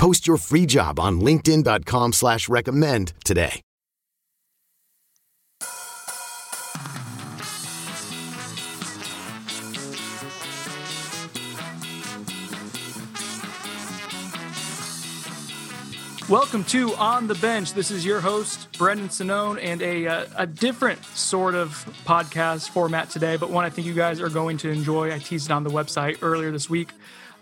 Post 0.00 0.26
your 0.26 0.38
free 0.38 0.64
job 0.64 0.98
on 0.98 1.20
linkedin.com 1.20 2.14
slash 2.14 2.48
recommend 2.48 3.12
today. 3.22 3.60
Welcome 16.30 16.64
to 16.64 16.94
On 16.94 17.26
the 17.26 17.34
Bench. 17.34 17.74
This 17.74 17.90
is 17.90 18.06
your 18.06 18.20
host, 18.20 18.68
Brendan 18.78 19.08
Sonnone, 19.08 19.62
and 19.62 19.82
a, 19.82 20.06
uh, 20.06 20.26
a 20.36 20.46
different 20.46 21.04
sort 21.04 21.54
of 21.54 21.72
podcast 22.06 22.70
format 22.70 23.10
today, 23.10 23.36
but 23.36 23.50
one 23.50 23.66
I 23.66 23.68
think 23.68 23.86
you 23.86 23.92
guys 23.92 24.18
are 24.22 24.30
going 24.30 24.56
to 24.58 24.70
enjoy. 24.70 25.12
I 25.12 25.18
teased 25.18 25.50
it 25.50 25.52
on 25.52 25.62
the 25.62 25.70
website 25.70 26.20
earlier 26.22 26.50
this 26.50 26.70
week. 26.70 26.88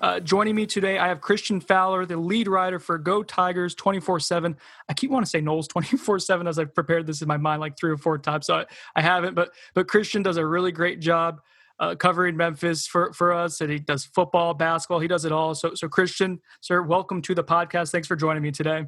Uh, 0.00 0.20
joining 0.20 0.54
me 0.54 0.64
today, 0.64 0.96
I 0.96 1.08
have 1.08 1.20
Christian 1.20 1.60
Fowler, 1.60 2.06
the 2.06 2.16
lead 2.16 2.46
writer 2.46 2.78
for 2.78 2.98
Go 2.98 3.24
Tigers 3.24 3.74
24 3.74 4.20
7. 4.20 4.56
I 4.88 4.94
keep 4.94 5.10
wanting 5.10 5.24
to 5.24 5.30
say 5.30 5.40
Noles 5.40 5.68
24 5.68 6.20
7 6.20 6.46
as 6.46 6.58
I've 6.58 6.72
prepared 6.72 7.06
this 7.06 7.20
in 7.20 7.26
my 7.26 7.36
mind 7.36 7.60
like 7.60 7.76
three 7.76 7.90
or 7.90 7.96
four 7.96 8.16
times, 8.16 8.46
so 8.46 8.58
I, 8.58 8.66
I 8.94 9.02
haven't, 9.02 9.34
but, 9.34 9.50
but 9.74 9.88
Christian 9.88 10.22
does 10.22 10.36
a 10.36 10.46
really 10.46 10.70
great 10.70 11.00
job 11.00 11.40
uh, 11.80 11.96
covering 11.96 12.36
Memphis 12.36 12.86
for, 12.86 13.12
for 13.12 13.32
us, 13.32 13.60
and 13.60 13.72
he 13.72 13.80
does 13.80 14.05
football, 14.05 14.55
basketball, 14.55 15.00
he 15.00 15.08
does 15.08 15.24
it 15.24 15.32
all. 15.32 15.55
So, 15.55 15.74
so 15.74 15.88
Christian, 15.88 16.40
sir, 16.60 16.80
welcome 16.83 17.20
to 17.22 17.34
the 17.34 17.44
podcast. 17.44 17.90
Thanks 17.90 18.06
for 18.06 18.16
joining 18.16 18.42
me 18.42 18.52
today. 18.52 18.86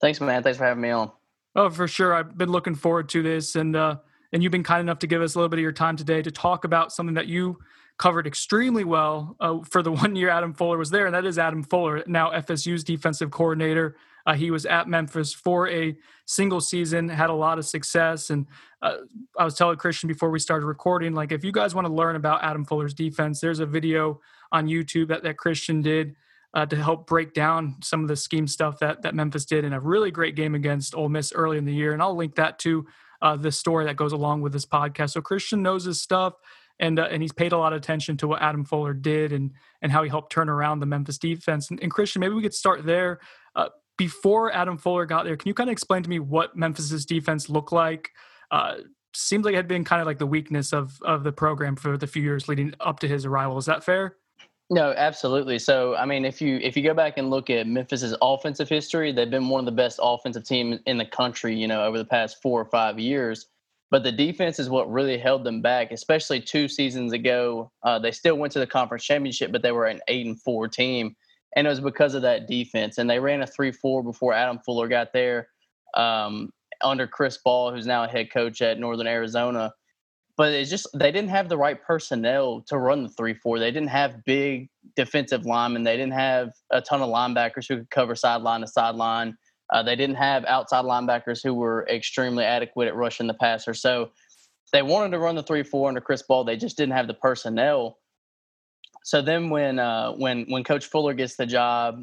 Thanks, 0.00 0.20
man. 0.20 0.42
Thanks 0.42 0.58
for 0.58 0.64
having 0.64 0.80
me 0.80 0.90
on. 0.90 1.10
Oh, 1.56 1.68
for 1.68 1.88
sure. 1.88 2.14
I've 2.14 2.38
been 2.38 2.50
looking 2.50 2.74
forward 2.74 3.10
to 3.10 3.22
this, 3.22 3.54
and 3.54 3.76
uh, 3.76 3.96
and 4.32 4.42
you've 4.42 4.52
been 4.52 4.62
kind 4.62 4.80
enough 4.80 5.00
to 5.00 5.06
give 5.06 5.20
us 5.20 5.34
a 5.34 5.38
little 5.38 5.48
bit 5.48 5.58
of 5.58 5.62
your 5.62 5.72
time 5.72 5.96
today 5.96 6.22
to 6.22 6.30
talk 6.30 6.64
about 6.64 6.92
something 6.92 7.14
that 7.14 7.26
you 7.26 7.58
covered 7.98 8.26
extremely 8.26 8.84
well 8.84 9.36
uh, 9.40 9.58
for 9.64 9.82
the 9.82 9.92
one 10.04 10.16
year 10.16 10.30
Adam 10.30 10.54
Fuller 10.54 10.78
was 10.78 10.90
there, 10.90 11.06
and 11.06 11.14
that 11.14 11.26
is 11.26 11.38
Adam 11.38 11.62
Fuller, 11.62 12.02
now 12.06 12.30
FSU's 12.30 12.84
defensive 12.84 13.30
coordinator. 13.30 13.96
Uh, 14.26 14.34
he 14.34 14.50
was 14.50 14.66
at 14.66 14.88
Memphis 14.88 15.32
for 15.32 15.68
a 15.68 15.96
single 16.26 16.60
season, 16.60 17.08
had 17.08 17.30
a 17.30 17.34
lot 17.34 17.58
of 17.58 17.64
success. 17.64 18.28
And 18.28 18.46
uh, 18.82 18.96
I 19.38 19.44
was 19.44 19.54
telling 19.54 19.78
Christian 19.78 20.06
before 20.06 20.28
we 20.28 20.38
started 20.38 20.66
recording, 20.66 21.14
like, 21.14 21.32
if 21.32 21.42
you 21.42 21.50
guys 21.50 21.74
want 21.74 21.86
to 21.86 21.92
learn 21.92 22.14
about 22.14 22.44
Adam 22.44 22.64
Fuller's 22.66 22.92
defense, 22.92 23.40
there's 23.40 23.60
a 23.60 23.66
video 23.66 24.20
on 24.52 24.66
YouTube 24.66 25.08
that, 25.08 25.22
that 25.22 25.38
Christian 25.38 25.80
did 25.80 26.14
uh, 26.52 26.66
to 26.66 26.76
help 26.76 27.06
break 27.06 27.32
down 27.32 27.76
some 27.82 28.02
of 28.02 28.08
the 28.08 28.16
scheme 28.16 28.46
stuff 28.46 28.78
that, 28.80 29.00
that 29.00 29.14
Memphis 29.14 29.46
did 29.46 29.64
in 29.64 29.72
a 29.72 29.80
really 29.80 30.10
great 30.10 30.34
game 30.34 30.54
against 30.54 30.94
Ole 30.94 31.08
Miss 31.08 31.32
early 31.32 31.56
in 31.56 31.64
the 31.64 31.74
year. 31.74 31.94
And 31.94 32.02
I'll 32.02 32.14
link 32.14 32.34
that 32.34 32.58
to 32.60 32.86
uh, 33.22 33.36
the 33.36 33.50
story 33.50 33.86
that 33.86 33.96
goes 33.96 34.12
along 34.12 34.42
with 34.42 34.52
this 34.52 34.66
podcast. 34.66 35.10
So 35.10 35.22
Christian 35.22 35.62
knows 35.62 35.84
his 35.84 36.00
stuff 36.02 36.34
and 36.80 36.98
uh, 36.98 37.08
and 37.10 37.22
he's 37.22 37.32
paid 37.32 37.52
a 37.52 37.58
lot 37.58 37.72
of 37.72 37.78
attention 37.78 38.16
to 38.18 38.28
what 38.28 38.42
Adam 38.42 38.64
Fuller 38.64 38.94
did 38.94 39.32
and 39.32 39.52
and 39.82 39.92
how 39.92 40.02
he 40.02 40.08
helped 40.08 40.32
turn 40.32 40.48
around 40.48 40.80
the 40.80 40.86
Memphis 40.86 41.18
defense. 41.18 41.70
And, 41.70 41.80
and 41.82 41.90
Christian, 41.90 42.20
maybe 42.20 42.34
we 42.34 42.42
could 42.42 42.54
start 42.54 42.84
there. 42.84 43.20
Uh, 43.54 43.68
before 43.96 44.52
Adam 44.52 44.78
Fuller 44.78 45.06
got 45.06 45.24
there, 45.24 45.36
can 45.36 45.48
you 45.48 45.54
kind 45.54 45.68
of 45.68 45.72
explain 45.72 46.02
to 46.02 46.10
me 46.10 46.20
what 46.20 46.56
Memphis's 46.56 47.04
defense 47.04 47.48
looked 47.48 47.72
like? 47.72 48.10
Uh, 48.50 48.76
seems 49.14 49.44
like 49.44 49.54
it 49.54 49.56
had 49.56 49.68
been 49.68 49.84
kind 49.84 50.00
of 50.00 50.06
like 50.06 50.18
the 50.18 50.26
weakness 50.26 50.72
of 50.72 51.00
of 51.02 51.24
the 51.24 51.32
program 51.32 51.76
for 51.76 51.96
the 51.96 52.06
few 52.06 52.22
years 52.22 52.48
leading 52.48 52.72
up 52.80 53.00
to 53.00 53.08
his 53.08 53.24
arrival. 53.24 53.58
Is 53.58 53.66
that 53.66 53.84
fair? 53.84 54.16
No, 54.70 54.92
absolutely. 54.96 55.58
So, 55.58 55.96
I 55.96 56.04
mean, 56.04 56.26
if 56.26 56.42
you 56.42 56.58
if 56.62 56.76
you 56.76 56.82
go 56.82 56.92
back 56.94 57.16
and 57.16 57.30
look 57.30 57.48
at 57.48 57.66
Memphis's 57.66 58.14
offensive 58.20 58.68
history, 58.68 59.12
they've 59.12 59.30
been 59.30 59.48
one 59.48 59.60
of 59.60 59.66
the 59.66 59.72
best 59.72 59.98
offensive 60.02 60.44
teams 60.44 60.78
in 60.86 60.98
the 60.98 61.06
country. 61.06 61.56
You 61.56 61.66
know, 61.66 61.84
over 61.84 61.96
the 61.96 62.04
past 62.04 62.42
four 62.42 62.60
or 62.60 62.66
five 62.66 62.98
years. 62.98 63.46
But 63.90 64.02
the 64.02 64.12
defense 64.12 64.58
is 64.58 64.68
what 64.68 64.90
really 64.90 65.16
held 65.16 65.44
them 65.44 65.62
back, 65.62 65.92
especially 65.92 66.40
two 66.40 66.68
seasons 66.68 67.12
ago. 67.12 67.72
Uh, 67.82 67.98
they 67.98 68.10
still 68.10 68.36
went 68.36 68.52
to 68.52 68.58
the 68.58 68.66
conference 68.66 69.04
championship, 69.04 69.50
but 69.50 69.62
they 69.62 69.72
were 69.72 69.86
an 69.86 70.00
eight 70.08 70.26
and 70.26 70.40
four 70.40 70.68
team 70.68 71.16
and 71.56 71.66
it 71.66 71.70
was 71.70 71.80
because 71.80 72.14
of 72.14 72.22
that 72.22 72.46
defense. 72.46 72.98
And 72.98 73.08
they 73.08 73.18
ran 73.18 73.42
a 73.42 73.46
three-four 73.46 74.02
before 74.02 74.32
Adam 74.32 74.58
Fuller 74.64 74.88
got 74.88 75.12
there 75.12 75.48
um, 75.94 76.52
under 76.82 77.06
Chris 77.06 77.38
Ball, 77.38 77.72
who's 77.72 77.86
now 77.86 78.04
a 78.04 78.08
head 78.08 78.30
coach 78.30 78.60
at 78.62 78.78
Northern 78.78 79.06
Arizona. 79.06 79.72
But 80.36 80.52
it's 80.52 80.70
just 80.70 80.86
they 80.94 81.10
didn't 81.10 81.30
have 81.30 81.48
the 81.48 81.56
right 81.56 81.82
personnel 81.82 82.62
to 82.68 82.78
run 82.78 83.02
the 83.02 83.08
three-four. 83.08 83.58
They 83.58 83.72
didn't 83.72 83.88
have 83.88 84.24
big 84.24 84.68
defensive 84.94 85.44
linemen. 85.44 85.82
They 85.82 85.96
didn't 85.96 86.12
have 86.12 86.50
a 86.70 86.80
ton 86.80 87.02
of 87.02 87.08
linebackers 87.08 87.66
who 87.68 87.78
could 87.78 87.90
cover 87.90 88.14
sideline 88.14 88.60
to 88.60 88.68
sideline. 88.68 89.36
Uh, 89.72 89.82
they 89.82 89.96
didn't 89.96 90.16
have 90.16 90.44
outside 90.46 90.84
linebackers 90.84 91.42
who 91.42 91.54
were 91.54 91.86
extremely 91.88 92.44
adequate 92.44 92.88
at 92.88 92.96
rushing 92.96 93.26
the 93.26 93.34
passer. 93.34 93.74
So 93.74 94.10
they 94.72 94.82
wanted 94.82 95.10
to 95.10 95.18
run 95.18 95.34
the 95.34 95.42
three-four 95.42 95.88
under 95.88 96.00
Chris 96.00 96.22
Ball. 96.22 96.44
They 96.44 96.56
just 96.56 96.76
didn't 96.76 96.94
have 96.94 97.06
the 97.06 97.14
personnel 97.14 97.98
so 99.08 99.22
then 99.22 99.48
when 99.48 99.78
uh, 99.78 100.12
when 100.12 100.44
when 100.50 100.64
Coach 100.64 100.84
Fuller 100.84 101.14
gets 101.14 101.36
the 101.36 101.46
job, 101.46 102.02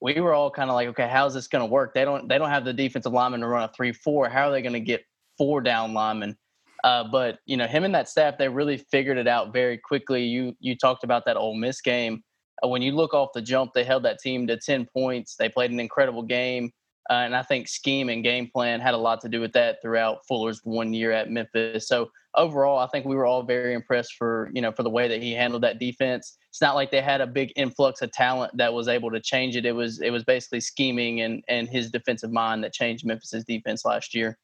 we 0.00 0.20
were 0.20 0.32
all 0.32 0.50
kind 0.50 0.70
of 0.70 0.74
like, 0.74 0.88
okay, 0.88 1.06
how's 1.06 1.34
this 1.34 1.48
going 1.48 1.60
to 1.60 1.70
work? 1.70 1.92
They 1.92 2.04
don't 2.04 2.28
they 2.28 2.38
don't 2.38 2.48
have 2.48 2.64
the 2.64 2.72
defensive 2.72 3.12
lineman 3.12 3.40
to 3.40 3.46
run 3.46 3.64
a 3.64 3.72
three 3.76 3.92
four. 3.92 4.30
How 4.30 4.48
are 4.48 4.52
they 4.52 4.62
going 4.62 4.72
to 4.72 4.80
get 4.80 5.04
four 5.36 5.60
down 5.60 5.92
linemen? 5.92 6.38
Uh, 6.82 7.04
but 7.12 7.40
you 7.44 7.58
know, 7.58 7.66
him 7.66 7.84
and 7.84 7.94
that 7.94 8.08
staff, 8.08 8.38
they 8.38 8.48
really 8.48 8.78
figured 8.78 9.18
it 9.18 9.28
out 9.28 9.52
very 9.52 9.76
quickly. 9.76 10.24
You 10.24 10.56
you 10.58 10.76
talked 10.76 11.04
about 11.04 11.26
that 11.26 11.36
Ole 11.36 11.56
Miss 11.56 11.82
game. 11.82 12.22
Uh, 12.64 12.68
when 12.68 12.80
you 12.80 12.92
look 12.92 13.12
off 13.12 13.30
the 13.34 13.42
jump, 13.42 13.72
they 13.74 13.84
held 13.84 14.04
that 14.04 14.18
team 14.20 14.46
to 14.46 14.56
ten 14.56 14.86
points. 14.86 15.36
They 15.36 15.50
played 15.50 15.72
an 15.72 15.80
incredible 15.80 16.22
game. 16.22 16.70
Uh, 17.08 17.14
and 17.14 17.36
I 17.36 17.42
think 17.42 17.68
scheme 17.68 18.08
and 18.08 18.24
game 18.24 18.48
plan 18.52 18.80
had 18.80 18.94
a 18.94 18.98
lot 18.98 19.20
to 19.20 19.28
do 19.28 19.40
with 19.40 19.52
that 19.52 19.80
throughout 19.80 20.26
Fuller's 20.26 20.60
one 20.64 20.92
year 20.92 21.12
at 21.12 21.30
Memphis. 21.30 21.86
So 21.86 22.10
overall, 22.34 22.78
I 22.78 22.86
think 22.88 23.06
we 23.06 23.14
were 23.14 23.26
all 23.26 23.42
very 23.42 23.74
impressed 23.74 24.14
for 24.14 24.50
you 24.52 24.60
know 24.60 24.72
for 24.72 24.82
the 24.82 24.90
way 24.90 25.08
that 25.08 25.22
he 25.22 25.32
handled 25.32 25.62
that 25.62 25.78
defense. 25.78 26.36
It's 26.50 26.60
not 26.60 26.74
like 26.74 26.90
they 26.90 27.00
had 27.00 27.20
a 27.20 27.26
big 27.26 27.52
influx 27.56 28.02
of 28.02 28.12
talent 28.12 28.56
that 28.56 28.72
was 28.72 28.88
able 28.88 29.10
to 29.10 29.20
change 29.20 29.56
it. 29.56 29.64
It 29.64 29.72
was 29.72 30.00
it 30.00 30.10
was 30.10 30.24
basically 30.24 30.60
scheming 30.60 31.20
and 31.20 31.44
and 31.48 31.68
his 31.68 31.90
defensive 31.90 32.32
mind 32.32 32.64
that 32.64 32.72
changed 32.72 33.06
Memphis's 33.06 33.44
defense 33.44 33.84
last 33.84 34.14
year. 34.14 34.38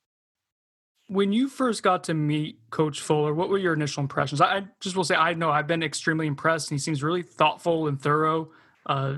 When 1.09 1.33
you 1.33 1.49
first 1.49 1.83
got 1.83 2.05
to 2.05 2.15
meet 2.15 2.59
Coach 2.71 3.01
Fuller, 3.01 3.35
what 3.35 3.49
were 3.49 3.59
your 3.59 3.75
initial 3.75 4.03
impressions? 4.03 4.41
I 4.41 4.65
just 4.81 4.97
will 4.97 5.05
say 5.05 5.17
I 5.17 5.35
know 5.35 5.51
I've 5.51 5.67
been 5.67 5.83
extremely 5.83 6.27
impressed, 6.27 6.71
and 6.71 6.79
he 6.79 6.83
seems 6.83 7.03
really 7.03 7.23
thoughtful 7.23 7.89
and 7.89 8.01
thorough. 8.01 8.51
Uh, 8.87 9.17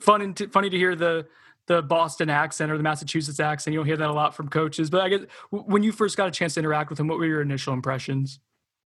fun 0.00 0.34
to, 0.34 0.48
funny 0.48 0.70
to 0.70 0.76
hear 0.76 0.94
the 0.94 1.26
the 1.66 1.82
Boston 1.82 2.28
accent 2.30 2.70
or 2.70 2.76
the 2.76 2.82
Massachusetts 2.82 3.40
accent. 3.40 3.72
You 3.72 3.80
don't 3.80 3.86
hear 3.86 3.96
that 3.96 4.10
a 4.10 4.12
lot 4.12 4.34
from 4.34 4.48
coaches. 4.48 4.90
But 4.90 5.02
I 5.02 5.08
guess 5.08 5.20
when 5.50 5.82
you 5.82 5.92
first 5.92 6.16
got 6.16 6.28
a 6.28 6.30
chance 6.30 6.54
to 6.54 6.60
interact 6.60 6.90
with 6.90 7.00
him, 7.00 7.08
what 7.08 7.18
were 7.18 7.26
your 7.26 7.42
initial 7.42 7.72
impressions? 7.72 8.40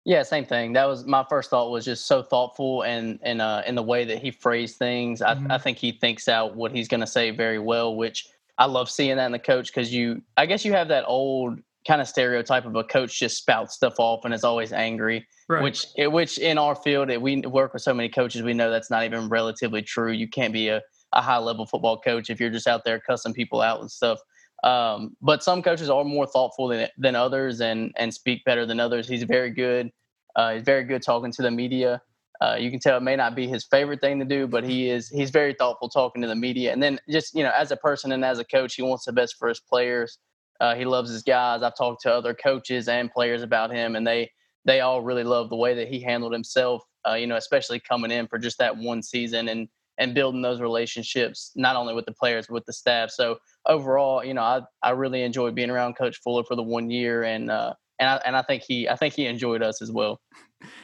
Yeah, 0.04 0.22
same 0.22 0.46
thing. 0.46 0.74
That 0.74 0.88
was 0.88 1.06
my 1.06 1.26
first 1.28 1.50
thought 1.50 1.72
was 1.72 1.84
just 1.84 2.06
so 2.06 2.22
thoughtful 2.22 2.84
and 2.84 3.18
and 3.24 3.42
uh, 3.42 3.64
in 3.66 3.74
the 3.74 3.84
way 3.84 4.06
that 4.06 4.22
he 4.22 4.30
phrased 4.30 4.78
things. 4.78 5.22
Mm-hmm. 5.22 5.52
I, 5.52 5.56
I 5.56 5.58
think 5.58 5.78
he 5.78 5.92
thinks 5.94 6.28
out 6.28 6.56
what 6.56 6.72
he's 6.72 6.88
going 6.88 7.02
to 7.02 7.08
say 7.08 7.32
very 7.32 7.60
well, 7.60 7.96
which 7.96 8.28
I 8.58 8.66
love 8.66 8.90
seeing 8.90 9.18
that 9.18 9.26
in 9.26 9.32
the 9.32 9.40
coach 9.40 9.68
because 9.68 9.94
you, 9.94 10.22
I 10.38 10.46
guess 10.46 10.64
you 10.64 10.74
have 10.74 10.88
that 10.90 11.06
old 11.08 11.60
kind 11.88 12.02
of 12.02 12.08
stereotype 12.08 12.66
of 12.66 12.76
a 12.76 12.84
coach 12.84 13.20
just 13.20 13.38
spouts 13.38 13.76
stuff 13.76 13.96
off 13.98 14.26
and 14.26 14.34
is 14.34 14.44
always 14.44 14.74
angry. 14.74 15.28
Right. 15.50 15.64
Which 15.64 15.86
which 15.98 16.38
in 16.38 16.58
our 16.58 16.76
field, 16.76 17.10
we 17.22 17.42
work 17.42 17.74
with 17.74 17.82
so 17.82 17.94
many 17.94 18.10
coaches, 18.10 18.44
we 18.44 18.54
know 18.54 18.70
that's 18.70 18.92
not 18.92 19.04
even 19.04 19.30
relatively 19.30 19.82
true. 19.82 20.12
You 20.12 20.28
can't 20.28 20.54
be 20.54 20.70
a 20.70 20.82
a 21.16 21.22
high 21.22 21.38
level 21.38 21.66
football 21.66 22.00
coach 22.00 22.30
if 22.30 22.40
you're 22.40 22.50
just 22.50 22.68
out 22.68 22.84
there 22.86 23.00
cussing 23.00 23.34
people 23.34 23.62
out 23.62 23.82
and 23.82 23.90
stuff. 23.90 24.20
Um, 24.64 25.16
but 25.22 25.44
some 25.44 25.62
coaches 25.62 25.90
are 25.90 26.04
more 26.04 26.28
thoughtful 26.28 26.68
than, 26.68 26.88
than 26.98 27.16
others 27.16 27.62
and 27.62 27.92
and 27.98 28.14
speak 28.14 28.44
better 28.46 28.66
than 28.66 28.80
others. 28.80 29.08
He's 29.08 29.24
very 29.24 29.50
good. 29.50 29.92
Uh, 30.36 30.54
he's 30.54 30.64
very 30.64 30.84
good 30.84 31.02
talking 31.02 31.32
to 31.32 31.42
the 31.42 31.52
media. 31.52 32.02
Uh, 32.42 32.58
you 32.60 32.70
can 32.70 32.80
tell 32.80 32.98
it 32.98 33.04
may 33.04 33.16
not 33.16 33.36
be 33.36 33.48
his 33.48 33.64
favorite 33.64 34.02
thing 34.02 34.20
to 34.20 34.26
do, 34.26 34.48
but 34.48 34.64
he 34.64 34.90
is 34.90 35.08
he's 35.10 35.30
very 35.30 35.54
thoughtful 35.54 35.90
talking 35.90 36.22
to 36.22 36.28
the 36.28 36.36
media. 36.36 36.74
And 36.74 36.84
then 36.84 37.00
just 37.10 37.34
you 37.34 37.44
know, 37.44 37.52
as 37.56 37.72
a 37.72 37.78
person 37.78 38.12
and 38.12 38.26
as 38.26 38.40
a 38.40 38.44
coach, 38.44 38.76
he 38.76 38.82
wants 38.82 39.06
the 39.06 39.14
best 39.14 39.36
for 39.38 39.48
his 39.48 39.60
players. 39.60 40.18
Uh, 40.60 40.76
he 40.76 40.86
loves 40.86 41.12
his 41.12 41.24
guys. 41.24 41.62
I've 41.64 41.78
talked 41.78 42.02
to 42.04 42.14
other 42.14 42.34
coaches 42.34 42.88
and 42.88 43.12
players 43.12 43.44
about 43.44 43.72
him, 43.72 43.96
and 43.96 44.06
they 44.06 44.32
they 44.66 44.82
all 44.82 45.02
really 45.02 45.24
love 45.24 45.50
the 45.50 45.56
way 45.56 45.76
that 45.76 45.88
he 45.88 46.00
handled 46.00 46.34
himself. 46.34 46.84
Uh, 47.08 47.14
you 47.14 47.28
know, 47.28 47.36
especially 47.36 47.80
coming 47.80 48.12
in 48.12 48.28
for 48.28 48.40
just 48.40 48.58
that 48.58 48.76
one 48.76 49.04
season 49.04 49.48
and 49.48 49.68
and 49.98 50.14
building 50.14 50.42
those 50.42 50.62
relationships 50.62 51.52
not 51.56 51.76
only 51.76 51.94
with 51.94 52.06
the 52.06 52.12
players 52.12 52.48
but 52.48 52.54
with 52.54 52.66
the 52.66 52.74
staff. 52.74 53.10
So 53.10 53.38
overall, 53.66 54.24
you 54.24 54.34
know, 54.34 54.42
I 54.42 54.62
I 54.82 54.92
really 54.92 55.24
enjoyed 55.24 55.56
being 55.56 55.70
around 55.70 55.96
Coach 55.96 56.20
Fuller 56.24 56.44
for 56.44 56.56
the 56.56 56.64
one 56.64 56.90
year, 56.90 57.24
and 57.24 57.50
uh, 57.50 57.74
and 58.00 58.10
I 58.10 58.22
and 58.26 58.36
I 58.36 58.42
think 58.42 58.64
he 58.64 58.88
I 58.90 58.96
think 58.96 59.14
he 59.14 59.26
enjoyed 59.26 59.62
us 59.62 59.82
as 59.82 59.92
well. 59.92 60.20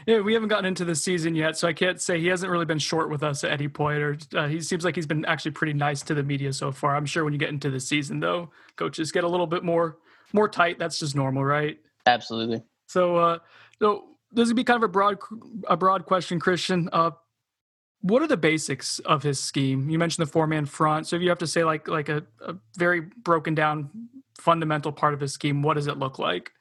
Yeah, 0.05 0.19
we 0.19 0.33
haven't 0.33 0.49
gotten 0.49 0.65
into 0.65 0.85
the 0.85 0.95
season 0.95 1.33
yet, 1.33 1.57
so 1.57 1.67
I 1.67 1.73
can't 1.73 1.99
say 1.99 2.19
he 2.19 2.27
hasn't 2.27 2.51
really 2.51 2.65
been 2.65 2.77
short 2.77 3.09
with 3.09 3.23
us 3.23 3.43
at 3.43 3.51
any 3.51 3.67
point. 3.67 3.99
Or 3.99 4.17
uh, 4.35 4.47
he 4.47 4.61
seems 4.61 4.85
like 4.85 4.95
he's 4.95 5.07
been 5.07 5.25
actually 5.25 5.51
pretty 5.51 5.73
nice 5.73 6.01
to 6.03 6.13
the 6.13 6.23
media 6.23 6.53
so 6.53 6.71
far. 6.71 6.95
I'm 6.95 7.05
sure 7.05 7.23
when 7.23 7.33
you 7.33 7.39
get 7.39 7.49
into 7.49 7.69
the 7.69 7.79
season, 7.79 8.19
though, 8.19 8.51
coaches 8.75 9.11
get 9.11 9.23
a 9.23 9.27
little 9.27 9.47
bit 9.47 9.63
more 9.63 9.97
more 10.33 10.47
tight. 10.47 10.79
That's 10.79 10.99
just 10.99 11.15
normal, 11.15 11.43
right? 11.43 11.79
Absolutely. 12.05 12.63
So, 12.87 13.15
uh, 13.15 13.39
so 13.79 14.05
this 14.31 14.47
would 14.47 14.55
be 14.55 14.63
kind 14.63 14.77
of 14.77 14.83
a 14.83 14.91
broad, 14.91 15.17
a 15.67 15.77
broad 15.77 16.05
question, 16.05 16.39
Christian. 16.39 16.89
Uh, 16.91 17.11
what 18.01 18.21
are 18.21 18.27
the 18.27 18.37
basics 18.37 18.99
of 18.99 19.23
his 19.23 19.39
scheme? 19.39 19.89
You 19.89 19.99
mentioned 19.99 20.25
the 20.25 20.31
four 20.31 20.47
man 20.47 20.65
front. 20.65 21.07
So 21.07 21.15
if 21.15 21.21
you 21.21 21.29
have 21.29 21.37
to 21.39 21.47
say 21.47 21.63
like 21.63 21.87
like 21.87 22.09
a, 22.09 22.23
a 22.45 22.55
very 22.77 23.01
broken 23.01 23.55
down 23.55 23.89
fundamental 24.37 24.91
part 24.91 25.13
of 25.13 25.19
his 25.19 25.33
scheme, 25.33 25.61
what 25.61 25.75
does 25.75 25.87
it 25.87 25.97
look 25.97 26.19
like? 26.19 26.51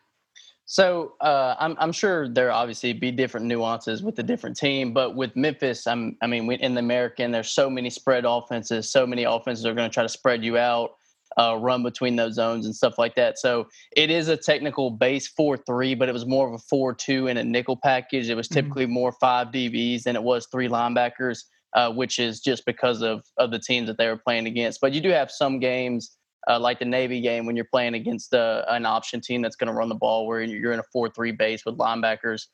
So 0.67 1.15
uh, 1.21 1.57
I'm 1.59 1.77
I'm 1.81 1.93
sure 1.93 2.29
there 2.29 2.53
obviously 2.53 2.93
be 2.93 3.11
different 3.11 3.47
nuances 3.47 4.03
with 4.03 4.15
the 4.15 4.23
different 4.23 4.57
team, 4.57 4.93
but 4.93 5.17
with 5.17 5.35
Memphis, 5.35 5.87
I'm 5.87 6.17
I 6.23 6.27
mean 6.27 6.51
in 6.53 6.75
the 6.75 6.81
American, 6.81 7.33
there's 7.33 7.51
so 7.51 7.69
many 7.69 7.91
spread 7.91 8.25
offenses, 8.27 8.91
so 8.91 9.07
many 9.07 9.25
offenses 9.25 9.67
are 9.67 9.75
going 9.75 9.91
to 9.91 9.93
try 9.93 10.05
to 10.05 10.09
spread 10.09 10.45
you 10.45 10.59
out 10.59 10.97
uh, 11.39 11.57
run 11.57 11.83
between 11.83 12.17
those 12.17 12.35
zones 12.35 12.67
and 12.67 12.75
stuff 12.75 12.99
like 12.99 13.15
that. 13.15 13.39
So 13.39 13.69
it 13.97 14.11
is 14.11 14.29
a 14.29 14.37
technical 14.37 14.91
base 14.91 15.29
four 15.29 15.57
three, 15.57 15.95
but 15.95 16.09
it 16.09 16.13
was 16.13 16.27
more 16.27 16.49
of 16.49 16.55
a 16.55 16.59
four 16.59 16.95
two 16.95 17.27
in 17.27 17.37
a 17.37 17.45
nickel 17.45 17.79
package. 17.83 18.29
It 18.29 18.35
was 18.35 18.49
mm-hmm. 18.49 18.55
typically 18.55 18.85
mm-hmm. 18.85 18.95
more 18.95 19.13
five 19.13 19.49
DBs 19.49 20.05
than 20.05 20.17
it 20.17 20.23
was 20.23 20.47
three 20.51 20.69
linebackers, 20.69 21.45
uh, 21.77 21.93
which 21.93 22.19
is 22.19 22.41
just 22.41 22.65
because 22.67 23.03
of 23.03 23.25
of 23.37 23.51
the 23.51 23.59
teams 23.59 23.87
that 23.89 23.99
they 23.99 24.09
were 24.09 24.17
playing 24.17 24.47
against. 24.47 24.81
But 24.81 24.93
you 24.93 25.01
do 25.01 25.11
have 25.11 25.31
some 25.31 25.59
games. 25.59 26.17
Uh, 26.49 26.59
like 26.59 26.79
the 26.79 26.87
Navy 26.87 27.21
game, 27.21 27.45
when 27.45 27.55
you're 27.55 27.67
playing 27.67 27.93
against 27.93 28.33
a, 28.33 28.41
uh, 28.41 28.65
an 28.71 28.87
option 28.87 29.21
team 29.21 29.43
that's 29.43 29.57
going 29.57 29.67
to 29.67 29.75
run 29.75 29.91
the 29.91 29.95
ball, 29.95 30.27
where 30.27 30.41
you're 30.41 30.73
in 30.73 30.79
a 30.79 30.85
four-three 30.91 31.33
base 31.33 31.67
with 31.67 31.77
linebackers, 31.77 32.47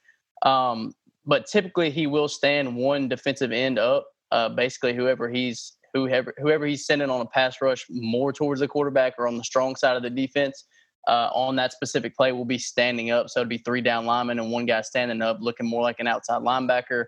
um, 0.42 0.92
but 1.24 1.46
typically 1.46 1.90
he 1.90 2.08
will 2.08 2.26
stand 2.26 2.74
one 2.74 3.08
defensive 3.08 3.52
end 3.52 3.78
up. 3.78 4.04
Uh, 4.32 4.48
basically, 4.48 4.92
whoever 4.92 5.30
he's 5.30 5.76
whoever 5.96 6.34
whoever 6.38 6.66
he's 6.66 6.86
sending 6.86 7.10
on 7.10 7.20
a 7.20 7.26
pass 7.26 7.60
rush 7.60 7.86
more 7.90 8.32
towards 8.32 8.60
the 8.60 8.68
quarterback 8.68 9.14
or 9.18 9.26
on 9.26 9.36
the 9.36 9.44
strong 9.44 9.76
side 9.76 9.96
of 9.96 10.02
the 10.02 10.10
defense 10.10 10.64
uh, 11.06 11.30
on 11.32 11.56
that 11.56 11.72
specific 11.72 12.16
play 12.16 12.32
will 12.32 12.44
be 12.44 12.58
standing 12.58 13.10
up. 13.10 13.28
So 13.28 13.40
it'd 13.40 13.48
be 13.48 13.58
three 13.58 13.80
down 13.80 14.06
linemen 14.06 14.38
and 14.38 14.50
one 14.50 14.66
guy 14.66 14.80
standing 14.80 15.22
up, 15.22 15.38
looking 15.40 15.68
more 15.68 15.82
like 15.82 16.00
an 16.00 16.06
outside 16.06 16.42
linebacker. 16.42 17.04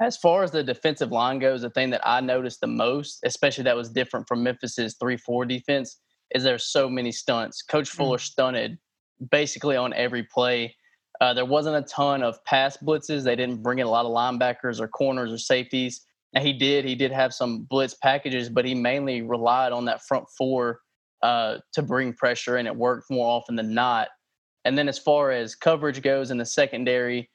As 0.00 0.16
far 0.16 0.42
as 0.42 0.50
the 0.50 0.64
defensive 0.64 1.12
line 1.12 1.38
goes, 1.38 1.62
the 1.62 1.70
thing 1.70 1.90
that 1.90 2.00
I 2.04 2.20
noticed 2.20 2.60
the 2.60 2.66
most, 2.66 3.20
especially 3.24 3.64
that 3.64 3.76
was 3.76 3.90
different 3.90 4.26
from 4.26 4.42
Memphis's 4.42 4.96
three-four 4.98 5.44
defense, 5.44 6.00
is 6.34 6.42
there's 6.42 6.66
so 6.66 6.90
many 6.90 7.12
stunts. 7.12 7.62
Coach 7.62 7.90
mm. 7.90 7.96
Fuller 7.96 8.18
stunted 8.18 8.78
basically 9.30 9.76
on 9.76 9.92
every 9.92 10.24
play. 10.24 10.74
Uh, 11.20 11.32
there 11.32 11.44
wasn't 11.44 11.76
a 11.76 11.82
ton 11.82 12.24
of 12.24 12.44
pass 12.44 12.76
blitzes. 12.76 13.22
They 13.22 13.36
didn't 13.36 13.62
bring 13.62 13.78
in 13.78 13.86
a 13.86 13.90
lot 13.90 14.04
of 14.04 14.10
linebackers 14.10 14.80
or 14.80 14.88
corners 14.88 15.32
or 15.32 15.38
safeties. 15.38 16.04
And 16.34 16.44
he 16.44 16.52
did. 16.52 16.84
He 16.84 16.94
did 16.94 17.12
have 17.12 17.32
some 17.32 17.62
blitz 17.62 17.94
packages, 17.94 18.48
but 18.48 18.64
he 18.64 18.74
mainly 18.74 19.22
relied 19.22 19.72
on 19.72 19.84
that 19.84 20.02
front 20.02 20.26
four 20.36 20.80
uh, 21.22 21.58
to 21.72 21.82
bring 21.82 22.12
pressure, 22.12 22.56
and 22.56 22.66
it 22.66 22.74
worked 22.74 23.10
more 23.10 23.26
often 23.26 23.56
than 23.56 23.72
not. 23.72 24.08
And 24.64 24.76
then 24.76 24.88
as 24.88 24.98
far 24.98 25.30
as 25.30 25.54
coverage 25.54 26.02
goes 26.02 26.30
in 26.30 26.38
the 26.38 26.46
secondary, 26.46 27.30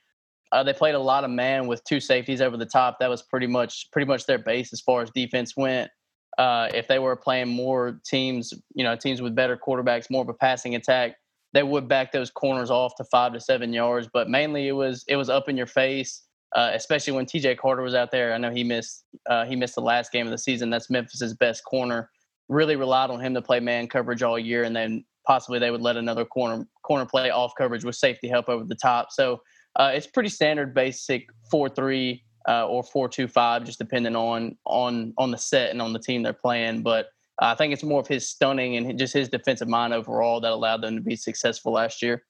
uh, 0.51 0.63
they 0.63 0.73
played 0.73 0.95
a 0.95 0.99
lot 0.99 1.23
of 1.23 1.29
man 1.29 1.67
with 1.67 1.83
two 1.83 1.99
safeties 1.99 2.41
over 2.41 2.57
the 2.57 2.65
top. 2.65 2.97
That 2.99 3.09
was 3.09 3.21
pretty 3.21 3.47
much 3.47 3.89
pretty 3.91 4.07
much 4.07 4.25
their 4.25 4.39
base 4.39 4.73
as 4.73 4.81
far 4.81 5.01
as 5.01 5.09
defense 5.11 5.55
went. 5.55 5.89
Uh, 6.37 6.69
if 6.73 6.87
they 6.87 6.99
were 6.99 7.15
playing 7.15 7.49
more 7.49 7.99
teams, 8.05 8.53
you 8.73 8.83
know, 8.83 8.95
teams 8.95 9.21
with 9.21 9.35
better 9.35 9.57
quarterbacks, 9.57 10.09
more 10.09 10.23
of 10.23 10.29
a 10.29 10.33
passing 10.33 10.75
attack, 10.75 11.15
they 11.53 11.63
would 11.63 11.87
back 11.87 12.11
those 12.11 12.31
corners 12.31 12.71
off 12.71 12.95
to 12.95 13.03
five 13.05 13.33
to 13.33 13.39
seven 13.39 13.73
yards. 13.73 14.09
But 14.11 14.29
mainly, 14.29 14.67
it 14.67 14.73
was 14.73 15.05
it 15.07 15.15
was 15.15 15.29
up 15.29 15.49
in 15.49 15.55
your 15.55 15.67
face 15.67 16.23
uh, 16.55 16.71
especially 16.73 17.13
when 17.13 17.25
TJ 17.25 17.57
Carter 17.57 17.81
was 17.81 17.93
out 17.93 18.11
there. 18.11 18.33
I 18.33 18.37
know 18.37 18.51
he 18.51 18.63
missed 18.63 19.05
uh, 19.27 19.45
he 19.45 19.55
missed 19.55 19.75
the 19.75 19.81
last 19.81 20.11
game 20.11 20.25
of 20.25 20.31
the 20.31 20.37
season. 20.37 20.69
That's 20.69 20.89
Memphis's 20.89 21.33
best 21.33 21.63
corner. 21.63 22.09
Really 22.47 22.75
relied 22.75 23.11
on 23.11 23.19
him 23.19 23.33
to 23.35 23.41
play 23.41 23.59
man 23.59 23.87
coverage 23.87 24.23
all 24.23 24.39
year, 24.39 24.63
and 24.63 24.75
then 24.75 25.05
possibly 25.27 25.59
they 25.59 25.71
would 25.71 25.81
let 25.81 25.97
another 25.97 26.25
corner 26.25 26.67
corner 26.83 27.05
play 27.05 27.29
off 27.29 27.53
coverage 27.57 27.85
with 27.85 27.95
safety 27.95 28.27
help 28.27 28.49
over 28.49 28.63
the 28.63 28.75
top. 28.75 29.11
So 29.11 29.41
uh, 29.75 29.91
it's 29.93 30.07
pretty 30.07 30.29
standard, 30.29 30.73
basic 30.73 31.27
four 31.51 31.69
three 31.69 32.23
uh, 32.47 32.67
or 32.67 32.83
four 32.83 33.07
two 33.07 33.27
five, 33.27 33.63
just 33.63 33.77
depending 33.77 34.15
on 34.15 34.57
on 34.65 35.13
on 35.17 35.31
the 35.31 35.37
set 35.37 35.69
and 35.69 35.81
on 35.81 35.93
the 35.93 35.99
team 35.99 36.23
they're 36.23 36.33
playing. 36.33 36.81
But 36.81 37.07
I 37.39 37.53
think 37.53 37.73
it's 37.73 37.83
more 37.83 37.99
of 37.99 38.07
his 38.07 38.27
stunting 38.27 38.75
and 38.75 38.97
just 38.97 39.13
his 39.13 39.29
defensive 39.29 39.67
mind 39.67 39.93
overall 39.93 40.41
that 40.41 40.51
allowed 40.51 40.81
them 40.81 40.95
to 40.95 41.01
be 41.01 41.15
successful 41.15 41.73
last 41.73 42.01
year. 42.01 42.23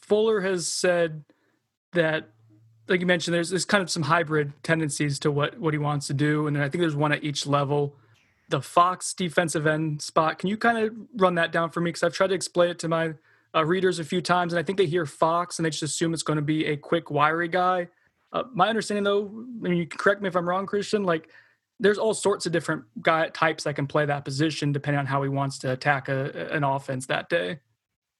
Fuller 0.00 0.40
has 0.40 0.68
said 0.68 1.24
that 1.92 2.30
like 2.88 3.00
you 3.00 3.06
mentioned, 3.06 3.34
there's 3.34 3.50
there's 3.50 3.64
kind 3.64 3.82
of 3.82 3.90
some 3.90 4.02
hybrid 4.02 4.52
tendencies 4.62 5.18
to 5.20 5.30
what 5.30 5.58
what 5.58 5.74
he 5.74 5.78
wants 5.78 6.06
to 6.08 6.14
do, 6.14 6.46
and 6.46 6.56
I 6.58 6.68
think 6.68 6.80
there's 6.80 6.96
one 6.96 7.12
at 7.12 7.24
each 7.24 7.46
level. 7.46 7.96
The 8.48 8.62
Fox 8.62 9.12
defensive 9.12 9.66
end 9.66 10.00
spot. 10.02 10.38
Can 10.38 10.48
you 10.48 10.56
kind 10.56 10.78
of 10.78 10.94
run 11.16 11.34
that 11.34 11.50
down 11.50 11.70
for 11.70 11.80
me? 11.80 11.88
Because 11.88 12.04
I've 12.04 12.14
tried 12.14 12.28
to 12.28 12.34
explain 12.34 12.70
it 12.70 12.78
to 12.80 12.88
my 12.88 13.14
uh, 13.54 13.64
readers 13.64 13.98
a 13.98 14.04
few 14.04 14.20
times, 14.20 14.52
and 14.52 14.60
I 14.60 14.62
think 14.62 14.78
they 14.78 14.86
hear 14.86 15.04
Fox 15.04 15.58
and 15.58 15.66
they 15.66 15.70
just 15.70 15.82
assume 15.82 16.14
it's 16.14 16.22
going 16.22 16.36
to 16.36 16.42
be 16.42 16.66
a 16.66 16.76
quick, 16.76 17.10
wiry 17.10 17.48
guy. 17.48 17.88
Uh, 18.32 18.44
my 18.52 18.68
understanding, 18.68 19.04
though, 19.04 19.26
I 19.26 19.68
mean, 19.68 19.76
you 19.78 19.86
can 19.86 19.98
correct 19.98 20.20
me 20.20 20.28
if 20.28 20.36
I'm 20.36 20.48
wrong, 20.48 20.66
Christian. 20.66 21.04
Like, 21.04 21.28
there's 21.80 21.98
all 21.98 22.14
sorts 22.14 22.46
of 22.46 22.52
different 22.52 22.84
guy 23.02 23.28
types 23.28 23.64
that 23.64 23.74
can 23.74 23.86
play 23.86 24.06
that 24.06 24.24
position 24.24 24.72
depending 24.72 24.98
on 24.98 25.06
how 25.06 25.22
he 25.22 25.28
wants 25.28 25.58
to 25.58 25.72
attack 25.72 26.08
a, 26.08 26.48
an 26.52 26.64
offense 26.64 27.06
that 27.06 27.28
day. 27.28 27.60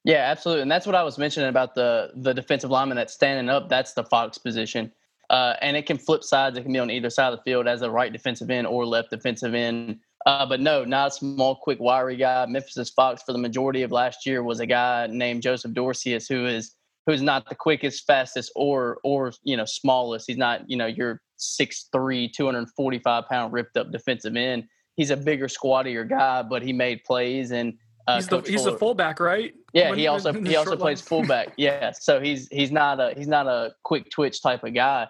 Yeah, 0.06 0.18
absolutely, 0.30 0.62
and 0.62 0.70
that's 0.70 0.86
what 0.86 0.94
I 0.94 1.02
was 1.02 1.18
mentioning 1.18 1.48
about 1.48 1.74
the 1.74 2.12
the 2.14 2.32
defensive 2.32 2.70
lineman 2.70 2.96
that's 2.96 3.12
standing 3.12 3.48
up. 3.48 3.68
That's 3.68 3.92
the 3.92 4.04
Fox 4.04 4.38
position, 4.38 4.92
uh, 5.30 5.54
and 5.60 5.76
it 5.76 5.84
can 5.84 5.98
flip 5.98 6.22
sides. 6.22 6.56
It 6.56 6.62
can 6.62 6.72
be 6.72 6.78
on 6.78 6.92
either 6.92 7.10
side 7.10 7.32
of 7.32 7.40
the 7.40 7.42
field 7.42 7.66
as 7.66 7.82
a 7.82 7.90
right 7.90 8.12
defensive 8.12 8.48
end 8.48 8.68
or 8.68 8.86
left 8.86 9.10
defensive 9.10 9.52
end. 9.52 9.98
Uh, 10.24 10.46
but 10.46 10.60
no, 10.60 10.84
not 10.84 11.08
a 11.08 11.10
small, 11.10 11.56
quick, 11.56 11.80
wiry 11.80 12.16
guy. 12.16 12.46
Memphis's 12.46 12.88
Fox 12.90 13.24
for 13.24 13.32
the 13.32 13.38
majority 13.38 13.82
of 13.82 13.90
last 13.90 14.24
year 14.26 14.44
was 14.44 14.60
a 14.60 14.66
guy 14.66 15.08
named 15.10 15.42
Joseph 15.42 15.72
Dorceus, 15.72 16.28
who 16.28 16.46
is 16.46 16.76
who's 17.06 17.20
not 17.20 17.48
the 17.48 17.56
quickest, 17.56 18.06
fastest, 18.06 18.52
or 18.54 18.98
or 19.02 19.32
you 19.42 19.56
know 19.56 19.64
smallest. 19.64 20.28
He's 20.28 20.38
not 20.38 20.70
you 20.70 20.76
know 20.76 20.86
your 20.86 21.20
6'3", 21.40 22.32
245 22.32 23.24
pound 23.28 23.52
ripped 23.52 23.76
up 23.76 23.90
defensive 23.90 24.36
end. 24.36 24.68
He's 24.94 25.10
a 25.10 25.16
bigger, 25.16 25.48
squattier 25.48 26.04
guy, 26.04 26.42
but 26.42 26.62
he 26.62 26.72
made 26.72 27.02
plays 27.02 27.50
and 27.50 27.74
uh, 28.06 28.16
he's 28.16 28.28
the 28.28 28.40
he's 28.42 28.64
the 28.64 28.76
fullback, 28.78 29.18
right? 29.18 29.54
Yeah, 29.72 29.90
when, 29.90 29.98
he 29.98 30.06
also 30.06 30.32
he 30.32 30.56
also 30.56 30.76
plays 30.76 31.00
fullback. 31.00 31.52
yeah, 31.56 31.90
so 31.90 32.20
he's 32.20 32.48
he's 32.48 32.70
not 32.70 33.00
a 33.00 33.14
he's 33.16 33.28
not 33.28 33.46
a 33.46 33.74
quick 33.82 34.10
twitch 34.10 34.42
type 34.42 34.62
of 34.64 34.74
guy, 34.74 35.08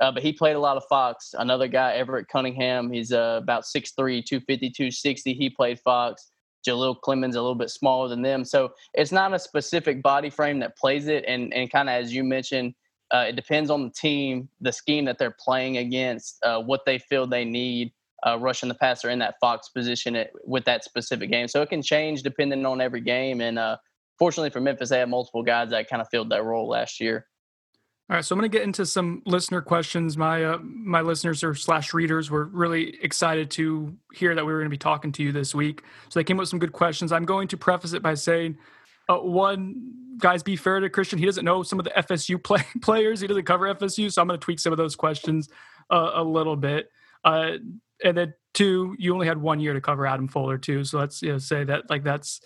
uh, 0.00 0.12
but 0.12 0.22
he 0.22 0.32
played 0.32 0.54
a 0.54 0.60
lot 0.60 0.76
of 0.76 0.84
Fox. 0.88 1.34
Another 1.36 1.66
guy, 1.66 1.94
Everett 1.94 2.28
Cunningham, 2.28 2.92
he's 2.92 3.12
uh, 3.12 3.40
about 3.42 3.64
6'3", 3.64 4.24
250, 4.24 4.70
260. 4.70 5.34
He 5.34 5.50
played 5.50 5.80
Fox. 5.80 6.30
Jaleel 6.66 7.00
Clemens 7.00 7.36
a 7.36 7.40
little 7.40 7.54
bit 7.54 7.70
smaller 7.70 8.08
than 8.08 8.22
them, 8.22 8.44
so 8.44 8.70
it's 8.94 9.12
not 9.12 9.32
a 9.32 9.38
specific 9.38 10.02
body 10.02 10.30
frame 10.30 10.58
that 10.60 10.76
plays 10.76 11.06
it. 11.06 11.24
And 11.26 11.52
and 11.54 11.70
kind 11.70 11.88
of 11.88 11.94
as 11.94 12.12
you 12.12 12.24
mentioned, 12.24 12.74
uh, 13.12 13.26
it 13.28 13.36
depends 13.36 13.70
on 13.70 13.84
the 13.84 13.90
team, 13.90 14.48
the 14.60 14.72
scheme 14.72 15.04
that 15.04 15.18
they're 15.18 15.36
playing 15.38 15.78
against, 15.78 16.38
uh, 16.44 16.60
what 16.60 16.80
they 16.84 16.98
feel 16.98 17.26
they 17.26 17.44
need 17.44 17.92
uh, 18.26 18.38
rushing 18.38 18.68
the 18.68 18.74
passer 18.74 19.10
in 19.10 19.18
that 19.18 19.34
Fox 19.40 19.68
position 19.68 20.16
at, 20.16 20.30
with 20.44 20.64
that 20.64 20.84
specific 20.84 21.30
game. 21.30 21.48
So 21.48 21.62
it 21.62 21.68
can 21.68 21.82
change 21.82 22.22
depending 22.22 22.64
on 22.64 22.80
every 22.80 23.00
game. 23.00 23.40
And 23.40 23.58
uh, 23.58 23.76
fortunately 24.18 24.50
for 24.50 24.60
Memphis, 24.60 24.90
they 24.90 24.98
have 24.98 25.08
multiple 25.08 25.42
guys 25.42 25.70
that 25.70 25.88
kind 25.88 26.00
of 26.00 26.08
filled 26.10 26.30
that 26.30 26.44
role 26.44 26.68
last 26.68 27.00
year. 27.00 27.26
All 28.08 28.14
right, 28.14 28.24
so 28.24 28.34
I'm 28.34 28.38
going 28.38 28.48
to 28.48 28.56
get 28.56 28.62
into 28.62 28.86
some 28.86 29.20
listener 29.26 29.60
questions. 29.60 30.16
My 30.16 30.44
uh, 30.44 30.58
my 30.62 31.00
listeners 31.00 31.42
or 31.42 31.56
slash 31.56 31.92
readers 31.92 32.30
were 32.30 32.44
really 32.44 32.96
excited 33.02 33.50
to 33.52 33.96
hear 34.14 34.32
that 34.36 34.46
we 34.46 34.52
were 34.52 34.60
going 34.60 34.70
to 34.70 34.74
be 34.74 34.78
talking 34.78 35.10
to 35.10 35.24
you 35.24 35.32
this 35.32 35.56
week. 35.56 35.82
So 36.08 36.20
they 36.20 36.24
came 36.24 36.36
up 36.36 36.42
with 36.42 36.48
some 36.48 36.60
good 36.60 36.72
questions. 36.72 37.10
I'm 37.10 37.24
going 37.24 37.48
to 37.48 37.56
preface 37.56 37.94
it 37.94 38.02
by 38.02 38.14
saying, 38.14 38.58
uh, 39.08 39.16
one, 39.16 39.92
guys, 40.18 40.44
be 40.44 40.54
fair 40.54 40.78
to 40.78 40.88
Christian. 40.88 41.18
He 41.18 41.26
doesn't 41.26 41.44
know 41.44 41.64
some 41.64 41.80
of 41.80 41.84
the 41.84 41.90
FSU 41.90 42.40
play, 42.44 42.62
players. 42.80 43.20
He 43.20 43.26
doesn't 43.26 43.44
cover 43.44 43.74
FSU, 43.74 44.12
so 44.12 44.22
I'm 44.22 44.28
going 44.28 44.38
to 44.38 44.44
tweak 44.44 44.60
some 44.60 44.72
of 44.72 44.76
those 44.76 44.94
questions 44.94 45.48
uh, 45.90 46.12
a 46.14 46.22
little 46.22 46.56
bit. 46.56 46.90
And 48.04 48.16
then 48.16 48.34
two, 48.54 48.94
you 48.98 49.14
only 49.14 49.26
had 49.26 49.40
one 49.40 49.60
year 49.60 49.72
to 49.72 49.80
cover 49.80 50.06
Adam 50.06 50.28
Fuller 50.28 50.58
too. 50.58 50.84
So 50.84 50.98
let's 50.98 51.22
you 51.22 51.32
know, 51.32 51.38
say 51.38 51.64
that 51.64 51.88
like 51.88 52.04
that's 52.04 52.40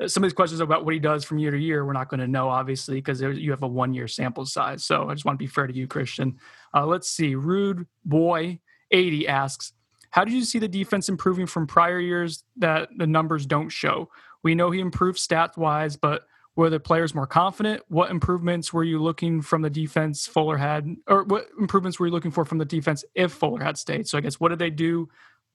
uh, 0.00 0.08
some 0.08 0.22
of 0.22 0.28
these 0.28 0.34
questions 0.34 0.60
about 0.60 0.84
what 0.84 0.94
he 0.94 1.00
does 1.00 1.24
from 1.24 1.38
year 1.38 1.50
to 1.50 1.58
year. 1.58 1.84
We're 1.84 1.92
not 1.92 2.08
going 2.08 2.20
to 2.20 2.26
know 2.26 2.48
obviously 2.48 2.96
because 2.96 3.20
you 3.20 3.50
have 3.50 3.62
a 3.62 3.68
one 3.68 3.94
year 3.94 4.08
sample 4.08 4.46
size. 4.46 4.84
So 4.84 5.08
I 5.08 5.14
just 5.14 5.24
want 5.24 5.38
to 5.38 5.42
be 5.42 5.46
fair 5.46 5.66
to 5.66 5.74
you, 5.74 5.86
Christian. 5.86 6.38
Uh, 6.74 6.86
let's 6.86 7.08
see. 7.08 7.34
Rude 7.34 7.86
boy 8.04 8.58
eighty 8.90 9.26
asks, 9.28 9.72
how 10.10 10.24
did 10.24 10.34
you 10.34 10.44
see 10.44 10.58
the 10.58 10.68
defense 10.68 11.08
improving 11.08 11.46
from 11.46 11.66
prior 11.66 12.00
years 12.00 12.44
that 12.56 12.88
the 12.96 13.06
numbers 13.06 13.46
don't 13.46 13.68
show? 13.68 14.10
We 14.42 14.54
know 14.54 14.70
he 14.70 14.80
improved 14.80 15.18
stats 15.18 15.56
wise, 15.56 15.96
but 15.96 16.22
were 16.56 16.70
the 16.70 16.80
players 16.80 17.14
more 17.14 17.26
confident? 17.26 17.82
What 17.88 18.10
improvements 18.10 18.72
were 18.72 18.82
you 18.82 19.00
looking 19.00 19.42
from 19.42 19.62
the 19.62 19.70
defense 19.70 20.26
Fuller 20.26 20.56
had, 20.56 20.96
or 21.06 21.24
what 21.24 21.46
improvements 21.60 22.00
were 22.00 22.06
you 22.06 22.12
looking 22.12 22.30
for 22.30 22.44
from 22.44 22.58
the 22.58 22.64
defense 22.64 23.04
if 23.14 23.32
Fuller 23.32 23.62
had 23.62 23.76
stayed? 23.76 24.08
So 24.08 24.16
I 24.16 24.22
guess 24.22 24.40
what 24.40 24.48
did 24.48 24.58
they 24.58 24.70
do 24.70 25.08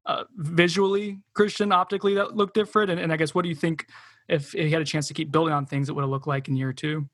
uh, 0.05 0.23
visually, 0.37 1.19
Christian, 1.33 1.71
optically 1.71 2.13
that 2.15 2.35
looked 2.35 2.53
different? 2.53 2.91
And, 2.91 2.99
and 2.99 3.11
I 3.11 3.17
guess 3.17 3.33
what 3.33 3.41
do 3.41 3.49
you 3.49 3.55
think 3.55 3.87
if 4.29 4.51
he 4.51 4.69
had 4.69 4.81
a 4.81 4.85
chance 4.85 5.07
to 5.07 5.13
keep 5.15 5.31
building 5.31 5.53
on 5.53 5.65
things, 5.65 5.89
it 5.89 5.93
would 5.93 6.03
have 6.03 6.11
looked 6.11 6.27
like 6.27 6.47
in 6.47 6.55
year 6.55 6.71
two? 6.71 7.09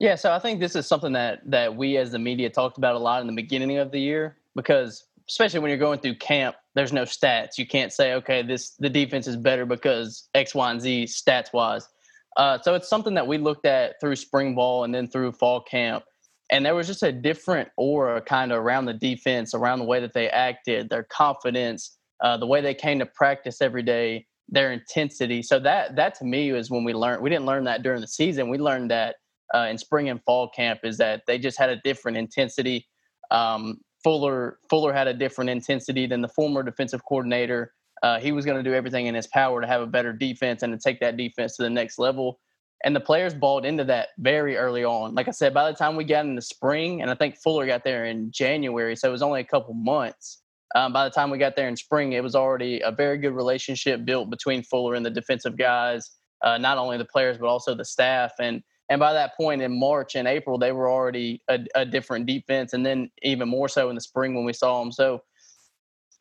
Yeah, 0.00 0.16
so 0.16 0.32
I 0.32 0.38
think 0.40 0.60
this 0.60 0.76
is 0.76 0.86
something 0.86 1.12
that 1.12 1.40
that 1.46 1.74
we 1.74 1.96
as 1.96 2.10
the 2.10 2.18
media 2.18 2.50
talked 2.50 2.76
about 2.76 2.96
a 2.96 2.98
lot 2.98 3.22
in 3.22 3.26
the 3.26 3.32
beginning 3.32 3.78
of 3.78 3.92
the 3.92 4.00
year 4.00 4.36
because 4.54 5.04
especially 5.28 5.60
when 5.60 5.70
you're 5.70 5.78
going 5.78 5.98
through 5.98 6.16
camp, 6.16 6.54
there's 6.74 6.92
no 6.92 7.02
stats. 7.02 7.56
You 7.56 7.66
can't 7.66 7.92
say, 7.92 8.14
okay, 8.14 8.42
this 8.42 8.70
the 8.70 8.90
defense 8.90 9.26
is 9.26 9.36
better 9.36 9.64
because 9.64 10.28
X, 10.34 10.54
Y, 10.54 10.70
and 10.70 10.80
Z 10.80 11.04
stats 11.04 11.52
wise 11.52 11.88
Uh, 12.36 12.58
so 12.62 12.74
it's 12.74 12.88
something 12.88 13.14
that 13.14 13.26
we 13.26 13.38
looked 13.38 13.66
at 13.66 13.94
through 14.00 14.16
spring 14.16 14.54
ball 14.54 14.84
and 14.84 14.94
then 14.94 15.08
through 15.08 15.32
fall 15.32 15.60
camp. 15.60 16.04
And 16.50 16.64
there 16.64 16.74
was 16.74 16.86
just 16.86 17.02
a 17.02 17.12
different 17.12 17.70
aura 17.76 18.20
kind 18.20 18.52
of 18.52 18.58
around 18.58 18.84
the 18.84 18.94
defense, 18.94 19.54
around 19.54 19.80
the 19.80 19.84
way 19.84 20.00
that 20.00 20.12
they 20.12 20.28
acted, 20.28 20.88
their 20.90 21.02
confidence, 21.04 21.96
uh, 22.22 22.36
the 22.36 22.46
way 22.46 22.60
they 22.60 22.74
came 22.74 22.98
to 23.00 23.06
practice 23.06 23.60
every 23.60 23.82
day, 23.82 24.26
their 24.48 24.72
intensity. 24.72 25.42
So 25.42 25.58
that 25.60 25.96
that 25.96 26.14
to 26.16 26.24
me 26.24 26.52
was 26.52 26.70
when 26.70 26.84
we 26.84 26.94
learned. 26.94 27.22
We 27.22 27.30
didn't 27.30 27.46
learn 27.46 27.64
that 27.64 27.82
during 27.82 28.00
the 28.00 28.06
season. 28.06 28.48
We 28.48 28.58
learned 28.58 28.90
that 28.90 29.16
uh, 29.54 29.66
in 29.70 29.78
spring 29.78 30.08
and 30.08 30.22
fall 30.24 30.48
camp 30.48 30.80
is 30.84 30.98
that 30.98 31.22
they 31.26 31.38
just 31.38 31.58
had 31.58 31.70
a 31.70 31.80
different 31.82 32.16
intensity. 32.18 32.86
Um, 33.30 33.78
Fuller 34.04 34.58
Fuller 34.70 34.92
had 34.92 35.08
a 35.08 35.14
different 35.14 35.50
intensity 35.50 36.06
than 36.06 36.20
the 36.20 36.28
former 36.28 36.62
defensive 36.62 37.04
coordinator. 37.04 37.72
Uh, 38.02 38.18
he 38.18 38.32
was 38.32 38.44
going 38.44 38.62
to 38.62 38.68
do 38.68 38.74
everything 38.74 39.06
in 39.06 39.14
his 39.14 39.26
power 39.26 39.60
to 39.60 39.66
have 39.66 39.80
a 39.80 39.86
better 39.86 40.12
defense 40.12 40.62
and 40.62 40.72
to 40.72 40.78
take 40.78 41.00
that 41.00 41.16
defense 41.16 41.56
to 41.56 41.62
the 41.62 41.70
next 41.70 41.98
level. 41.98 42.38
And 42.84 42.94
the 42.94 43.00
players 43.00 43.34
bought 43.34 43.64
into 43.64 43.84
that 43.84 44.08
very 44.18 44.56
early 44.56 44.84
on. 44.84 45.14
Like 45.14 45.28
I 45.28 45.30
said, 45.30 45.54
by 45.54 45.70
the 45.70 45.76
time 45.76 45.96
we 45.96 46.04
got 46.04 46.26
in 46.26 46.36
the 46.36 46.42
spring, 46.42 47.00
and 47.00 47.10
I 47.10 47.14
think 47.14 47.36
Fuller 47.36 47.66
got 47.66 47.84
there 47.84 48.04
in 48.04 48.30
January, 48.30 48.94
so 48.96 49.08
it 49.08 49.12
was 49.12 49.22
only 49.22 49.40
a 49.40 49.44
couple 49.44 49.72
months. 49.74 50.42
Um, 50.74 50.92
by 50.92 51.04
the 51.04 51.10
time 51.10 51.30
we 51.30 51.38
got 51.38 51.56
there 51.56 51.68
in 51.68 51.76
spring, 51.76 52.12
it 52.12 52.22
was 52.22 52.34
already 52.34 52.80
a 52.80 52.92
very 52.92 53.16
good 53.16 53.32
relationship 53.32 54.04
built 54.04 54.28
between 54.28 54.62
Fuller 54.62 54.94
and 54.94 55.06
the 55.06 55.10
defensive 55.10 55.56
guys, 55.56 56.10
uh, 56.42 56.58
not 56.58 56.76
only 56.76 56.98
the 56.98 57.04
players 57.04 57.38
but 57.38 57.46
also 57.46 57.74
the 57.74 57.84
staff. 57.84 58.32
And 58.38 58.62
and 58.88 59.00
by 59.00 59.12
that 59.14 59.36
point 59.36 59.62
in 59.62 59.76
March 59.76 60.14
and 60.14 60.28
April, 60.28 60.58
they 60.58 60.70
were 60.70 60.88
already 60.88 61.42
a, 61.48 61.58
a 61.74 61.84
different 61.84 62.26
defense, 62.26 62.72
and 62.72 62.84
then 62.84 63.10
even 63.22 63.48
more 63.48 63.68
so 63.68 63.88
in 63.88 63.94
the 63.94 64.00
spring 64.00 64.34
when 64.34 64.44
we 64.44 64.52
saw 64.52 64.80
them. 64.80 64.92
So 64.92 65.22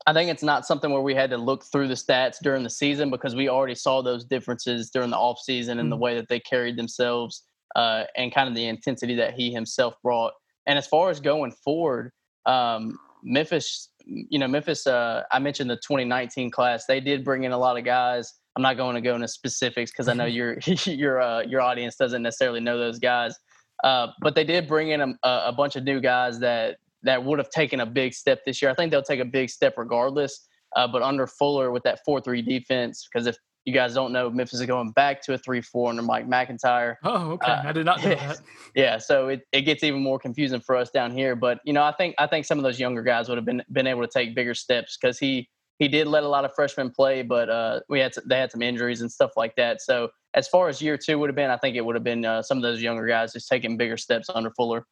I 0.07 0.13
think 0.13 0.29
it's 0.29 0.43
not 0.43 0.65
something 0.65 0.91
where 0.91 1.01
we 1.01 1.15
had 1.15 1.29
to 1.31 1.38
look 1.38 1.63
through 1.65 1.88
the 1.88 1.95
stats 1.95 2.38
during 2.41 2.63
the 2.63 2.69
season 2.69 3.09
because 3.09 3.35
we 3.35 3.50
already 3.50 3.75
saw 3.75 4.01
those 4.01 4.24
differences 4.24 4.89
during 4.91 5.09
the 5.09 5.17
offseason 5.17 5.71
and 5.71 5.79
mm-hmm. 5.81 5.89
the 5.89 5.97
way 5.97 6.15
that 6.15 6.29
they 6.29 6.39
carried 6.39 6.77
themselves 6.77 7.43
uh, 7.75 8.03
and 8.15 8.33
kind 8.33 8.47
of 8.47 8.55
the 8.55 8.65
intensity 8.65 9.15
that 9.15 9.33
he 9.33 9.51
himself 9.51 9.95
brought. 10.03 10.33
And 10.67 10.77
as 10.77 10.85
far 10.85 11.09
as 11.09 11.19
going 11.19 11.51
forward, 11.51 12.12
um, 12.45 12.97
Memphis, 13.24 13.89
you 14.05 14.38
know, 14.38 14.47
Memphis, 14.47 14.85
uh, 14.85 15.24
I 15.31 15.39
mentioned 15.39 15.69
the 15.69 15.77
2019 15.77 16.51
class. 16.51 16.85
They 16.85 17.00
did 17.00 17.24
bring 17.24 17.43
in 17.43 17.51
a 17.51 17.57
lot 17.57 17.77
of 17.77 17.83
guys 17.83 18.31
I'm 18.55 18.62
not 18.62 18.77
going 18.77 18.95
to 18.95 19.01
go 19.01 19.15
into 19.15 19.27
specifics 19.27 19.91
because 19.91 20.07
I 20.07 20.13
know 20.13 20.25
your 20.25 20.57
your 20.85 21.21
uh, 21.21 21.41
your 21.41 21.62
audience 21.62 21.95
doesn't 21.95 22.21
necessarily 22.21 22.59
know 22.59 22.77
those 22.77 23.00
guys. 23.00 23.35
Uh, 23.83 24.07
but 24.21 24.35
they 24.35 24.45
did 24.45 24.67
bring 24.67 24.91
in 24.91 25.01
a, 25.01 25.13
a, 25.21 25.51
bunch 25.51 25.75
of 25.75 25.83
new 25.83 26.00
guys 26.00 26.39
that 26.39 26.77
that 27.05 27.24
would 27.24 27.39
have 27.39 27.50
taken 27.50 27.79
a 27.79 27.85
big 27.85 28.13
step 28.13 28.41
this 28.45 28.62
year. 28.62 28.69
I 28.69 28.74
think 28.74 28.91
they'll 28.91 29.01
take 29.01 29.19
a 29.19 29.25
big 29.25 29.50
step 29.50 29.75
regardless. 29.77 30.47
Uh, 30.75 30.88
but 30.88 31.01
under 31.01 31.25
Fuller 31.25 31.71
with 31.71 31.83
that 31.83 32.00
four 32.05 32.19
three 32.19 32.41
defense, 32.41 33.07
because 33.12 33.27
if 33.27 33.38
you 33.63 33.74
guys 33.74 33.93
don't 33.93 34.12
know, 34.12 34.29
Memphis 34.29 34.59
is 34.59 34.65
going 34.67 34.91
back 34.91 35.21
to 35.24 35.33
a 35.33 35.38
three 35.38 35.62
four 35.62 35.89
under 35.89 36.01
Mike 36.01 36.27
McIntyre. 36.27 36.95
Oh, 37.03 37.31
okay. 37.31 37.51
Uh, 37.51 37.69
I 37.69 37.71
did 37.71 37.85
not 37.85 38.03
know 38.03 38.09
that. 38.15 38.39
Yeah, 38.75 38.97
so 38.97 39.29
it, 39.29 39.41
it 39.51 39.62
gets 39.62 39.83
even 39.83 40.01
more 40.01 40.19
confusing 40.19 40.59
for 40.59 40.75
us 40.75 40.91
down 40.91 41.12
here. 41.12 41.35
But 41.35 41.59
you 41.63 41.74
know, 41.74 41.83
I 41.83 41.93
think 41.93 42.15
I 42.19 42.27
think 42.27 42.45
some 42.45 42.57
of 42.57 42.63
those 42.63 42.79
younger 42.79 43.01
guys 43.01 43.29
would 43.29 43.38
have 43.38 43.45
been 43.45 43.63
been 43.71 43.88
able 43.88 44.01
to 44.01 44.07
take 44.07 44.35
bigger 44.35 44.53
steps 44.53 44.97
because 45.00 45.17
he 45.17 45.50
he 45.79 45.88
did 45.88 46.07
let 46.07 46.24
a 46.24 46.27
lot 46.27 46.45
of 46.45 46.53
freshmen 46.55 46.91
play, 46.91 47.21
but 47.21 47.50
uh, 47.50 47.81
we 47.89 48.00
had 48.00 48.13
to, 48.13 48.21
they 48.25 48.39
had 48.39 48.51
some 48.51 48.62
injuries 48.62 49.01
and 49.01 49.12
stuff 49.12 49.31
like 49.35 49.55
that. 49.57 49.81
So 49.81 50.09
as 50.33 50.47
far 50.47 50.69
as 50.69 50.81
year 50.81 50.97
two 50.97 51.19
would 51.19 51.29
have 51.29 51.35
been, 51.35 51.50
I 51.50 51.57
think 51.57 51.75
it 51.75 51.83
would 51.83 51.95
have 51.95 52.03
been 52.03 52.24
uh, 52.24 52.41
some 52.41 52.57
of 52.57 52.62
those 52.62 52.81
younger 52.81 53.05
guys 53.05 53.33
just 53.33 53.50
taking 53.50 53.75
bigger 53.75 53.97
steps 53.97 54.29
under 54.33 54.51
Fuller. 54.51 54.85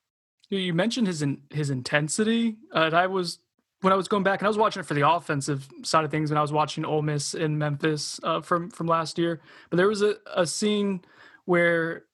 You 0.58 0.74
mentioned 0.74 1.08
his 1.08 1.22
in, 1.22 1.42
his 1.50 1.70
intensity. 1.70 2.58
Uh, 2.72 2.90
I 2.94 3.08
was 3.08 3.40
when 3.82 3.92
I 3.92 3.96
was 3.96 4.08
going 4.08 4.24
back 4.24 4.40
and 4.40 4.48
I 4.48 4.50
was 4.50 4.58
watching 4.58 4.80
it 4.80 4.86
for 4.86 4.94
the 4.94 5.08
offensive 5.08 5.68
side 5.84 6.06
of 6.06 6.12
things, 6.12 6.32
and 6.32 6.40
I 6.40 6.42
was 6.42 6.54
watching 6.54 6.86
Ole 6.86 7.02
Miss 7.02 7.34
in 7.34 7.58
Memphis 7.58 8.20
uh, 8.24 8.42
from 8.42 8.70
from 8.70 8.88
last 8.88 9.18
year. 9.18 9.42
But 9.70 9.78
there 9.78 9.88
was 9.88 10.02
a, 10.02 10.16
a 10.34 10.46
scene 10.46 11.02
where 11.46 12.06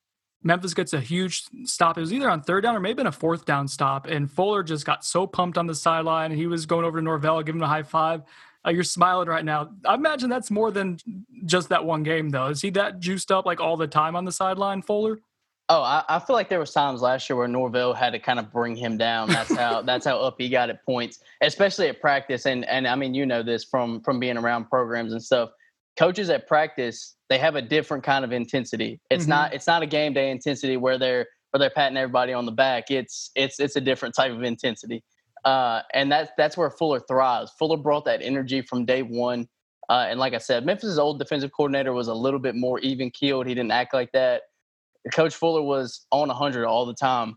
Memphis 0.42 0.74
gets 0.74 0.94
a 0.94 1.00
huge 1.00 1.44
stop. 1.66 1.98
It 1.98 2.02
was 2.02 2.14
either 2.14 2.30
on 2.30 2.42
third 2.42 2.64
down 2.64 2.76
or 2.76 2.80
maybe 2.80 3.02
in 3.02 3.08
a 3.08 3.12
fourth 3.12 3.46
down 3.46 3.68
stop. 3.68 4.08
And 4.08 4.32
Fuller 4.32 4.64
just 4.64 4.86
got 4.86 5.04
so 5.04 5.28
pumped 5.28 5.58
on 5.58 5.68
the 5.68 5.76
sideline. 5.76 6.32
He 6.32 6.48
was 6.48 6.66
going 6.66 6.86
over 6.86 6.98
to 7.00 7.04
Norvell, 7.04 7.44
giving 7.44 7.60
him 7.60 7.64
a 7.64 7.68
high 7.68 7.84
five. 7.84 8.24
Uh, 8.66 8.72
you're 8.72 8.84
smiling 8.84 9.28
right 9.28 9.46
now. 9.46 9.70
I 9.86 9.96
imagine 9.96 10.30
that's 10.30 10.52
more 10.52 10.72
than 10.72 10.98
just 11.46 11.70
that 11.70 11.86
one 11.86 12.04
game, 12.04 12.30
though. 12.30 12.48
Is 12.48 12.62
he 12.62 12.70
that 12.72 13.00
juiced 13.00 13.32
up 13.32 13.46
like 13.46 13.60
all 13.60 13.78
the 13.78 13.88
time 13.88 14.16
on 14.16 14.26
the 14.26 14.32
sideline, 14.32 14.82
Fuller? 14.82 15.20
Oh, 15.72 15.84
I, 15.84 16.04
I, 16.10 16.18
feel 16.18 16.36
like 16.36 16.50
there 16.50 16.60
was 16.60 16.74
times 16.74 17.04
last 17.04 17.30
year 17.30 17.38
where 17.38 17.48
Norvell 17.48 17.94
had 17.94 18.10
to 18.14 18.20
kind 18.20 18.40
of 18.40 18.52
bring 18.52 18.76
him 18.76 18.98
down. 18.98 19.30
That's 19.30 19.56
how 19.56 19.84
that's 19.84 20.04
how 20.04 20.20
up 20.20 20.36
he 20.40 20.50
got 20.50 20.72
at 20.72 20.84
points, 20.84 21.20
especially 21.42 21.88
at 21.88 22.02
practice. 22.02 22.48
And 22.48 22.66
and 22.66 22.88
I 22.88 22.96
mean, 22.96 23.14
you 23.14 23.28
know 23.28 23.44
this 23.44 23.64
from 23.64 24.02
from 24.02 24.20
being 24.20 24.36
around 24.36 24.66
programs 24.70 25.14
and 25.14 25.24
stuff. 25.24 25.52
Coaches 25.96 26.32
at 26.32 26.48
practice, 26.48 27.16
they 27.30 27.38
have 27.38 27.56
a 27.56 27.62
different 27.62 28.04
kind 28.04 28.26
of 28.26 28.32
intensity. 28.32 29.00
It's 29.12 29.24
mm-hmm. 29.24 29.30
not 29.30 29.54
it's 29.54 29.68
not 29.68 29.84
a 29.84 29.86
game 29.86 30.14
day 30.14 30.32
intensity 30.32 30.76
where 30.76 30.98
they're 30.98 31.28
where 31.52 31.60
they're 31.60 31.70
patting 31.70 31.98
everybody 31.98 32.34
on 32.34 32.48
the 32.48 32.52
back. 32.52 32.90
It's 32.90 33.30
it's 33.36 33.60
it's 33.60 33.76
a 33.76 33.82
different 33.82 34.16
type 34.16 34.32
of 34.32 34.42
intensity. 34.42 35.04
Uh, 35.46 35.82
and 35.94 36.12
that's 36.12 36.32
that's 36.36 36.58
where 36.58 36.72
Fuller 36.72 37.00
thrives. 37.00 37.52
Fuller 37.60 37.78
brought 37.78 38.06
that 38.06 38.24
energy 38.24 38.64
from 38.64 38.86
day 38.86 39.04
one. 39.04 39.48
Uh, 39.88 40.08
and 40.10 40.20
like 40.20 40.34
I 40.34 40.40
said, 40.40 40.66
Memphis' 40.66 40.98
old 40.98 41.20
defensive 41.20 41.52
coordinator 41.56 41.94
was 41.94 42.08
a 42.08 42.14
little 42.14 42.40
bit 42.40 42.56
more 42.56 42.80
even 42.80 43.10
keeled. 43.12 43.48
He 43.48 43.54
didn't 43.54 43.72
act 43.72 43.94
like 43.94 44.12
that. 44.14 44.44
Coach 45.14 45.36
Fuller 45.36 45.62
was 45.62 46.06
on 46.12 46.28
100 46.28 46.66
all 46.66 46.86
the 46.86 46.94
time, 46.94 47.36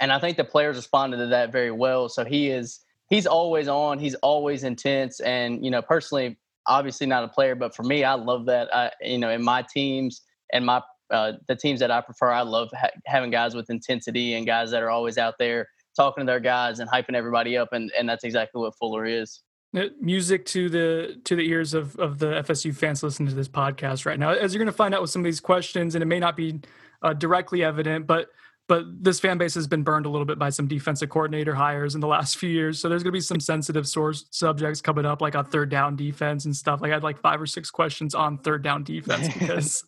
and 0.00 0.12
I 0.12 0.18
think 0.18 0.36
the 0.36 0.44
players 0.44 0.76
responded 0.76 1.18
to 1.18 1.26
that 1.26 1.52
very 1.52 1.70
well. 1.70 2.08
So 2.08 2.24
he 2.24 2.50
is 2.50 2.80
he's 3.08 3.26
always 3.26 3.68
on. 3.68 3.98
He's 3.98 4.14
always 4.16 4.64
intense. 4.64 5.20
And 5.20 5.64
you 5.64 5.70
know, 5.70 5.82
personally, 5.82 6.38
obviously 6.66 7.06
not 7.06 7.24
a 7.24 7.28
player, 7.28 7.54
but 7.54 7.74
for 7.74 7.82
me, 7.82 8.04
I 8.04 8.14
love 8.14 8.46
that. 8.46 8.74
I, 8.74 8.90
you 9.02 9.18
know, 9.18 9.30
in 9.30 9.42
my 9.42 9.64
teams 9.72 10.22
and 10.52 10.64
my 10.64 10.82
uh, 11.10 11.32
the 11.46 11.54
teams 11.54 11.80
that 11.80 11.90
I 11.90 12.00
prefer, 12.00 12.30
I 12.30 12.40
love 12.40 12.70
ha- 12.72 12.88
having 13.06 13.30
guys 13.30 13.54
with 13.54 13.68
intensity 13.68 14.34
and 14.34 14.46
guys 14.46 14.70
that 14.70 14.82
are 14.82 14.88
always 14.90 15.18
out 15.18 15.34
there 15.38 15.68
talking 15.94 16.22
to 16.22 16.26
their 16.26 16.40
guys 16.40 16.78
and 16.78 16.90
hyping 16.90 17.14
everybody 17.14 17.56
up, 17.56 17.68
and 17.72 17.92
and 17.98 18.08
that's 18.08 18.24
exactly 18.24 18.60
what 18.60 18.74
Fuller 18.76 19.04
is. 19.04 19.40
Uh, 19.74 19.86
music 20.00 20.44
to 20.44 20.68
the 20.68 21.18
to 21.24 21.34
the 21.34 21.48
ears 21.48 21.72
of 21.72 21.96
of 21.96 22.18
the 22.18 22.26
FSU 22.42 22.74
fans 22.74 23.02
listening 23.02 23.28
to 23.30 23.34
this 23.34 23.48
podcast 23.48 24.04
right 24.04 24.18
now. 24.18 24.30
As 24.30 24.52
you're 24.52 24.58
going 24.58 24.66
to 24.66 24.72
find 24.72 24.94
out 24.94 25.00
with 25.00 25.10
some 25.10 25.22
of 25.22 25.24
these 25.24 25.40
questions, 25.40 25.94
and 25.94 26.02
it 26.02 26.06
may 26.06 26.20
not 26.20 26.36
be 26.36 26.60
uh, 27.02 27.14
directly 27.14 27.64
evident, 27.64 28.06
but 28.06 28.28
but 28.68 28.84
this 29.02 29.18
fan 29.18 29.38
base 29.38 29.54
has 29.54 29.66
been 29.66 29.82
burned 29.82 30.06
a 30.06 30.08
little 30.08 30.24
bit 30.24 30.38
by 30.38 30.50
some 30.50 30.66
defensive 30.66 31.08
coordinator 31.08 31.54
hires 31.54 31.94
in 31.94 32.00
the 32.00 32.06
last 32.06 32.36
few 32.38 32.50
years. 32.50 32.78
So 32.78 32.88
there's 32.88 33.02
going 33.02 33.12
to 33.12 33.16
be 33.16 33.20
some 33.20 33.40
sensitive 33.40 33.88
source 33.88 34.26
subjects 34.30 34.80
coming 34.80 35.06
up, 35.06 35.20
like 35.20 35.34
on 35.34 35.46
third 35.46 35.70
down 35.70 35.96
defense 35.96 36.44
and 36.44 36.54
stuff. 36.54 36.80
Like 36.82 36.90
I 36.90 36.94
had 36.94 37.02
like 37.02 37.18
five 37.18 37.40
or 37.40 37.46
six 37.46 37.70
questions 37.70 38.14
on 38.14 38.38
third 38.38 38.62
down 38.62 38.84
defense 38.84 39.32
because 39.38 39.84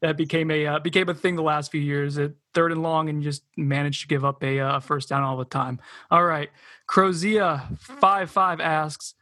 that 0.00 0.16
became 0.16 0.50
a 0.50 0.66
uh, 0.66 0.78
became 0.78 1.08
a 1.08 1.14
thing 1.14 1.36
the 1.36 1.42
last 1.42 1.70
few 1.70 1.80
years. 1.80 2.18
At 2.18 2.32
third 2.54 2.72
and 2.72 2.82
long, 2.82 3.08
and 3.08 3.22
you 3.22 3.28
just 3.30 3.42
managed 3.56 4.02
to 4.02 4.08
give 4.08 4.24
up 4.24 4.42
a 4.42 4.60
uh, 4.60 4.80
first 4.80 5.08
down 5.08 5.22
all 5.22 5.36
the 5.36 5.44
time. 5.44 5.78
All 6.10 6.24
right, 6.24 6.50
Crozia 6.88 7.78
five 7.78 8.30
five 8.30 8.60
asks. 8.60 9.14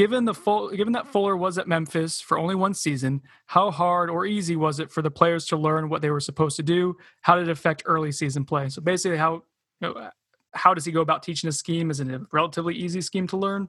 Given 0.00 0.24
the 0.24 0.32
full, 0.32 0.70
given 0.70 0.94
that 0.94 1.06
Fuller 1.06 1.36
was 1.36 1.58
at 1.58 1.68
Memphis 1.68 2.22
for 2.22 2.38
only 2.38 2.54
one 2.54 2.72
season, 2.72 3.20
how 3.44 3.70
hard 3.70 4.08
or 4.08 4.24
easy 4.24 4.56
was 4.56 4.80
it 4.80 4.90
for 4.90 5.02
the 5.02 5.10
players 5.10 5.44
to 5.48 5.58
learn 5.58 5.90
what 5.90 6.00
they 6.00 6.08
were 6.08 6.20
supposed 6.20 6.56
to 6.56 6.62
do? 6.62 6.96
How 7.20 7.34
did 7.34 7.48
it 7.48 7.50
affect 7.50 7.82
early 7.84 8.10
season 8.10 8.46
play? 8.46 8.70
So 8.70 8.80
basically, 8.80 9.18
how 9.18 9.42
you 9.82 9.92
know, 9.92 10.10
how 10.54 10.72
does 10.72 10.86
he 10.86 10.90
go 10.90 11.02
about 11.02 11.22
teaching 11.22 11.48
a 11.48 11.52
scheme? 11.52 11.90
Is 11.90 12.00
it 12.00 12.08
a 12.08 12.22
relatively 12.32 12.74
easy 12.74 13.02
scheme 13.02 13.26
to 13.26 13.36
learn? 13.36 13.68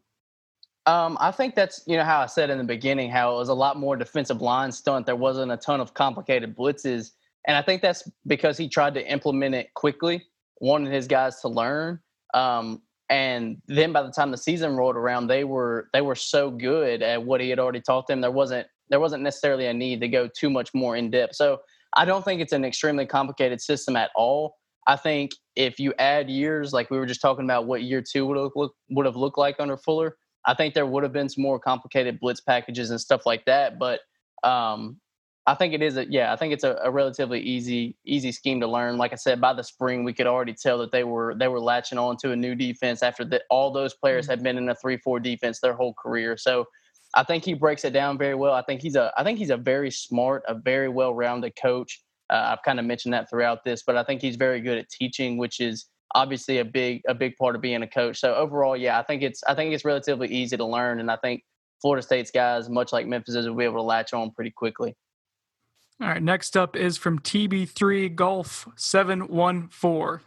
Um, 0.85 1.17
I 1.19 1.31
think 1.31 1.53
that's 1.53 1.83
you 1.85 1.97
know 1.97 2.05
how 2.05 2.21
I 2.21 2.27
said 2.27 2.49
in 2.49 2.57
the 2.57 2.63
beginning 2.63 3.11
how 3.11 3.35
it 3.35 3.37
was 3.37 3.49
a 3.49 3.53
lot 3.53 3.75
more 3.75 3.97
defensive 3.97 4.41
line 4.41 4.71
stunt. 4.71 5.05
There 5.05 5.17
wasn't 5.17 5.51
a 5.51 5.57
ton 5.57 5.81
of 5.81 5.93
complicated 5.93 6.55
blitzes, 6.55 7.11
and 7.45 7.57
I 7.57 7.61
think 7.61 7.81
that's 7.81 8.09
because 8.25 8.57
he 8.57 8.69
tried 8.69 8.93
to 8.93 9.05
implement 9.05 9.53
it 9.53 9.73
quickly, 9.73 10.23
wanted 10.61 10.93
his 10.93 11.07
guys 11.07 11.41
to 11.41 11.49
learn. 11.49 11.99
Um, 12.33 12.83
and 13.11 13.61
then 13.67 13.91
by 13.91 14.01
the 14.01 14.11
time 14.11 14.31
the 14.31 14.37
season 14.37 14.75
rolled 14.75 14.95
around, 14.95 15.27
they 15.27 15.43
were 15.43 15.89
they 15.93 16.01
were 16.01 16.15
so 16.15 16.49
good 16.49 17.03
at 17.03 17.23
what 17.23 17.41
he 17.41 17.49
had 17.49 17.59
already 17.59 17.81
taught 17.81 18.07
them. 18.07 18.21
There 18.21 18.31
wasn't 18.31 18.67
there 18.89 18.99
wasn't 18.99 19.21
necessarily 19.21 19.67
a 19.67 19.73
need 19.73 20.01
to 20.01 20.07
go 20.07 20.27
too 20.27 20.49
much 20.49 20.73
more 20.73 20.95
in 20.95 21.11
depth. 21.11 21.35
So 21.35 21.59
I 21.95 22.05
don't 22.05 22.25
think 22.25 22.41
it's 22.41 22.53
an 22.53 22.65
extremely 22.65 23.05
complicated 23.05 23.61
system 23.61 23.95
at 23.95 24.11
all. 24.15 24.55
I 24.87 24.95
think 24.95 25.31
if 25.55 25.79
you 25.79 25.93
add 25.99 26.29
years, 26.29 26.73
like 26.73 26.89
we 26.89 26.97
were 26.97 27.05
just 27.05 27.21
talking 27.21 27.45
about, 27.45 27.67
what 27.67 27.83
year 27.83 28.01
two 28.01 28.25
would 28.25 28.37
have 28.37 28.51
look, 28.55 28.73
would 28.89 29.05
have 29.05 29.15
looked 29.15 29.37
like 29.37 29.57
under 29.59 29.77
Fuller 29.77 30.15
I 30.45 30.53
think 30.53 30.73
there 30.73 30.85
would 30.85 31.03
have 31.03 31.13
been 31.13 31.29
some 31.29 31.43
more 31.43 31.59
complicated 31.59 32.19
blitz 32.19 32.41
packages 32.41 32.89
and 32.89 32.99
stuff 32.99 33.25
like 33.25 33.45
that. 33.45 33.77
But 33.77 34.01
um, 34.43 34.99
I 35.47 35.55
think 35.55 35.73
it 35.73 35.81
is 35.81 35.97
a 35.97 36.05
yeah, 36.09 36.31
I 36.31 36.35
think 36.35 36.53
it's 36.53 36.63
a, 36.63 36.77
a, 36.83 36.91
relatively 36.91 37.39
easy 37.39 37.95
easy 38.05 38.31
scheme 38.31 38.59
to 38.59 38.67
learn. 38.67 38.97
Like 38.97 39.11
I 39.11 39.15
said, 39.15 39.41
by 39.41 39.53
the 39.53 39.63
spring 39.63 40.03
we 40.03 40.13
could 40.13 40.27
already 40.27 40.53
tell 40.53 40.77
that 40.79 40.91
they 40.91 41.03
were 41.03 41.33
they 41.35 41.47
were 41.47 41.59
latching 41.59 41.97
on 41.97 42.17
to 42.17 42.31
a 42.31 42.35
new 42.35 42.53
defense 42.53 43.01
after 43.01 43.25
that 43.25 43.43
all 43.49 43.71
those 43.71 43.95
players 43.95 44.25
mm-hmm. 44.25 44.31
had 44.31 44.43
been 44.43 44.57
in 44.57 44.69
a 44.69 44.75
three 44.75 44.97
four 44.97 45.19
defense 45.19 45.59
their 45.59 45.73
whole 45.73 45.95
career. 45.95 46.37
So 46.37 46.65
I 47.15 47.23
think 47.23 47.43
he 47.43 47.55
breaks 47.55 47.83
it 47.83 47.91
down 47.91 48.17
very 48.17 48.35
well. 48.35 48.53
I 48.53 48.61
think 48.61 48.81
he's 48.81 48.95
a 48.95 49.11
I 49.17 49.23
think 49.23 49.39
he's 49.39 49.49
a 49.49 49.57
very 49.57 49.89
smart, 49.89 50.43
a 50.47 50.53
very 50.53 50.89
well 50.89 51.13
rounded 51.15 51.55
coach. 51.55 52.03
Uh, 52.29 52.53
I've 52.53 52.63
kind 52.63 52.79
of 52.79 52.85
mentioned 52.85 53.13
that 53.13 53.29
throughout 53.29 53.63
this, 53.63 53.83
but 53.85 53.97
I 53.97 54.03
think 54.03 54.21
he's 54.21 54.37
very 54.37 54.61
good 54.61 54.77
at 54.77 54.89
teaching, 54.89 55.37
which 55.37 55.59
is 55.59 55.87
obviously 56.13 56.59
a 56.59 56.65
big 56.65 57.01
a 57.07 57.15
big 57.15 57.35
part 57.37 57.55
of 57.55 57.61
being 57.61 57.81
a 57.81 57.87
coach. 57.87 58.19
So 58.19 58.35
overall, 58.35 58.77
yeah, 58.77 58.99
I 58.99 59.03
think 59.03 59.23
it's 59.23 59.43
I 59.47 59.55
think 59.55 59.73
it's 59.73 59.85
relatively 59.85 60.27
easy 60.27 60.55
to 60.55 60.65
learn, 60.65 60.99
and 60.99 61.09
I 61.09 61.17
think 61.17 61.43
Florida 61.81 62.03
State's 62.03 62.31
guys, 62.31 62.69
much 62.69 62.93
like 62.93 63.07
Memphis's, 63.07 63.47
will 63.47 63.55
be 63.55 63.65
able 63.65 63.77
to 63.77 63.81
latch 63.81 64.13
on 64.13 64.31
pretty 64.31 64.51
quickly. 64.51 64.95
All 66.01 66.07
right, 66.07 66.23
next 66.23 66.57
up 66.57 66.75
is 66.75 66.97
from 66.97 67.19
TB3 67.19 68.15
Golf 68.15 68.67
714. 68.75 70.25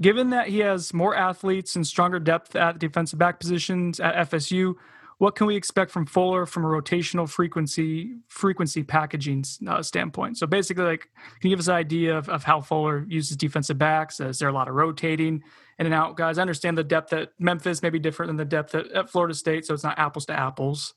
Given 0.00 0.30
that 0.30 0.48
he 0.48 0.58
has 0.58 0.92
more 0.92 1.14
athletes 1.14 1.76
and 1.76 1.86
stronger 1.86 2.18
depth 2.18 2.56
at 2.56 2.80
defensive 2.80 3.16
back 3.16 3.38
positions 3.38 4.00
at 4.00 4.28
FSU, 4.28 4.74
what 5.18 5.36
can 5.36 5.46
we 5.46 5.54
expect 5.54 5.92
from 5.92 6.04
Fuller 6.04 6.46
from 6.46 6.64
a 6.64 6.68
rotational 6.68 7.28
frequency 7.28 8.16
frequency 8.26 8.82
packaging 8.82 9.44
uh, 9.68 9.84
standpoint? 9.84 10.36
So 10.36 10.48
basically, 10.48 10.82
like, 10.82 11.08
can 11.40 11.48
you 11.48 11.50
give 11.50 11.60
us 11.60 11.68
an 11.68 11.74
idea 11.74 12.18
of, 12.18 12.28
of 12.28 12.42
how 12.42 12.60
Fuller 12.60 13.06
uses 13.08 13.36
defensive 13.36 13.78
backs? 13.78 14.18
Is 14.18 14.40
there 14.40 14.48
a 14.48 14.52
lot 14.52 14.66
of 14.66 14.74
rotating 14.74 15.44
in 15.78 15.86
and 15.86 15.94
out 15.94 16.16
guys? 16.16 16.38
I 16.38 16.40
understand 16.40 16.76
the 16.76 16.82
depth 16.82 17.12
at 17.12 17.30
Memphis 17.38 17.82
may 17.82 17.90
be 17.90 18.00
different 18.00 18.30
than 18.30 18.36
the 18.36 18.44
depth 18.44 18.74
at, 18.74 18.90
at 18.90 19.10
Florida 19.10 19.34
State, 19.34 19.64
so 19.64 19.74
it's 19.74 19.84
not 19.84 19.96
apples 19.96 20.26
to 20.26 20.32
apples. 20.32 20.94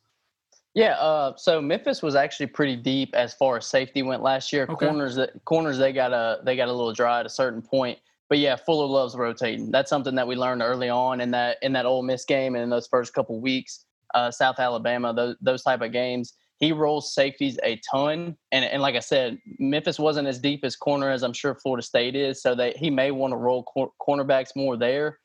Yeah, 0.78 0.92
uh, 1.00 1.36
so 1.38 1.60
Memphis 1.60 2.04
was 2.04 2.14
actually 2.14 2.46
pretty 2.46 2.76
deep 2.76 3.16
as 3.16 3.34
far 3.34 3.58
as 3.58 3.66
safety 3.66 4.04
went 4.04 4.22
last 4.22 4.54
year. 4.54 4.68
Okay. 4.70 4.86
Corners, 4.86 5.16
that 5.16 5.32
corners, 5.44 5.80
they 5.80 5.92
got 5.92 6.14
a 6.14 6.40
they 6.44 6.56
got 6.56 6.68
a 6.68 6.72
little 6.72 6.94
dry 6.94 7.20
at 7.20 7.26
a 7.26 7.30
certain 7.30 7.64
point. 7.64 7.98
But 8.30 8.38
yeah, 8.38 8.56
Fuller 8.56 8.86
loves 8.86 9.16
rotating. 9.16 9.72
That's 9.72 9.90
something 9.90 10.14
that 10.14 10.28
we 10.28 10.36
learned 10.36 10.62
early 10.62 10.88
on 10.88 11.20
in 11.20 11.32
that 11.32 11.58
in 11.64 11.74
that 11.74 11.88
Ole 11.88 12.04
Miss 12.04 12.26
game 12.26 12.54
and 12.54 12.64
in 12.64 12.70
those 12.70 12.86
first 12.86 13.16
couple 13.16 13.42
weeks, 13.42 13.86
uh, 14.14 14.30
South 14.30 14.60
Alabama, 14.60 15.16
those 15.16 15.36
those 15.42 15.64
type 15.64 15.82
of 15.82 15.92
games. 15.92 16.34
He 16.60 16.72
rolls 16.72 17.12
safeties 17.12 17.58
a 17.64 17.82
ton, 17.90 18.38
and 18.52 18.64
and 18.64 18.80
like 18.80 18.94
I 18.94 19.00
said, 19.00 19.40
Memphis 19.58 19.98
wasn't 19.98 20.28
as 20.28 20.38
deep 20.38 20.64
as 20.64 20.76
corner 20.76 21.10
as 21.10 21.24
I'm 21.24 21.34
sure 21.34 21.56
Florida 21.56 21.82
State 21.82 22.16
is, 22.16 22.40
so 22.40 22.54
that 22.54 22.78
he 22.78 22.92
may 22.92 23.10
want 23.10 23.32
to 23.32 23.38
roll 23.38 23.64
cor- 23.64 23.94
cornerbacks 24.00 24.56
more 24.56 24.78
there 24.78 25.18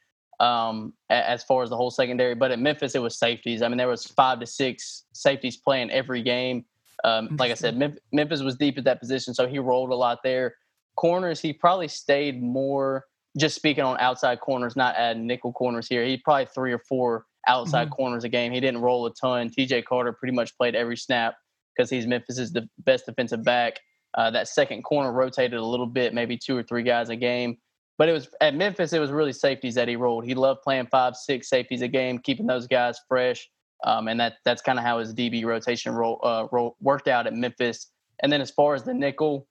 um, 0.43 0.93
as 1.09 1.45
far 1.45 1.63
as 1.63 1.71
the 1.71 1.77
whole 1.77 1.91
secondary. 1.91 2.35
But 2.35 2.51
at 2.51 2.59
Memphis, 2.59 2.95
it 2.95 2.99
was 2.99 3.17
safeties. 3.17 3.63
I 3.63 3.69
mean, 3.69 3.79
there 3.79 3.89
was 3.89 4.05
five 4.05 4.41
to 4.41 4.47
six 4.47 5.05
safeties 5.15 5.57
playing 5.57 5.91
every 5.91 6.23
game. 6.23 6.65
Um, 7.05 7.37
like 7.39 7.51
I 7.51 7.55
said, 7.55 7.99
Memphis 8.13 8.43
was 8.43 8.57
deep 8.57 8.77
at 8.77 8.85
that 8.85 9.01
position, 9.01 9.35
so 9.35 9.47
he 9.47 9.59
rolled 9.59 9.91
a 9.91 9.95
lot 9.95 10.19
there. 10.23 10.57
Corners, 10.97 11.41
he 11.41 11.53
probably 11.53 11.89
stayed 11.89 12.43
more. 12.43 13.07
Just 13.39 13.57
speaking 13.57 13.83
on 13.83 13.97
outside 13.99 14.41
corners, 14.41 14.77
not 14.77 14.95
adding 14.97 15.27
nickel 15.27 15.53
corners 15.53 15.89
here. 15.89 16.05
He 16.05 16.19
probably 16.19 16.47
three 16.55 16.73
or 16.73 16.79
four 16.79 17.25
outside 17.49 17.87
mm-hmm. 17.87 17.95
corners 17.95 18.25
a 18.25 18.29
game. 18.29 18.53
He 18.53 18.61
didn't 18.61 18.83
roll 18.83 19.07
a 19.07 19.15
ton. 19.15 19.49
T.J. 19.49 19.83
Carter 19.83 20.13
pretty 20.13 20.35
much 20.35 20.57
played 20.59 20.75
every 20.75 20.99
snap 20.99 21.35
because 21.75 21.89
he's 21.89 22.07
Memphis's 22.07 22.53
the 22.53 22.69
best 22.79 23.07
defensive 23.07 23.43
back. 23.43 23.81
Uh, 24.15 24.31
that 24.31 24.49
second 24.49 24.83
corner 24.83 25.11
rotated 25.11 25.59
a 25.59 25.65
little 25.65 25.87
bit, 25.87 26.13
maybe 26.13 26.37
two 26.37 26.57
or 26.57 26.63
three 26.63 26.83
guys 26.83 27.09
a 27.09 27.17
game. 27.17 27.57
But 27.99 28.09
it 28.09 28.13
was 28.13 28.29
at 28.41 28.55
Memphis, 28.55 28.93
it 28.93 28.99
was 28.99 29.11
really 29.11 29.33
safeties 29.33 29.75
that 29.75 29.89
he 29.89 29.97
rolled. 29.97 30.25
He 30.25 30.35
loved 30.35 30.63
playing 30.63 30.87
five, 30.87 31.15
six 31.15 31.49
safeties 31.49 31.83
a 31.83 31.89
game, 31.89 32.19
keeping 32.19 32.47
those 32.47 32.67
guys 32.67 32.99
fresh. 33.09 33.49
Um, 33.85 34.09
and 34.09 34.19
that 34.21 34.35
that's 34.45 34.63
kind 34.63 34.79
of 34.79 34.85
how 34.85 34.99
his 34.99 35.13
DB 35.13 35.45
rotation 35.45 35.95
roll, 35.95 36.21
uh, 36.23 36.47
roll, 36.53 36.77
worked 36.81 37.09
out 37.09 37.27
at 37.27 37.35
Memphis. 37.35 37.91
And 38.23 38.33
then 38.33 38.41
as 38.41 38.51
far 38.51 38.75
as 38.75 38.85
the 38.85 38.95
nickel, 38.95 39.47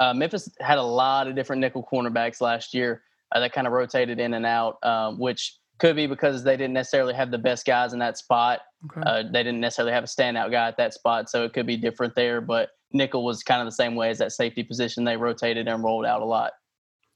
uh, 0.00 0.14
Memphis 0.14 0.48
had 0.60 0.78
a 0.78 0.82
lot 0.82 1.28
of 1.28 1.36
different 1.36 1.60
nickel 1.60 1.86
cornerbacks 1.90 2.40
last 2.40 2.74
year 2.74 3.02
uh, 3.32 3.40
that 3.40 3.52
kind 3.52 3.66
of 3.66 3.72
rotated 3.72 4.18
in 4.18 4.34
and 4.34 4.46
out, 4.46 4.82
um, 4.82 5.18
which 5.18 5.58
could 5.78 5.96
be 5.96 6.06
because 6.06 6.44
they 6.44 6.56
didn't 6.56 6.74
necessarily 6.74 7.14
have 7.14 7.30
the 7.30 7.38
best 7.38 7.66
guys 7.66 7.92
in 7.92 7.98
that 7.98 8.16
spot. 8.16 8.60
Okay. 8.86 9.02
Uh, 9.04 9.22
they 9.32 9.42
didn't 9.42 9.60
necessarily 9.60 9.92
have 9.92 10.04
a 10.04 10.06
standout 10.06 10.50
guy 10.50 10.68
at 10.68 10.76
that 10.76 10.94
spot, 10.94 11.28
so 11.28 11.44
it 11.44 11.52
could 11.52 11.66
be 11.66 11.76
different 11.76 12.14
there. 12.14 12.40
But 12.40 12.70
nickel 12.92 13.24
was 13.24 13.42
kind 13.42 13.60
of 13.60 13.66
the 13.66 13.72
same 13.72 13.94
way 13.94 14.10
as 14.10 14.18
that 14.18 14.32
safety 14.32 14.62
position. 14.62 15.04
They 15.04 15.16
rotated 15.16 15.68
and 15.68 15.82
rolled 15.82 16.06
out 16.06 16.22
a 16.22 16.24
lot. 16.24 16.52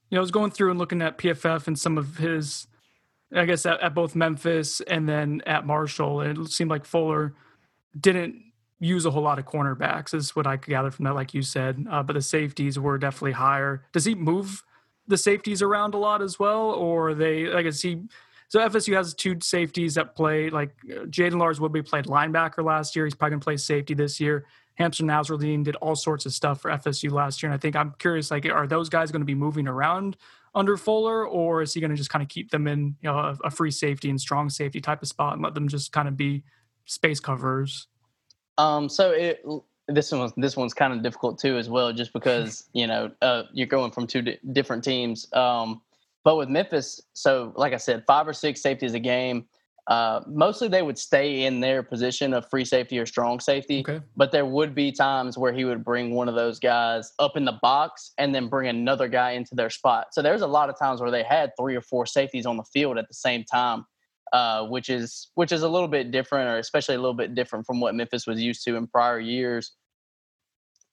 You 0.09 0.15
know, 0.15 0.19
I 0.19 0.21
was 0.21 0.31
going 0.31 0.51
through 0.51 0.71
and 0.71 0.79
looking 0.79 1.01
at 1.01 1.17
PFF 1.17 1.67
and 1.67 1.77
some 1.77 1.97
of 1.97 2.17
his, 2.17 2.67
I 3.33 3.45
guess, 3.45 3.65
at, 3.65 3.81
at 3.81 3.93
both 3.93 4.15
Memphis 4.15 4.81
and 4.81 5.07
then 5.07 5.41
at 5.45 5.65
Marshall, 5.65 6.21
and 6.21 6.37
it 6.37 6.51
seemed 6.51 6.69
like 6.69 6.85
Fuller 6.85 7.33
didn't 7.99 8.35
use 8.79 9.05
a 9.05 9.11
whole 9.11 9.23
lot 9.23 9.39
of 9.39 9.45
cornerbacks, 9.45 10.13
is 10.13 10.35
what 10.35 10.47
I 10.47 10.57
could 10.57 10.69
gather 10.69 10.91
from 10.91 11.05
that, 11.05 11.15
like 11.15 11.33
you 11.33 11.41
said. 11.41 11.85
Uh, 11.89 12.03
but 12.03 12.13
the 12.13 12.21
safeties 12.21 12.77
were 12.79 12.97
definitely 12.97 13.33
higher. 13.33 13.83
Does 13.91 14.05
he 14.05 14.15
move 14.15 14.63
the 15.07 15.17
safeties 15.17 15.61
around 15.61 15.93
a 15.93 15.97
lot 15.97 16.21
as 16.21 16.37
well, 16.39 16.71
or 16.71 17.13
they, 17.13 17.47
like, 17.47 17.65
is 17.65 17.81
he? 17.81 18.01
So 18.49 18.59
FSU 18.59 18.95
has 18.95 19.13
two 19.13 19.37
safeties 19.41 19.95
that 19.95 20.15
play. 20.15 20.49
Like 20.49 20.75
Jaden 20.85 21.11
Jayden 21.11 21.39
Lars 21.39 21.59
Woodbey 21.59 21.85
played 21.85 22.05
linebacker 22.05 22.63
last 22.63 22.95
year. 22.95 23.05
He's 23.05 23.13
probably 23.13 23.31
going 23.31 23.41
to 23.41 23.43
play 23.43 23.57
safety 23.57 23.93
this 23.93 24.21
year. 24.21 24.45
Hamsah 24.79 25.01
Nasirildeen 25.01 25.63
did 25.63 25.75
all 25.77 25.95
sorts 25.95 26.25
of 26.25 26.33
stuff 26.33 26.61
for 26.61 26.71
FSU 26.71 27.11
last 27.11 27.41
year. 27.41 27.51
And 27.51 27.57
I 27.57 27.59
think 27.59 27.75
I'm 27.75 27.95
curious, 27.97 28.29
like, 28.29 28.45
are 28.45 28.67
those 28.67 28.89
guys 28.89 29.11
going 29.11 29.21
to 29.21 29.25
be 29.25 29.35
moving 29.35 29.67
around 29.67 30.17
under 30.53 30.77
Fuller, 30.77 31.25
or 31.27 31.61
is 31.61 31.73
he 31.73 31.79
going 31.79 31.91
to 31.91 31.97
just 31.97 32.09
kind 32.09 32.23
of 32.23 32.29
keep 32.29 32.49
them 32.51 32.67
in 32.67 32.95
you 33.01 33.09
know, 33.09 33.17
a, 33.17 33.37
a, 33.45 33.51
free 33.51 33.69
safety 33.69 34.09
and 34.09 34.19
strong 34.19 34.49
safety 34.49 34.81
type 34.81 35.01
of 35.01 35.07
spot 35.07 35.33
and 35.33 35.41
let 35.43 35.53
them 35.53 35.67
just 35.67 35.91
kind 35.91 36.07
of 36.07 36.17
be 36.17 36.43
space 36.85 37.19
covers? 37.19 37.87
Um, 38.57 38.89
so 38.89 39.11
it 39.11 39.45
this 39.87 40.11
one 40.11 40.31
this 40.35 40.57
one's 40.57 40.73
kind 40.73 40.93
of 40.93 41.03
difficult 41.03 41.39
too 41.39 41.57
as 41.57 41.69
well, 41.69 41.93
just 41.93 42.11
because 42.11 42.69
you 42.73 42.87
know 42.87 43.11
uh, 43.21 43.43
you're 43.53 43.67
going 43.67 43.91
from 43.91 44.07
two 44.07 44.21
di- 44.23 44.39
different 44.51 44.83
teams. 44.83 45.31
Um, 45.33 45.81
but 46.23 46.37
with 46.37 46.49
Memphis, 46.49 47.01
so 47.13 47.53
like 47.55 47.73
I 47.73 47.77
said, 47.77 48.03
five 48.07 48.27
or 48.27 48.33
six 48.33 48.61
safeties 48.61 48.93
a 48.95 48.99
game. 48.99 49.45
Uh, 49.87 50.21
mostly 50.27 50.67
they 50.67 50.81
would 50.81 50.97
stay 50.97 51.45
in 51.45 51.61
their 51.61 51.81
position 51.81 52.33
of 52.33 52.49
free 52.49 52.65
safety 52.65 52.99
or 52.99 53.05
strong 53.05 53.39
safety, 53.39 53.79
okay. 53.79 54.01
but 54.17 54.33
there 54.33 54.45
would 54.45 54.75
be 54.75 54.91
times 54.91 55.37
where 55.37 55.53
he 55.53 55.63
would 55.63 55.81
bring 55.81 56.13
one 56.13 56.27
of 56.27 56.35
those 56.35 56.59
guys 56.59 57.13
up 57.19 57.37
in 57.37 57.45
the 57.45 57.57
box 57.61 58.11
and 58.17 58.35
then 58.35 58.49
bring 58.49 58.67
another 58.67 59.07
guy 59.07 59.31
into 59.31 59.55
their 59.55 59.69
spot. 59.69 60.07
So 60.11 60.21
there's 60.21 60.41
a 60.41 60.47
lot 60.47 60.69
of 60.69 60.77
times 60.77 60.99
where 60.99 61.11
they 61.11 61.23
had 61.23 61.51
three 61.57 61.73
or 61.73 61.81
four 61.81 62.05
safeties 62.05 62.45
on 62.45 62.57
the 62.57 62.65
field 62.65 62.97
at 62.97 63.07
the 63.07 63.13
same 63.13 63.45
time, 63.45 63.85
uh, 64.33 64.65
which 64.67 64.89
is 64.89 65.29
which 65.35 65.53
is 65.53 65.61
a 65.63 65.69
little 65.69 65.87
bit 65.87 66.11
different, 66.11 66.49
or 66.49 66.57
especially 66.57 66.95
a 66.95 66.99
little 66.99 67.13
bit 67.13 67.33
different 67.33 67.65
from 67.65 67.79
what 67.79 67.95
Memphis 67.95 68.27
was 68.27 68.41
used 68.41 68.65
to 68.65 68.75
in 68.75 68.87
prior 68.87 69.21
years. 69.21 69.71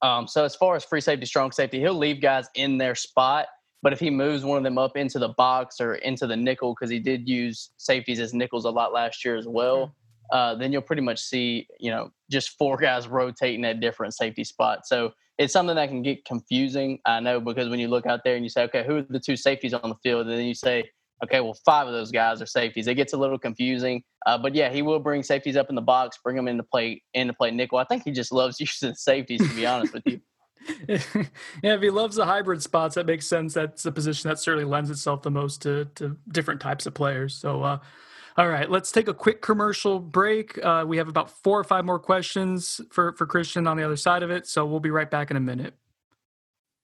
Um, 0.02 0.28
so 0.28 0.44
as 0.44 0.54
far 0.54 0.76
as 0.76 0.84
free 0.84 1.00
safety, 1.00 1.26
strong 1.26 1.50
safety, 1.50 1.80
he'll 1.80 1.94
leave 1.94 2.20
guys 2.22 2.46
in 2.54 2.78
their 2.78 2.94
spot 2.94 3.46
but 3.84 3.92
if 3.92 4.00
he 4.00 4.08
moves 4.08 4.46
one 4.46 4.56
of 4.56 4.64
them 4.64 4.78
up 4.78 4.96
into 4.96 5.18
the 5.18 5.28
box 5.28 5.78
or 5.78 5.96
into 5.96 6.26
the 6.26 6.34
nickel, 6.34 6.74
because 6.74 6.88
he 6.88 6.98
did 6.98 7.28
use 7.28 7.68
safeties 7.76 8.18
as 8.18 8.32
nickels 8.32 8.64
a 8.64 8.70
lot 8.70 8.94
last 8.94 9.22
year 9.26 9.36
as 9.36 9.46
well, 9.46 9.94
uh, 10.32 10.54
then 10.54 10.72
you'll 10.72 10.80
pretty 10.80 11.02
much 11.02 11.20
see, 11.20 11.66
you 11.78 11.90
know, 11.90 12.10
just 12.30 12.56
four 12.56 12.76
guys 12.80 13.06
rotating 13.06 13.62
at 13.66 13.80
different 13.80 14.14
safety 14.14 14.42
spots. 14.42 14.88
So 14.88 15.12
it's 15.36 15.52
something 15.52 15.76
that 15.76 15.90
can 15.90 16.00
get 16.00 16.24
confusing. 16.24 16.98
I 17.04 17.20
know 17.20 17.40
because 17.40 17.68
when 17.68 17.78
you 17.78 17.88
look 17.88 18.06
out 18.06 18.20
there 18.24 18.36
and 18.36 18.42
you 18.42 18.48
say, 18.48 18.62
okay, 18.62 18.86
who 18.86 18.96
are 18.96 19.02
the 19.02 19.20
two 19.20 19.36
safeties 19.36 19.74
on 19.74 19.90
the 19.90 19.96
field? 20.02 20.22
And 20.22 20.30
then 20.30 20.46
you 20.46 20.54
say, 20.54 20.88
okay, 21.22 21.42
well, 21.42 21.58
five 21.66 21.86
of 21.86 21.92
those 21.92 22.10
guys 22.10 22.40
are 22.40 22.46
safeties. 22.46 22.86
It 22.86 22.94
gets 22.94 23.12
a 23.12 23.18
little 23.18 23.38
confusing. 23.38 24.02
Uh, 24.24 24.38
but 24.38 24.54
yeah, 24.54 24.70
he 24.70 24.80
will 24.80 24.98
bring 24.98 25.22
safeties 25.22 25.58
up 25.58 25.68
in 25.68 25.74
the 25.74 25.82
box, 25.82 26.18
bring 26.24 26.36
them 26.36 26.48
into 26.48 26.62
play 26.62 27.02
into 27.12 27.34
play 27.34 27.50
nickel. 27.50 27.76
I 27.76 27.84
think 27.84 28.04
he 28.04 28.12
just 28.12 28.32
loves 28.32 28.58
using 28.60 28.94
safeties, 28.94 29.46
to 29.46 29.54
be 29.54 29.66
honest 29.66 29.92
with 29.92 30.04
you. 30.06 30.22
Yeah, 30.88 31.74
if 31.74 31.80
he 31.80 31.90
loves 31.90 32.16
the 32.16 32.24
hybrid 32.24 32.62
spots, 32.62 32.94
that 32.94 33.06
makes 33.06 33.26
sense. 33.26 33.54
That's 33.54 33.84
a 33.86 33.92
position 33.92 34.28
that 34.28 34.38
certainly 34.38 34.64
lends 34.64 34.90
itself 34.90 35.22
the 35.22 35.30
most 35.30 35.62
to, 35.62 35.86
to 35.96 36.16
different 36.28 36.60
types 36.60 36.86
of 36.86 36.94
players. 36.94 37.34
So, 37.34 37.62
uh, 37.62 37.78
all 38.36 38.48
right, 38.48 38.70
let's 38.70 38.90
take 38.90 39.06
a 39.06 39.14
quick 39.14 39.42
commercial 39.42 40.00
break. 40.00 40.62
Uh, 40.64 40.84
we 40.86 40.96
have 40.96 41.08
about 41.08 41.30
four 41.30 41.58
or 41.58 41.64
five 41.64 41.84
more 41.84 41.98
questions 41.98 42.80
for, 42.90 43.12
for 43.12 43.26
Christian 43.26 43.66
on 43.66 43.76
the 43.76 43.84
other 43.84 43.96
side 43.96 44.22
of 44.22 44.30
it. 44.30 44.46
So 44.46 44.66
we'll 44.66 44.80
be 44.80 44.90
right 44.90 45.10
back 45.10 45.30
in 45.30 45.36
a 45.36 45.40
minute. 45.40 45.74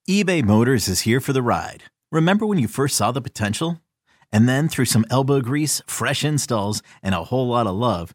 eBay 0.08 0.44
Motors 0.44 0.88
is 0.88 1.00
here 1.00 1.20
for 1.20 1.32
the 1.32 1.42
ride. 1.42 1.84
Remember 2.12 2.46
when 2.46 2.58
you 2.58 2.68
first 2.68 2.96
saw 2.96 3.10
the 3.10 3.20
potential? 3.20 3.80
And 4.32 4.48
then 4.48 4.68
through 4.68 4.84
some 4.84 5.04
elbow 5.10 5.40
grease, 5.40 5.82
fresh 5.88 6.24
installs, 6.24 6.82
and 7.02 7.16
a 7.16 7.24
whole 7.24 7.48
lot 7.48 7.66
of 7.66 7.74
love, 7.74 8.14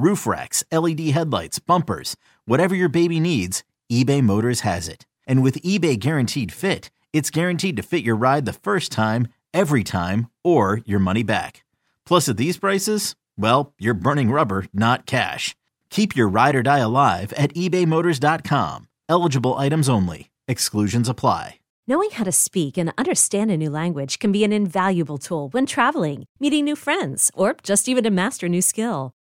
roof 0.00 0.26
racks, 0.26 0.64
LED 0.72 1.00
headlights, 1.00 1.58
bumpers, 1.58 2.16
whatever 2.44 2.74
your 2.74 2.88
baby 2.88 3.20
needs, 3.20 3.62
eBay 3.92 4.22
Motors 4.22 4.60
has 4.60 4.88
it. 4.88 5.06
And 5.26 5.42
with 5.42 5.62
eBay 5.62 5.98
Guaranteed 5.98 6.52
Fit, 6.52 6.90
it's 7.12 7.30
guaranteed 7.30 7.76
to 7.76 7.82
fit 7.82 8.02
your 8.02 8.16
ride 8.16 8.46
the 8.46 8.52
first 8.52 8.90
time, 8.90 9.28
every 9.52 9.84
time, 9.84 10.28
or 10.42 10.80
your 10.84 10.98
money 10.98 11.22
back. 11.22 11.64
Plus, 12.06 12.28
at 12.28 12.36
these 12.36 12.56
prices, 12.56 13.14
well, 13.36 13.72
you're 13.78 13.94
burning 13.94 14.30
rubber, 14.30 14.66
not 14.72 15.06
cash. 15.06 15.54
Keep 15.90 16.16
your 16.16 16.28
ride 16.28 16.54
or 16.54 16.62
die 16.62 16.78
alive 16.78 17.32
at 17.34 17.54
ebaymotors.com. 17.54 18.88
Eligible 19.08 19.56
items 19.56 19.88
only. 19.88 20.30
Exclusions 20.48 21.08
apply. 21.08 21.56
Knowing 21.86 22.10
how 22.10 22.22
to 22.22 22.30
speak 22.30 22.78
and 22.78 22.92
understand 22.96 23.50
a 23.50 23.56
new 23.56 23.70
language 23.70 24.20
can 24.20 24.30
be 24.30 24.44
an 24.44 24.52
invaluable 24.52 25.18
tool 25.18 25.48
when 25.48 25.66
traveling, 25.66 26.26
meeting 26.38 26.64
new 26.64 26.76
friends, 26.76 27.32
or 27.34 27.56
just 27.64 27.88
even 27.88 28.04
to 28.04 28.10
master 28.10 28.46
a 28.46 28.48
new 28.48 28.62
skill. 28.62 29.10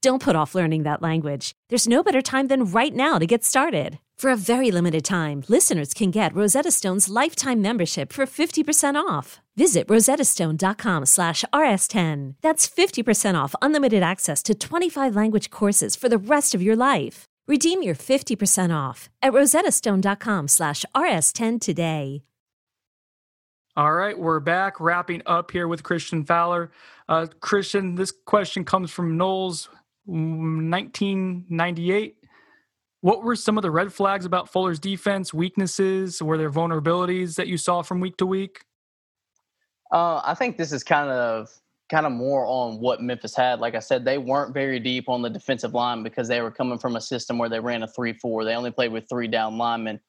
Don't 0.00 0.22
put 0.22 0.36
off 0.36 0.54
learning 0.54 0.84
that 0.84 1.02
language. 1.02 1.52
There's 1.68 1.88
no 1.88 2.02
better 2.04 2.22
time 2.22 2.46
than 2.46 2.64
right 2.64 2.94
now 2.94 3.18
to 3.18 3.26
get 3.26 3.44
started. 3.44 3.98
For 4.16 4.30
a 4.30 4.36
very 4.36 4.70
limited 4.70 5.04
time, 5.04 5.42
listeners 5.48 5.92
can 5.92 6.10
get 6.10 6.34
Rosetta 6.34 6.70
Stone's 6.70 7.08
lifetime 7.08 7.60
membership 7.60 8.12
for 8.12 8.26
50% 8.26 8.94
off. 8.96 9.40
Visit 9.56 9.88
rosettastone.com 9.88 11.06
slash 11.06 11.44
rs10. 11.52 12.34
That's 12.42 12.68
50% 12.68 13.34
off 13.34 13.54
unlimited 13.60 14.02
access 14.02 14.42
to 14.44 14.54
25 14.54 15.16
language 15.16 15.50
courses 15.50 15.96
for 15.96 16.08
the 16.08 16.18
rest 16.18 16.54
of 16.54 16.62
your 16.62 16.76
life. 16.76 17.24
Redeem 17.48 17.82
your 17.82 17.94
50% 17.94 18.74
off 18.76 19.08
at 19.20 19.32
rosettastone.com 19.32 20.48
slash 20.48 20.84
rs10 20.94 21.60
today. 21.60 22.22
All 23.76 23.92
right, 23.92 24.18
we're 24.18 24.40
back 24.40 24.80
wrapping 24.80 25.22
up 25.26 25.52
here 25.52 25.68
with 25.68 25.84
Christian 25.84 26.24
Fowler. 26.24 26.72
Uh, 27.08 27.28
Christian, 27.38 27.94
this 27.94 28.10
question 28.10 28.64
comes 28.64 28.90
from 28.90 29.16
Knowles, 29.16 29.68
1998. 30.08 32.16
What 33.00 33.22
were 33.22 33.36
some 33.36 33.56
of 33.56 33.62
the 33.62 33.70
red 33.70 33.92
flags 33.92 34.24
about 34.24 34.50
Fuller's 34.50 34.80
defense, 34.80 35.32
weaknesses? 35.32 36.20
Were 36.20 36.36
there 36.36 36.50
vulnerabilities 36.50 37.36
that 37.36 37.46
you 37.46 37.56
saw 37.56 37.82
from 37.82 38.00
week 38.00 38.16
to 38.16 38.26
week? 38.26 38.62
Uh, 39.92 40.20
I 40.24 40.34
think 40.34 40.56
this 40.56 40.72
is 40.72 40.82
kind 40.82 41.10
of 41.10 41.48
kind 41.88 42.04
of 42.04 42.12
more 42.12 42.44
on 42.46 42.80
what 42.80 43.00
Memphis 43.00 43.34
had. 43.34 43.60
Like 43.60 43.74
I 43.74 43.78
said, 43.78 44.04
they 44.04 44.18
weren't 44.18 44.52
very 44.52 44.78
deep 44.78 45.08
on 45.08 45.22
the 45.22 45.30
defensive 45.30 45.72
line 45.72 46.02
because 46.02 46.28
they 46.28 46.42
were 46.42 46.50
coming 46.50 46.78
from 46.78 46.96
a 46.96 47.00
system 47.00 47.38
where 47.38 47.48
they 47.48 47.60
ran 47.60 47.82
a 47.82 47.88
three-four. 47.88 48.44
They 48.44 48.54
only 48.54 48.70
played 48.70 48.92
with 48.92 49.08
three 49.08 49.28
down 49.28 49.56
linemen. 49.56 50.00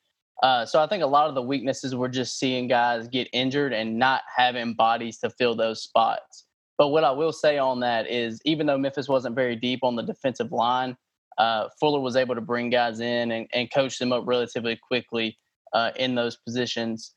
Uh, 0.44 0.66
so 0.66 0.82
I 0.82 0.88
think 0.88 1.04
a 1.04 1.08
lot 1.08 1.30
of 1.30 1.36
the 1.36 1.42
weaknesses 1.42 1.96
were 1.96 2.10
just 2.10 2.40
seeing 2.40 2.68
guys 2.68 3.08
get 3.08 3.28
injured 3.34 3.74
and 3.74 3.98
not 3.98 4.22
having 4.34 4.74
bodies 4.74 5.20
to 5.20 5.30
fill 5.30 5.56
those 5.56 5.84
spots. 5.84 6.46
But 6.80 6.88
what 6.88 7.04
I 7.04 7.12
will 7.12 7.34
say 7.34 7.58
on 7.58 7.82
that 7.82 8.10
is, 8.10 8.40
even 8.46 8.66
though 8.66 8.78
Memphis 8.78 9.10
wasn't 9.10 9.36
very 9.36 9.58
deep 9.58 9.82
on 9.84 9.98
the 9.98 10.02
defensive 10.02 10.54
line, 10.54 10.96
uh, 11.38 11.68
Fuller 11.78 12.00
was 12.00 12.16
able 12.16 12.36
to 12.36 12.42
bring 12.42 12.70
guys 12.70 13.02
in 13.02 13.32
and, 13.32 13.48
and 13.54 13.72
coach 13.72 14.00
them 14.00 14.14
up 14.14 14.24
relatively 14.26 14.78
quickly 14.78 15.38
uh, 15.74 15.92
in 15.98 16.16
those 16.16 16.38
positions. 16.38 17.16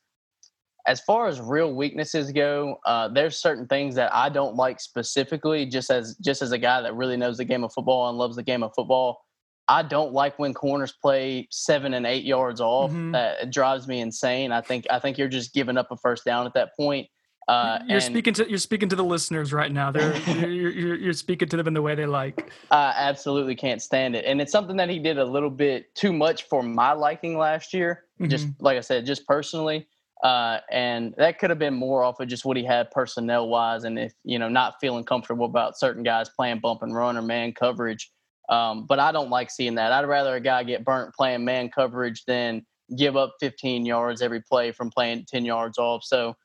As 0.85 0.99
far 0.99 1.29
as 1.29 1.39
real 1.39 1.73
weaknesses 1.73 2.33
go, 2.33 2.75
uh, 2.85 3.07
there's 3.07 3.37
certain 3.37 3.65
things 3.67 3.95
that 3.95 4.13
I 4.13 4.27
don't 4.27 4.57
like 4.57 4.81
specifically. 4.81 5.65
Just 5.65 5.89
as 5.89 6.17
just 6.17 6.41
as 6.41 6.51
a 6.51 6.57
guy 6.57 6.81
that 6.81 6.93
really 6.93 7.15
knows 7.15 7.37
the 7.37 7.45
game 7.45 7.63
of 7.63 7.71
football 7.71 8.09
and 8.09 8.17
loves 8.17 8.35
the 8.35 8.43
game 8.43 8.63
of 8.63 8.73
football, 8.75 9.21
I 9.69 9.81
don't 9.83 10.11
like 10.11 10.37
when 10.39 10.53
corners 10.53 10.93
play 11.01 11.47
seven 11.51 11.93
and 11.93 12.05
eight 12.05 12.25
yards 12.25 12.59
off. 12.59 12.91
Mm-hmm. 12.91 13.11
That 13.11 13.49
drives 13.49 13.87
me 13.87 14.01
insane. 14.01 14.51
I 14.51 14.59
think 14.59 14.85
I 14.89 14.99
think 14.99 15.17
you're 15.17 15.29
just 15.29 15.53
giving 15.53 15.77
up 15.77 15.89
a 15.89 15.95
first 15.95 16.25
down 16.25 16.45
at 16.45 16.53
that 16.55 16.75
point. 16.75 17.07
Uh, 17.47 17.79
you're 17.87 17.95
and, 17.95 18.03
speaking 18.03 18.33
to 18.33 18.49
you're 18.49 18.57
speaking 18.57 18.87
to 18.89 18.95
the 18.95 19.03
listeners 19.03 19.51
right 19.51 19.71
now. 19.71 19.91
They're 19.91 20.15
you're, 20.27 20.71
you're, 20.71 20.95
you're, 20.95 21.13
speaking 21.13 21.49
to 21.49 21.57
them 21.57 21.67
in 21.67 21.73
the 21.73 21.81
way 21.81 21.93
they 21.93 22.05
like. 22.05 22.51
I 22.71 22.93
absolutely 22.95 23.55
can't 23.55 23.81
stand 23.81 24.15
it, 24.15 24.25
and 24.25 24.39
it's 24.41 24.51
something 24.51 24.77
that 24.77 24.89
he 24.89 24.99
did 24.99 25.17
a 25.17 25.25
little 25.25 25.49
bit 25.49 25.93
too 25.95 26.13
much 26.13 26.43
for 26.43 26.63
my 26.63 26.93
liking 26.93 27.37
last 27.37 27.73
year. 27.73 28.03
Mm-hmm. 28.19 28.29
Just 28.29 28.47
like 28.59 28.77
I 28.77 28.81
said, 28.81 29.05
just 29.05 29.27
personally, 29.27 29.87
uh, 30.23 30.59
and 30.71 31.13
that 31.17 31.37
could 31.37 31.49
have 31.49 31.59
been 31.59 31.73
more 31.73 32.03
off 32.03 32.21
of 32.21 32.29
just 32.29 32.45
what 32.45 32.55
he 32.55 32.63
had 32.63 32.89
personnel 32.91 33.49
wise, 33.49 33.83
and 33.83 33.99
if 33.99 34.13
you 34.23 34.39
know 34.39 34.47
not 34.47 34.75
feeling 34.79 35.03
comfortable 35.03 35.45
about 35.45 35.77
certain 35.77 36.03
guys 36.03 36.29
playing 36.29 36.59
bump 36.59 36.81
and 36.81 36.95
run 36.95 37.17
or 37.17 37.21
man 37.21 37.53
coverage. 37.53 38.09
Um, 38.49 38.85
but 38.85 38.99
I 38.99 39.11
don't 39.11 39.29
like 39.29 39.49
seeing 39.49 39.75
that. 39.75 39.91
I'd 39.91 40.05
rather 40.05 40.35
a 40.35 40.41
guy 40.41 40.63
get 40.63 40.83
burnt 40.83 41.13
playing 41.15 41.45
man 41.45 41.69
coverage 41.69 42.23
than 42.25 42.65
give 42.97 43.15
up 43.15 43.35
15 43.39 43.85
yards 43.85 44.21
every 44.21 44.41
play 44.41 44.71
from 44.71 44.89
playing 44.89 45.25
10 45.29 45.45
yards 45.45 45.77
off. 45.77 46.03
So 46.03 46.35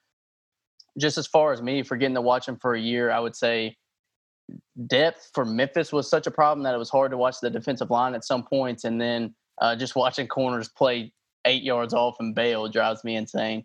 just 0.98 1.18
as 1.18 1.26
far 1.26 1.52
as 1.52 1.62
me 1.62 1.82
for 1.82 1.96
getting 1.96 2.14
to 2.14 2.20
watch 2.20 2.48
him 2.48 2.56
for 2.56 2.74
a 2.74 2.80
year, 2.80 3.10
I 3.10 3.20
would 3.20 3.36
say 3.36 3.76
depth 4.86 5.30
for 5.34 5.44
Memphis 5.44 5.92
was 5.92 6.08
such 6.08 6.26
a 6.26 6.30
problem 6.30 6.64
that 6.64 6.74
it 6.74 6.78
was 6.78 6.90
hard 6.90 7.10
to 7.10 7.16
watch 7.16 7.36
the 7.40 7.50
defensive 7.50 7.90
line 7.90 8.14
at 8.14 8.24
some 8.24 8.44
points, 8.44 8.84
and 8.84 9.00
then 9.00 9.34
uh, 9.60 9.76
just 9.76 9.96
watching 9.96 10.26
corners 10.26 10.68
play 10.68 11.12
eight 11.44 11.62
yards 11.62 11.94
off 11.94 12.16
and 12.20 12.34
bail 12.34 12.68
drives 12.68 13.04
me 13.04 13.16
insane. 13.16 13.64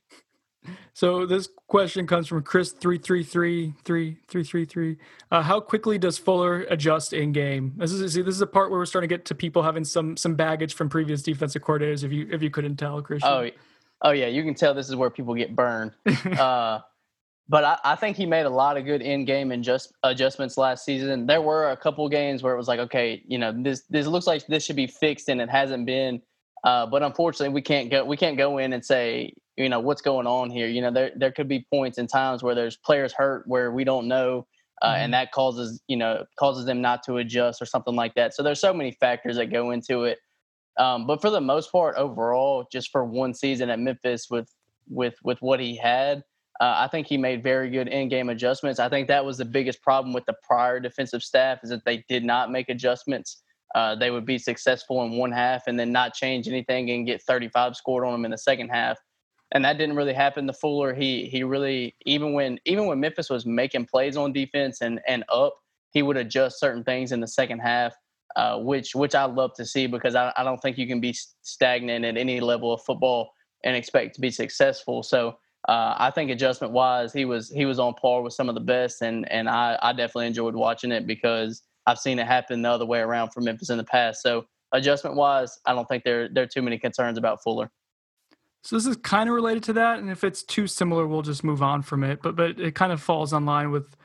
So 0.94 1.26
this 1.26 1.50
question 1.68 2.08
comes 2.08 2.28
from 2.28 2.44
Chris 2.44 2.72
three 2.72 2.98
three 2.98 3.24
three 3.24 3.74
three 3.84 4.20
three 4.28 4.44
three 4.44 4.66
three. 4.66 4.98
Uh, 5.32 5.42
how 5.42 5.60
quickly 5.60 5.98
does 5.98 6.18
Fuller 6.18 6.62
adjust 6.70 7.14
in 7.14 7.32
game? 7.32 7.74
This 7.78 7.92
is 7.92 8.14
see, 8.14 8.22
this 8.22 8.36
is 8.36 8.42
a 8.42 8.48
part 8.48 8.70
where 8.70 8.80
we're 8.80 8.86
starting 8.86 9.10
to 9.10 9.14
get 9.14 9.26
to 9.26 9.36
people 9.36 9.64
having 9.64 9.84
some 9.84 10.16
some 10.16 10.36
baggage 10.36 10.74
from 10.74 10.90
previous 10.90 11.22
defensive 11.22 11.62
coordinators. 11.62 12.04
If 12.04 12.12
you 12.12 12.30
if 12.32 12.42
you 12.42 12.50
couldn't 12.50 12.78
tell, 12.78 13.02
Christian. 13.02 13.30
Oh, 13.30 13.50
oh 14.04 14.12
yeah, 14.12 14.28
you 14.28 14.44
can 14.44 14.54
tell 14.54 14.74
this 14.74 14.88
is 14.88 14.96
where 14.96 15.10
people 15.10 15.36
get 15.36 15.56
burned. 15.56 15.92
uh, 16.26 16.80
but 17.50 17.64
I, 17.64 17.78
I, 17.84 17.96
think 17.96 18.16
he 18.16 18.26
made 18.26 18.46
a 18.46 18.50
lot 18.50 18.78
of 18.78 18.86
good 18.86 19.02
in-game 19.02 19.52
adjust, 19.52 19.94
adjustments 20.04 20.58
last 20.58 20.86
season. 20.86 21.26
There 21.26 21.42
were 21.42 21.72
a 21.72 21.78
couple 21.78 22.08
games 22.08 22.42
where 22.42 22.54
it 22.54 22.58
was 22.58 22.68
like, 22.68 22.80
okay, 22.80 23.22
you 23.28 23.38
know, 23.38 23.54
this 23.56 23.84
this 23.90 24.08
looks 24.08 24.28
like 24.28 24.48
this 24.48 24.64
should 24.64 24.78
be 24.78 24.88
fixed, 24.88 25.30
and 25.30 25.42
it 25.42 25.50
hasn't 25.50 25.86
been. 25.86 26.22
Uh, 26.64 26.86
but 26.86 27.04
unfortunately, 27.04 27.54
we 27.54 27.62
can't 27.62 27.92
go 27.92 28.06
we 28.06 28.16
can't 28.16 28.38
go 28.38 28.58
in 28.58 28.72
and 28.72 28.84
say, 28.84 29.34
you 29.58 29.68
know, 29.68 29.80
what's 29.80 30.02
going 30.02 30.26
on 30.26 30.50
here. 30.50 30.68
You 30.68 30.82
know, 30.82 30.92
there 30.92 31.12
there 31.16 31.32
could 31.32 31.50
be 31.50 31.66
points 31.70 31.98
and 31.98 32.10
times 32.10 32.44
where 32.44 32.56
there's 32.56 32.78
players 32.78 33.12
hurt 33.12 33.46
where 33.46 33.72
we 33.72 33.84
don't 33.84 34.08
know, 34.08 34.48
uh, 34.82 34.94
mm-hmm. 34.94 35.04
and 35.04 35.14
that 35.14 35.34
causes 35.34 35.82
you 35.88 35.98
know 35.98 36.26
causes 36.40 36.66
them 36.66 36.82
not 36.82 37.04
to 37.04 37.18
adjust 37.18 37.62
or 37.62 37.66
something 37.66 37.96
like 37.96 38.16
that. 38.16 38.34
So 38.34 38.44
there's 38.44 38.62
so 38.62 38.74
many 38.74 38.92
factors 38.92 39.36
that 39.36 39.52
go 39.52 39.72
into 39.72 40.06
it. 40.06 40.20
Um, 40.80 41.06
but 41.06 41.22
for 41.22 41.30
the 41.30 41.42
most 41.42 41.72
part, 41.72 41.98
overall, 41.98 42.66
just 42.72 42.90
for 42.90 43.04
one 43.04 43.34
season 43.34 43.70
at 43.70 43.80
Memphis 43.80 44.28
with 44.30 44.48
with 44.90 45.16
with 45.24 45.42
what 45.42 45.60
he 45.60 45.76
had 45.76 46.24
uh, 46.60 46.76
I 46.78 46.88
think 46.88 47.08
he 47.08 47.18
made 47.18 47.42
very 47.42 47.70
good 47.70 47.88
in-game 47.88 48.30
adjustments. 48.30 48.80
I 48.80 48.90
think 48.90 49.08
that 49.08 49.26
was 49.26 49.38
the 49.38 49.46
biggest 49.46 49.82
problem 49.82 50.14
with 50.14 50.26
the 50.26 50.36
prior 50.44 50.80
defensive 50.80 51.24
staff 51.24 51.60
is 51.64 51.70
that 51.70 51.84
they 51.86 52.06
did 52.10 52.24
not 52.24 52.52
make 52.52 52.70
adjustments. 52.70 53.42
Uh, 53.74 53.96
they 53.96 54.12
would 54.12 54.26
be 54.26 54.38
successful 54.38 55.04
in 55.04 55.18
one 55.18 55.32
half 55.32 55.64
and 55.66 55.80
then 55.80 55.92
not 55.92 56.14
change 56.14 56.48
anything 56.48 56.92
and 56.92 57.08
get 57.08 57.22
35 57.24 57.76
scored 57.76 58.06
on 58.06 58.12
them 58.12 58.26
in 58.26 58.32
the 58.32 58.38
second 58.38 58.70
half. 58.70 59.00
And 59.52 59.66
that 59.66 59.78
didn't 59.78 59.96
really 59.96 60.14
happen 60.14 60.46
to 60.48 60.54
Fuller. 60.54 60.94
He 60.94 61.26
he 61.26 61.44
really 61.44 61.96
even 62.06 62.34
when 62.34 62.60
even 62.66 62.86
when 62.88 63.00
Memphis 63.00 63.30
was 63.30 63.46
making 63.46 63.86
plays 63.86 64.18
on 64.18 64.32
defense 64.34 64.82
and 64.82 65.00
and 65.08 65.24
up, 65.32 65.56
he 65.92 66.02
would 66.02 66.18
adjust 66.18 66.60
certain 66.60 66.84
things 66.84 67.12
in 67.12 67.20
the 67.20 67.28
second 67.28 67.60
half, 67.60 67.94
uh, 68.36 68.58
which 68.60 68.96
which 68.96 69.14
I 69.14 69.26
love 69.26 69.54
to 69.56 69.66
see 69.66 69.86
because 69.86 70.16
I, 70.16 70.34
I 70.38 70.44
don't 70.44 70.60
think 70.60 70.78
you 70.78 70.88
can 70.88 71.00
be 71.00 71.16
stagnant 71.42 72.04
at 72.04 72.18
any 72.18 72.40
level 72.40 72.74
of 72.74 72.82
football 72.84 73.32
and 73.64 73.76
expect 73.76 74.16
to 74.16 74.22
be 74.22 74.32
successful. 74.32 75.04
So 75.04 75.38
uh, 75.68 75.96
I 75.98 76.12
think 76.12 76.30
adjustment 76.30 76.74
wise, 76.74 77.14
he 77.14 77.26
was 77.26 77.50
he 77.50 77.66
was 77.66 77.80
on 77.80 77.94
par 77.94 78.22
with 78.22 78.34
some 78.34 78.50
of 78.50 78.56
the 78.56 78.62
best, 78.62 79.02
and 79.02 79.30
and 79.32 79.50
I, 79.50 79.78
I 79.82 79.94
definitely 79.94 80.28
enjoyed 80.28 80.56
watching 80.56 80.92
it 80.92 81.08
because 81.08 81.62
I've 81.86 82.00
seen 82.00 82.20
it 82.20 82.28
happen 82.28 82.62
the 82.62 82.70
other 82.70 82.86
way 82.86 83.00
around 83.00 83.32
for 83.32 83.42
Memphis 83.42 83.70
in 83.70 83.78
the 83.78 83.84
past. 83.84 84.22
So 84.22 84.46
adjustment 84.74 85.16
wise, 85.16 85.58
I 85.66 85.74
don't 85.74 85.88
think 85.88 86.04
there 86.04 86.28
there 86.28 86.44
are 86.44 86.48
too 86.48 86.62
many 86.62 86.78
concerns 86.78 87.18
about 87.18 87.42
Fuller. 87.44 87.72
So 88.64 88.76
this 88.76 88.86
is 88.86 88.98
kind 88.98 89.30
of 89.30 89.36
related 89.36 89.64
to 89.64 89.74
that, 89.74 90.00
and 90.00 90.10
if 90.10 90.24
it's 90.24 90.44
too 90.44 90.68
similar, 90.68 91.08
we'll 91.08 91.22
just 91.22 91.44
move 91.44 91.62
on 91.62 91.82
from 91.82 92.04
it. 92.04 92.22
But 92.22 92.36
but 92.36 92.60
it 92.60 92.76
kind 92.76 92.92
of 92.92 93.02
falls 93.02 93.32
on 93.32 93.46
line 93.46 93.72
with 93.72 93.96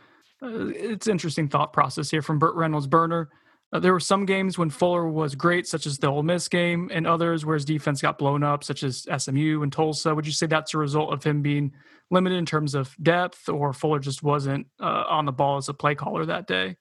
uh, 0.40 0.68
it's 0.68 1.08
interesting 1.08 1.48
thought 1.48 1.72
process 1.72 2.10
here 2.10 2.22
from 2.22 2.38
Burt 2.38 2.54
Reynolds 2.54 2.86
Burner. 2.86 3.30
Uh, 3.72 3.78
there 3.78 3.92
were 3.92 4.00
some 4.00 4.24
games 4.24 4.56
when 4.56 4.70
Fuller 4.70 5.08
was 5.08 5.34
great, 5.34 5.66
such 5.66 5.86
as 5.86 5.98
the 5.98 6.06
Ole 6.06 6.22
Miss 6.22 6.48
game, 6.48 6.90
and 6.92 7.06
others 7.06 7.44
where 7.44 7.54
his 7.54 7.66
defense 7.66 8.00
got 8.00 8.16
blown 8.16 8.42
up, 8.42 8.64
such 8.64 8.82
as 8.82 9.06
SMU 9.16 9.62
and 9.62 9.72
Tulsa. 9.72 10.14
Would 10.14 10.26
you 10.26 10.32
say 10.32 10.46
that's 10.46 10.72
a 10.72 10.78
result 10.78 11.12
of 11.12 11.22
him 11.22 11.42
being 11.42 11.72
limited 12.10 12.36
in 12.36 12.46
terms 12.46 12.74
of 12.74 12.96
depth, 13.02 13.48
or 13.48 13.74
Fuller 13.74 13.98
just 13.98 14.22
wasn't 14.22 14.66
uh, 14.80 15.04
on 15.08 15.26
the 15.26 15.32
ball 15.32 15.58
as 15.58 15.68
a 15.68 15.74
play 15.74 15.94
caller 15.94 16.24
that 16.24 16.46
day? 16.46 16.76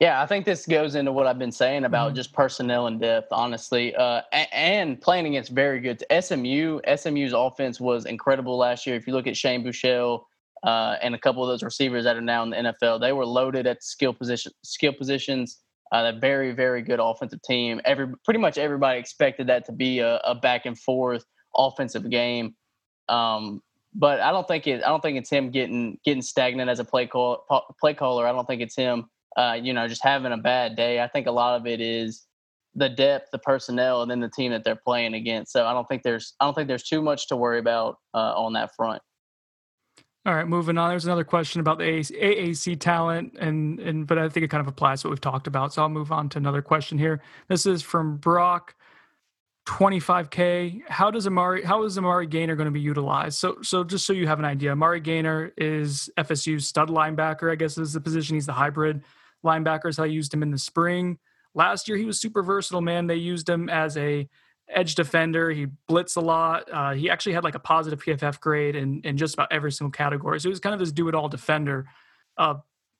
Yeah, 0.00 0.22
I 0.22 0.26
think 0.26 0.46
this 0.46 0.64
goes 0.64 0.94
into 0.94 1.12
what 1.12 1.26
I've 1.26 1.38
been 1.38 1.52
saying 1.52 1.84
about 1.84 2.08
mm-hmm. 2.08 2.16
just 2.16 2.32
personnel 2.32 2.86
and 2.86 2.98
depth, 2.98 3.28
honestly, 3.32 3.94
uh, 3.94 4.22
and, 4.32 4.48
and, 4.52 5.00
playing 5.00 5.26
against 5.26 5.52
very 5.52 5.78
good 5.78 6.02
SMU. 6.20 6.80
SMU's 6.96 7.34
offense 7.34 7.78
was 7.78 8.06
incredible 8.06 8.56
last 8.56 8.86
year. 8.86 8.96
If 8.96 9.06
you 9.06 9.12
look 9.12 9.26
at 9.26 9.36
Shane 9.36 9.62
Buechele, 9.62 10.22
uh, 10.62 10.96
and 11.02 11.14
a 11.14 11.18
couple 11.18 11.42
of 11.42 11.48
those 11.48 11.62
receivers 11.62 12.04
that 12.04 12.16
are 12.16 12.20
now 12.20 12.42
in 12.42 12.50
the 12.50 12.56
NFL. 12.56 13.00
They 13.00 13.12
were 13.12 13.26
loaded 13.26 13.66
at 13.66 13.82
skill 13.82 14.12
position 14.12 14.52
skill 14.64 14.92
positions. 14.92 15.58
Uh, 15.92 16.12
a 16.14 16.18
very 16.18 16.52
very 16.52 16.82
good 16.82 17.00
offensive 17.00 17.42
team. 17.42 17.80
Every 17.84 18.08
pretty 18.24 18.38
much 18.38 18.58
everybody 18.58 18.98
expected 18.98 19.48
that 19.48 19.64
to 19.66 19.72
be 19.72 19.98
a, 19.98 20.18
a 20.18 20.34
back 20.34 20.66
and 20.66 20.78
forth 20.78 21.24
offensive 21.56 22.08
game. 22.10 22.54
Um, 23.08 23.60
but 23.94 24.20
I 24.20 24.30
don't 24.30 24.46
think 24.46 24.66
it. 24.66 24.84
I 24.84 24.88
don't 24.88 25.02
think 25.02 25.18
it's 25.18 25.30
him 25.30 25.50
getting 25.50 25.98
getting 26.04 26.22
stagnant 26.22 26.70
as 26.70 26.78
a 26.78 26.84
play 26.84 27.06
call 27.06 27.44
play 27.80 27.94
caller. 27.94 28.26
I 28.26 28.32
don't 28.32 28.46
think 28.46 28.62
it's 28.62 28.76
him. 28.76 29.06
Uh, 29.36 29.58
you 29.60 29.72
know, 29.72 29.88
just 29.88 30.04
having 30.04 30.32
a 30.32 30.36
bad 30.36 30.76
day. 30.76 31.00
I 31.00 31.08
think 31.08 31.26
a 31.26 31.32
lot 31.32 31.58
of 31.58 31.66
it 31.66 31.80
is 31.80 32.26
the 32.74 32.88
depth, 32.88 33.30
the 33.32 33.38
personnel, 33.38 34.02
and 34.02 34.10
then 34.10 34.20
the 34.20 34.28
team 34.28 34.52
that 34.52 34.64
they're 34.64 34.76
playing 34.76 35.14
against. 35.14 35.52
So 35.52 35.66
I 35.66 35.72
don't 35.72 35.88
think 35.88 36.02
there's 36.02 36.34
I 36.40 36.44
don't 36.44 36.54
think 36.54 36.68
there's 36.68 36.84
too 36.84 37.02
much 37.02 37.28
to 37.28 37.36
worry 37.36 37.58
about 37.58 37.96
uh, 38.14 38.34
on 38.36 38.52
that 38.52 38.74
front. 38.76 39.02
All 40.26 40.34
right, 40.34 40.46
moving 40.46 40.76
on. 40.76 40.90
There's 40.90 41.06
another 41.06 41.24
question 41.24 41.60
about 41.60 41.78
the 41.78 41.84
AAC 41.84 42.78
talent, 42.78 43.36
and 43.40 43.80
and 43.80 44.06
but 44.06 44.18
I 44.18 44.28
think 44.28 44.44
it 44.44 44.48
kind 44.48 44.60
of 44.60 44.68
applies 44.68 45.00
to 45.00 45.08
what 45.08 45.12
we've 45.12 45.20
talked 45.20 45.46
about. 45.46 45.72
So 45.72 45.80
I'll 45.80 45.88
move 45.88 46.12
on 46.12 46.28
to 46.30 46.38
another 46.38 46.60
question 46.60 46.98
here. 46.98 47.22
This 47.48 47.64
is 47.64 47.82
from 47.82 48.18
Brock. 48.18 48.74
25k. 49.66 50.82
How 50.88 51.10
does 51.10 51.26
Amari? 51.26 51.62
How 51.62 51.84
is 51.84 51.96
Amari 51.96 52.26
Gainer 52.26 52.56
going 52.56 52.66
to 52.66 52.72
be 52.72 52.80
utilized? 52.80 53.38
So, 53.38 53.58
so 53.62 53.84
just 53.84 54.04
so 54.06 54.12
you 54.12 54.26
have 54.26 54.38
an 54.38 54.44
idea, 54.44 54.72
Amari 54.72 55.00
Gainer 55.00 55.52
is 55.56 56.10
FSU's 56.18 56.66
stud 56.66 56.88
linebacker. 56.88 57.52
I 57.52 57.54
guess 57.54 57.78
is 57.78 57.92
the 57.92 58.00
position. 58.00 58.34
He's 58.34 58.46
the 58.46 58.52
hybrid 58.52 59.02
linebacker. 59.44 59.88
Is 59.88 59.98
how 59.98 60.04
I 60.04 60.06
used 60.06 60.34
him 60.34 60.42
in 60.42 60.50
the 60.50 60.58
spring. 60.58 61.18
Last 61.54 61.88
year, 61.88 61.96
he 61.96 62.04
was 62.04 62.20
super 62.20 62.42
versatile. 62.42 62.80
Man, 62.80 63.06
they 63.06 63.16
used 63.16 63.48
him 63.48 63.68
as 63.68 63.96
a 63.96 64.28
edge 64.72 64.94
defender. 64.94 65.50
He 65.50 65.66
blitzed 65.88 66.16
a 66.16 66.20
lot. 66.20 66.68
Uh, 66.72 66.92
he 66.92 67.10
actually 67.10 67.32
had 67.32 67.44
like 67.44 67.54
a 67.54 67.60
positive 67.60 68.02
PFF 68.02 68.40
grade 68.40 68.76
in, 68.76 69.00
in 69.04 69.16
just 69.16 69.34
about 69.34 69.52
every 69.52 69.72
single 69.72 69.90
category. 69.90 70.40
So 70.40 70.48
he 70.48 70.50
was 70.50 70.60
kind 70.60 70.74
of 70.74 70.80
this 70.80 70.92
do 70.92 71.08
it 71.08 71.14
all 71.14 71.28
defender. 71.28 71.86
Uh, 72.36 72.54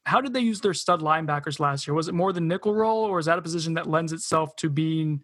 how 0.06 0.20
did 0.20 0.33
they 0.33 0.40
use 0.40 0.61
their 0.61 0.74
stud 0.74 1.00
linebackers 1.00 1.61
last 1.61 1.87
year? 1.87 1.94
Was 1.94 2.09
it 2.09 2.14
more 2.14 2.33
the 2.33 2.40
nickel 2.40 2.74
role, 2.74 3.04
or 3.04 3.18
is 3.18 3.26
that 3.26 3.38
a 3.38 3.42
position 3.42 3.74
that 3.74 3.87
lends 3.87 4.12
itself 4.12 4.56
to 4.56 4.70
being 4.70 5.22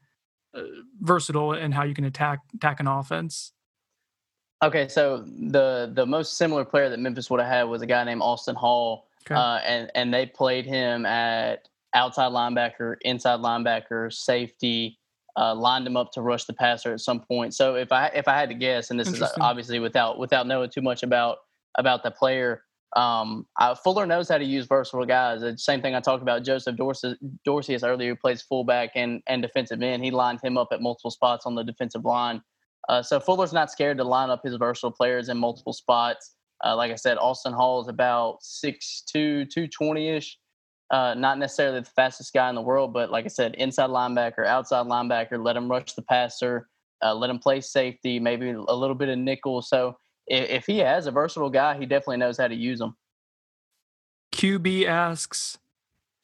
uh, 0.54 0.62
versatile 1.00 1.52
in 1.52 1.72
how 1.72 1.82
you 1.84 1.94
can 1.94 2.04
attack 2.04 2.40
attack 2.54 2.80
an 2.80 2.86
offense? 2.86 3.52
Okay, 4.62 4.88
so 4.88 5.24
the 5.26 5.90
the 5.94 6.06
most 6.06 6.36
similar 6.36 6.64
player 6.64 6.88
that 6.88 6.98
Memphis 6.98 7.30
would 7.30 7.40
have 7.40 7.48
had 7.48 7.62
was 7.64 7.82
a 7.82 7.86
guy 7.86 8.04
named 8.04 8.22
Austin 8.22 8.54
Hall, 8.54 9.08
okay. 9.26 9.34
uh, 9.34 9.58
and 9.58 9.90
and 9.94 10.12
they 10.12 10.26
played 10.26 10.66
him 10.66 11.04
at 11.06 11.68
outside 11.94 12.32
linebacker, 12.32 12.96
inside 13.02 13.40
linebacker, 13.40 14.12
safety, 14.12 14.98
uh, 15.36 15.54
lined 15.54 15.86
him 15.86 15.96
up 15.96 16.12
to 16.12 16.22
rush 16.22 16.44
the 16.44 16.52
passer 16.52 16.92
at 16.92 17.00
some 17.00 17.20
point. 17.20 17.54
So 17.54 17.74
if 17.76 17.92
I 17.92 18.06
if 18.08 18.28
I 18.28 18.34
had 18.34 18.48
to 18.48 18.54
guess, 18.54 18.90
and 18.90 18.98
this 18.98 19.08
is 19.08 19.22
obviously 19.40 19.78
without 19.78 20.18
without 20.18 20.46
knowing 20.46 20.70
too 20.70 20.82
much 20.82 21.02
about 21.02 21.38
about 21.78 22.02
the 22.02 22.10
player, 22.10 22.62
um, 22.96 23.46
I, 23.58 23.74
Fuller 23.74 24.06
knows 24.06 24.28
how 24.28 24.38
to 24.38 24.44
use 24.44 24.66
versatile 24.66 25.04
guys. 25.04 25.42
The 25.42 25.58
same 25.58 25.82
thing 25.82 25.94
I 25.94 26.00
talked 26.00 26.22
about 26.22 26.44
Joseph 26.44 26.76
Dorsey, 26.76 27.16
Dorsey 27.44 27.76
earlier, 27.82 28.10
who 28.10 28.16
plays 28.16 28.40
fullback 28.42 28.92
and 28.94 29.22
and 29.26 29.42
defensive 29.42 29.82
end. 29.82 30.02
He 30.02 30.10
lined 30.10 30.40
him 30.42 30.56
up 30.56 30.68
at 30.72 30.80
multiple 30.80 31.10
spots 31.10 31.44
on 31.44 31.54
the 31.54 31.64
defensive 31.64 32.04
line. 32.04 32.42
Uh, 32.88 33.02
so 33.02 33.20
Fuller's 33.20 33.52
not 33.52 33.70
scared 33.70 33.98
to 33.98 34.04
line 34.04 34.30
up 34.30 34.42
his 34.44 34.54
versatile 34.54 34.92
players 34.92 35.28
in 35.28 35.36
multiple 35.36 35.72
spots. 35.72 36.36
Uh, 36.64 36.74
like 36.76 36.92
I 36.92 36.94
said, 36.94 37.18
Austin 37.18 37.52
Hall 37.52 37.82
is 37.82 37.88
about 37.88 38.38
6'2", 38.40 39.04
220 39.12 40.08
ish 40.08 40.38
uh, 40.90 41.14
not 41.14 41.38
necessarily 41.38 41.80
the 41.80 41.86
fastest 41.86 42.32
guy 42.32 42.48
in 42.48 42.54
the 42.54 42.62
world, 42.62 42.92
but 42.92 43.10
like 43.10 43.24
I 43.24 43.28
said, 43.28 43.54
inside 43.56 43.90
linebacker, 43.90 44.46
outside 44.46 44.86
linebacker, 44.86 45.42
let 45.42 45.56
him 45.56 45.70
rush 45.70 45.92
the 45.94 46.02
passer, 46.02 46.68
uh, 47.02 47.14
let 47.14 47.30
him 47.30 47.38
play 47.38 47.60
safety, 47.60 48.20
maybe 48.20 48.50
a 48.50 48.74
little 48.74 48.94
bit 48.94 49.08
of 49.08 49.18
nickel. 49.18 49.62
So 49.62 49.96
if, 50.26 50.48
if 50.48 50.66
he 50.66 50.78
has 50.78 51.06
a 51.06 51.10
versatile 51.10 51.50
guy, 51.50 51.78
he 51.78 51.86
definitely 51.86 52.18
knows 52.18 52.38
how 52.38 52.48
to 52.48 52.54
use 52.54 52.78
them. 52.78 52.96
QB 54.32 54.86
asks, 54.86 55.58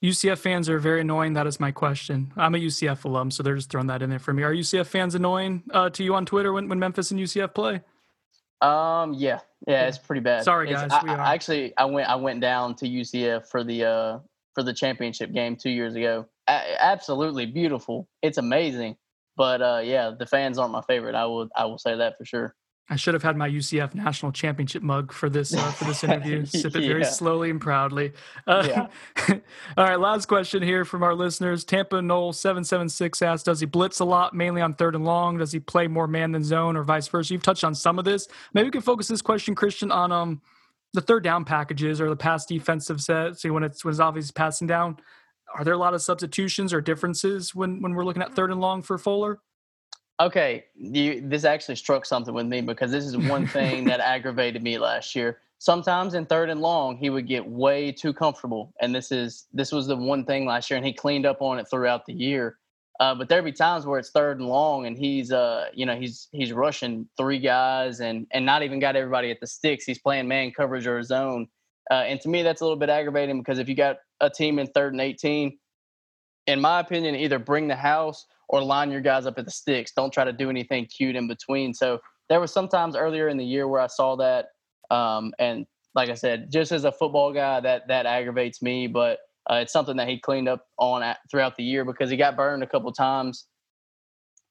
UCF 0.03 0.38
fans 0.38 0.68
are 0.68 0.79
very 0.79 1.01
annoying. 1.01 1.33
That 1.33 1.46
is 1.46 1.59
my 1.59 1.70
question. 1.70 2.33
I'm 2.37 2.55
a 2.55 2.59
UCF 2.59 3.05
alum, 3.05 3.31
so 3.31 3.42
they're 3.42 3.55
just 3.55 3.70
throwing 3.70 3.87
that 3.87 4.03
in 4.03 4.11
there 4.11 4.18
for 4.18 4.33
me. 4.33 4.42
Are 4.42 4.53
UCF 4.53 4.87
fans 4.87 5.14
annoying 5.14 5.62
uh, 5.70 5.90
to 5.90 6.05
you 6.05 6.14
on 6.14 6.27
Twitter 6.27 6.53
when, 6.53 6.68
when 6.68 6.79
Memphis 6.79 7.11
and 7.11 7.20
UCF 7.20 7.55
play? 7.55 7.81
Um, 8.61 9.14
yeah, 9.14 9.40
yeah, 9.66 9.88
it's 9.88 9.98
pretty 9.98 10.20
bad. 10.20 10.44
Sorry, 10.44 10.70
guys. 10.70 10.90
I, 10.92 11.14
I, 11.14 11.35
actually, 11.35 11.77
I 11.77 11.85
went, 11.85 12.09
I 12.09 12.14
went 12.16 12.40
down 12.40 12.75
to 12.77 12.88
UCF 12.88 13.46
for 13.48 13.64
the 13.64 13.85
uh, 13.85 14.18
for 14.54 14.62
the 14.62 14.72
championship 14.72 15.32
game 15.32 15.56
two 15.56 15.70
years 15.70 15.94
ago. 15.94 16.26
A- 16.48 16.82
absolutely 16.82 17.46
beautiful. 17.46 18.08
It's 18.22 18.38
amazing. 18.38 18.96
But 19.36 19.62
uh, 19.62 19.80
yeah, 19.82 20.12
the 20.18 20.26
fans 20.26 20.58
aren't 20.58 20.72
my 20.72 20.82
favorite. 20.82 21.14
I 21.14 21.24
will 21.26 21.48
I 21.56 21.64
will 21.64 21.78
say 21.78 21.96
that 21.96 22.18
for 22.18 22.24
sure. 22.24 22.54
I 22.90 22.96
should 22.96 23.14
have 23.14 23.22
had 23.22 23.36
my 23.36 23.48
UCF 23.48 23.94
national 23.94 24.32
championship 24.32 24.82
mug 24.82 25.12
for 25.12 25.30
this 25.30 25.54
uh, 25.54 25.70
for 25.72 25.84
this 25.84 26.04
interview. 26.04 26.44
Sip 26.46 26.74
it 26.76 26.82
yeah. 26.82 26.88
very 26.88 27.04
slowly 27.04 27.48
and 27.48 27.60
proudly. 27.60 28.12
Uh, 28.46 28.66
yeah. 28.68 28.86
all 29.78 29.84
right, 29.84 29.98
last 29.98 30.26
question 30.26 30.62
here 30.62 30.84
from 30.84 31.02
our 31.02 31.14
listeners. 31.14 31.64
Tampa 31.64 32.02
Noel 32.02 32.32
seven 32.32 32.64
seven 32.64 32.88
six 32.88 33.22
asks, 33.22 33.44
"Does 33.44 33.60
he 33.60 33.66
blitz 33.66 34.00
a 34.00 34.04
lot, 34.04 34.34
mainly 34.34 34.60
on 34.60 34.74
third 34.74 34.94
and 34.94 35.04
long? 35.04 35.38
Does 35.38 35.52
he 35.52 35.60
play 35.60 35.86
more 35.86 36.06
man 36.06 36.32
than 36.32 36.44
zone, 36.44 36.76
or 36.76 36.82
vice 36.82 37.08
versa?" 37.08 37.32
You've 37.32 37.42
touched 37.42 37.64
on 37.64 37.74
some 37.74 37.98
of 37.98 38.04
this. 38.04 38.28
Maybe 38.52 38.66
we 38.66 38.72
can 38.72 38.82
focus 38.82 39.08
this 39.08 39.22
question, 39.22 39.54
Christian, 39.54 39.90
on 39.90 40.12
um 40.12 40.42
the 40.92 41.00
third 41.00 41.24
down 41.24 41.44
packages 41.44 42.00
or 42.00 42.09
the 42.09 42.16
pass 42.16 42.44
defensive 42.46 43.00
set. 43.00 43.38
See 43.38 43.50
when 43.50 43.62
it's 43.62 43.85
when 43.85 43.92
it's 43.92 44.00
obviously 44.00 44.33
passing 44.35 44.66
down. 44.66 44.98
Are 45.55 45.64
there 45.64 45.74
a 45.74 45.78
lot 45.78 45.94
of 45.94 46.02
substitutions 46.02 46.72
or 46.72 46.81
differences 46.81 47.55
when 47.55 47.81
when 47.83 47.94
we're 47.94 48.05
looking 48.05 48.22
at 48.22 48.35
third 48.35 48.50
and 48.50 48.61
long 48.61 48.83
for 48.83 48.98
Fuller? 48.98 49.40
Okay, 50.20 50.66
you, 50.74 51.20
this 51.20 51.44
actually 51.44 51.76
struck 51.76 52.07
something 52.07 52.35
with 52.35 52.46
me 52.46 52.61
because 52.61 52.90
this 52.90 53.05
is 53.05 53.16
one 53.16 53.46
thing 53.46 53.85
that 53.85 53.98
aggravated 54.14 54.62
me 54.62 54.78
last 54.78 55.16
year. 55.16 55.38
Sometimes 55.59 56.14
in 56.14 56.26
third 56.26 56.50
and 56.50 56.61
long, 56.61 56.96
he 56.96 57.09
would 57.11 57.26
get 57.26 57.46
way 57.46 57.92
too 57.92 58.12
comfortable, 58.12 58.72
and 58.81 58.94
this 58.94 59.11
is 59.11 59.46
this 59.52 59.72
was 59.72 59.87
the 59.87 59.96
one 59.96 60.24
thing 60.24 60.46
last 60.46 60.70
year, 60.70 60.76
and 60.76 60.87
he 60.87 60.92
cleaned 60.92 61.26
up 61.26 61.40
on 61.40 61.59
it 61.59 61.66
throughout 61.70 62.05
the 62.07 62.12
year. 62.12 62.59
Uh, 63.00 63.14
but 63.14 63.28
there'd 63.28 63.44
be 63.44 63.52
times 63.52 63.87
where 63.87 63.98
it's 63.98 64.11
third 64.11 64.38
and 64.38 64.48
long, 64.48 64.87
and 64.87 64.96
he's 64.96 65.33
uh, 65.33 65.66
you 65.72 65.87
know, 65.87 65.96
he's 65.96 66.28
he's 66.33 66.52
rushing 66.52 67.09
three 67.16 67.38
guys 67.38 68.00
and 68.00 68.26
and 68.33 68.44
not 68.44 68.62
even 68.62 68.78
got 68.78 68.96
everybody 68.96 69.31
at 69.31 69.40
the 69.40 69.46
sticks. 69.46 69.85
He's 69.85 69.98
playing 69.98 70.28
man 70.28 70.52
coverage 70.52 70.87
or 70.87 71.02
zone, 71.02 71.48
uh, 71.90 71.94
and 71.94 72.20
to 72.20 72.28
me 72.28 72.42
that's 72.42 72.61
a 72.61 72.64
little 72.64 72.78
bit 72.78 72.90
aggravating 72.90 73.38
because 73.38 73.59
if 73.59 73.68
you 73.68 73.74
got 73.74 73.96
a 74.20 74.31
team 74.31 74.59
in 74.59 74.66
third 74.68 74.92
and 74.92 75.00
eighteen, 75.00 75.59
in 76.46 76.61
my 76.61 76.81
opinion, 76.81 77.16
either 77.16 77.38
bring 77.38 77.66
the 77.66 77.76
house 77.76 78.26
or 78.48 78.62
line 78.62 78.90
your 78.90 79.00
guys 79.00 79.26
up 79.26 79.38
at 79.38 79.46
the 79.46 79.50
sticks. 79.50 79.92
Don't 79.92 80.12
try 80.12 80.24
to 80.24 80.33
do 80.33 80.50
anything 80.50 80.85
cute 80.87 81.16
in 81.16 81.26
between. 81.26 81.72
So 81.72 81.98
there 82.28 82.40
was 82.40 82.52
sometimes 82.52 82.94
earlier 82.94 83.28
in 83.28 83.37
the 83.37 83.44
year 83.44 83.66
where 83.66 83.81
I 83.81 83.87
saw 83.87 84.16
that, 84.16 84.48
um, 84.90 85.33
and 85.38 85.66
like 85.94 86.11
I 86.11 86.14
said, 86.14 86.52
just 86.52 86.72
as 86.72 86.85
a 86.85 86.92
football 86.92 87.33
guy, 87.33 87.61
that 87.61 87.88
that 87.88 88.07
aggravates 88.07 88.61
me, 88.61 88.87
but 88.87 89.18
uh, 89.50 89.57
it's 89.57 89.72
something 89.72 89.96
that 89.96 90.09
he 90.09 90.18
cleaned 90.18 90.48
up 90.48 90.66
on 90.78 91.02
at, 91.02 91.18
throughout 91.31 91.57
the 91.57 91.64
year 91.64 91.85
because 91.85 92.11
he 92.11 92.16
got 92.16 92.37
burned 92.37 92.62
a 92.62 92.66
couple 92.66 92.92
times 92.92 93.46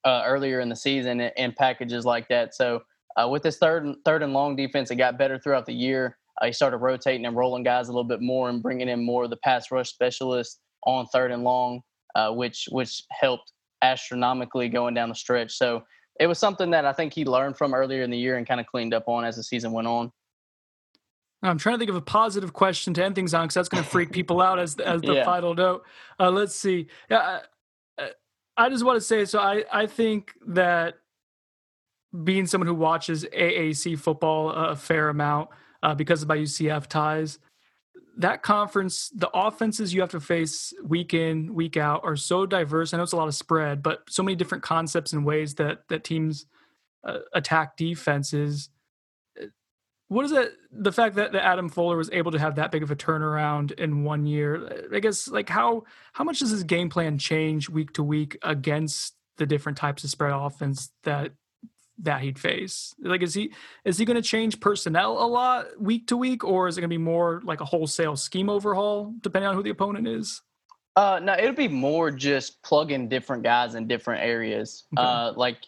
uh, 0.03 0.23
earlier 0.25 0.59
in 0.59 0.69
the 0.69 0.75
season 0.75 1.21
in, 1.21 1.31
in, 1.37 1.53
packages 1.53 2.05
like 2.05 2.27
that. 2.27 2.55
So 2.55 2.81
uh, 3.15 3.27
with 3.27 3.43
this 3.43 3.57
third 3.57 3.85
and 3.85 3.95
third 4.03 4.23
and 4.23 4.33
long 4.33 4.55
defense, 4.55 4.91
it 4.91 4.95
got 4.95 5.17
better 5.17 5.39
throughout 5.39 5.65
the 5.65 5.73
year. 5.73 6.17
Uh, 6.41 6.47
he 6.47 6.53
started 6.53 6.77
rotating 6.77 7.25
and 7.25 7.35
rolling 7.35 7.63
guys 7.63 7.87
a 7.87 7.91
little 7.91 8.03
bit 8.03 8.21
more 8.21 8.49
and 8.49 8.61
bringing 8.63 8.89
in 8.89 9.05
more 9.05 9.23
of 9.23 9.29
the 9.29 9.37
pass 9.37 9.71
rush 9.71 9.89
specialists 9.89 10.59
on 10.85 11.05
third 11.07 11.31
and 11.31 11.43
long, 11.43 11.81
uh, 12.15 12.31
which 12.31 12.67
which 12.71 13.03
helped 13.11 13.53
astronomically 13.83 14.69
going 14.69 14.93
down 14.93 15.09
the 15.09 15.15
stretch. 15.15 15.51
So 15.53 15.83
it 16.19 16.27
was 16.27 16.39
something 16.39 16.71
that 16.71 16.85
I 16.85 16.93
think 16.93 17.13
he 17.13 17.25
learned 17.25 17.57
from 17.57 17.73
earlier 17.73 18.03
in 18.03 18.11
the 18.11 18.17
year 18.17 18.37
and 18.37 18.47
kind 18.47 18.59
of 18.59 18.67
cleaned 18.67 18.93
up 18.93 19.07
on 19.07 19.23
as 19.23 19.35
the 19.35 19.43
season 19.43 19.71
went 19.71 19.87
on. 19.87 20.11
I'm 21.43 21.57
trying 21.57 21.75
to 21.75 21.79
think 21.79 21.89
of 21.89 21.95
a 21.95 22.01
positive 22.01 22.53
question 22.53 22.93
to 22.93 23.03
end 23.03 23.15
things 23.15 23.33
on 23.33 23.45
because 23.45 23.55
that's 23.55 23.69
going 23.69 23.83
to 23.83 23.89
freak 23.89 24.11
people 24.11 24.41
out 24.41 24.59
as 24.59 24.75
as 24.77 25.01
the 25.01 25.15
yeah. 25.15 25.25
final 25.25 25.55
note. 25.55 25.83
Uh, 26.19 26.29
let's 26.29 26.55
see. 26.55 26.87
Yeah, 27.09 27.39
I, 27.97 28.09
I 28.57 28.69
just 28.69 28.85
want 28.85 28.97
to 28.97 29.01
say 29.01 29.25
so. 29.25 29.39
I 29.39 29.63
I 29.71 29.87
think 29.87 30.33
that 30.47 30.95
being 32.23 32.45
someone 32.45 32.67
who 32.67 32.75
watches 32.75 33.25
AAC 33.25 33.97
football 33.97 34.49
a 34.51 34.75
fair 34.75 35.09
amount 35.09 35.49
uh, 35.81 35.95
because 35.95 36.21
of 36.21 36.27
my 36.27 36.37
UCF 36.37 36.87
ties, 36.87 37.39
that 38.17 38.43
conference, 38.43 39.09
the 39.15 39.29
offenses 39.33 39.93
you 39.93 40.01
have 40.01 40.11
to 40.11 40.19
face 40.19 40.73
week 40.83 41.13
in 41.13 41.53
week 41.53 41.77
out 41.77 42.01
are 42.03 42.17
so 42.17 42.45
diverse. 42.45 42.93
I 42.93 42.97
know 42.97 43.03
it's 43.03 43.13
a 43.13 43.17
lot 43.17 43.27
of 43.27 43.35
spread, 43.35 43.81
but 43.81 44.01
so 44.09 44.21
many 44.21 44.35
different 44.35 44.63
concepts 44.63 45.13
and 45.13 45.25
ways 45.25 45.55
that 45.55 45.87
that 45.89 46.03
teams 46.03 46.45
uh, 47.03 47.19
attack 47.33 47.77
defenses 47.77 48.69
what 50.11 50.25
is 50.25 50.33
it 50.33 50.57
the 50.73 50.91
fact 50.91 51.15
that, 51.15 51.31
that 51.31 51.45
adam 51.45 51.69
fuller 51.69 51.95
was 51.95 52.09
able 52.11 52.33
to 52.33 52.37
have 52.37 52.55
that 52.55 52.69
big 52.69 52.83
of 52.83 52.91
a 52.91 52.97
turnaround 52.97 53.71
in 53.79 54.03
one 54.03 54.25
year? 54.25 54.89
I 54.93 54.99
guess 54.99 55.29
like 55.29 55.47
how 55.47 55.85
how 56.11 56.25
much 56.25 56.39
does 56.39 56.49
his 56.49 56.65
game 56.65 56.89
plan 56.89 57.17
change 57.17 57.69
week 57.69 57.93
to 57.93 58.03
week 58.03 58.37
against 58.43 59.15
the 59.37 59.45
different 59.45 59.77
types 59.77 60.03
of 60.03 60.09
spread 60.09 60.33
offense 60.33 60.91
that 61.03 61.31
that 61.99 62.19
he'd 62.19 62.37
face? 62.37 62.93
Like 62.99 63.21
is 63.21 63.33
he 63.33 63.53
is 63.85 63.97
he 63.97 64.03
going 64.03 64.17
to 64.17 64.21
change 64.21 64.59
personnel 64.59 65.13
a 65.13 65.23
lot 65.25 65.67
week 65.79 66.07
to 66.07 66.17
week 66.17 66.43
or 66.43 66.67
is 66.67 66.77
it 66.77 66.81
going 66.81 66.89
to 66.89 66.93
be 66.93 67.01
more 67.01 67.41
like 67.45 67.61
a 67.61 67.65
wholesale 67.65 68.17
scheme 68.17 68.49
overhaul 68.49 69.13
depending 69.21 69.47
on 69.47 69.55
who 69.55 69.63
the 69.63 69.69
opponent 69.69 70.09
is? 70.09 70.41
Uh 70.97 71.21
no 71.23 71.35
it'll 71.35 71.53
be 71.53 71.69
more 71.69 72.11
just 72.11 72.61
plugging 72.63 73.07
different 73.07 73.43
guys 73.43 73.75
in 73.75 73.87
different 73.87 74.21
areas. 74.25 74.83
Okay. 74.93 75.07
uh 75.07 75.31
like 75.37 75.59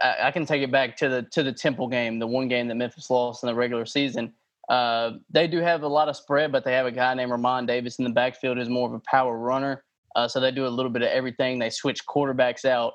I, 0.00 0.16
I, 0.24 0.30
can 0.30 0.46
take 0.46 0.62
it 0.62 0.70
back 0.70 0.96
to 0.98 1.08
the 1.08 1.22
to 1.32 1.42
the 1.42 1.52
Temple 1.52 1.88
game, 1.88 2.18
the 2.18 2.26
one 2.26 2.48
game 2.48 2.68
that 2.68 2.74
Memphis 2.74 3.10
lost 3.10 3.42
in 3.42 3.48
the 3.48 3.54
regular 3.54 3.86
season. 3.86 4.32
Uh, 4.68 5.12
they 5.30 5.46
do 5.46 5.58
have 5.58 5.82
a 5.82 5.88
lot 5.88 6.08
of 6.08 6.16
spread, 6.16 6.50
but 6.50 6.64
they 6.64 6.72
have 6.72 6.86
a 6.86 6.92
guy 6.92 7.14
named 7.14 7.30
Re'Mahn 7.30 7.66
Davis 7.66 7.98
in 7.98 8.04
the 8.04 8.10
backfield 8.10 8.58
who's 8.58 8.68
more 8.68 8.88
of 8.88 8.94
a 8.94 9.00
power 9.00 9.38
runner. 9.38 9.84
Uh, 10.16 10.26
so 10.26 10.40
they 10.40 10.50
do 10.50 10.66
a 10.66 10.68
little 10.68 10.90
bit 10.90 11.02
of 11.02 11.08
everything. 11.08 11.58
They 11.58 11.70
switch 11.70 12.04
quarterbacks 12.06 12.64
out. 12.64 12.94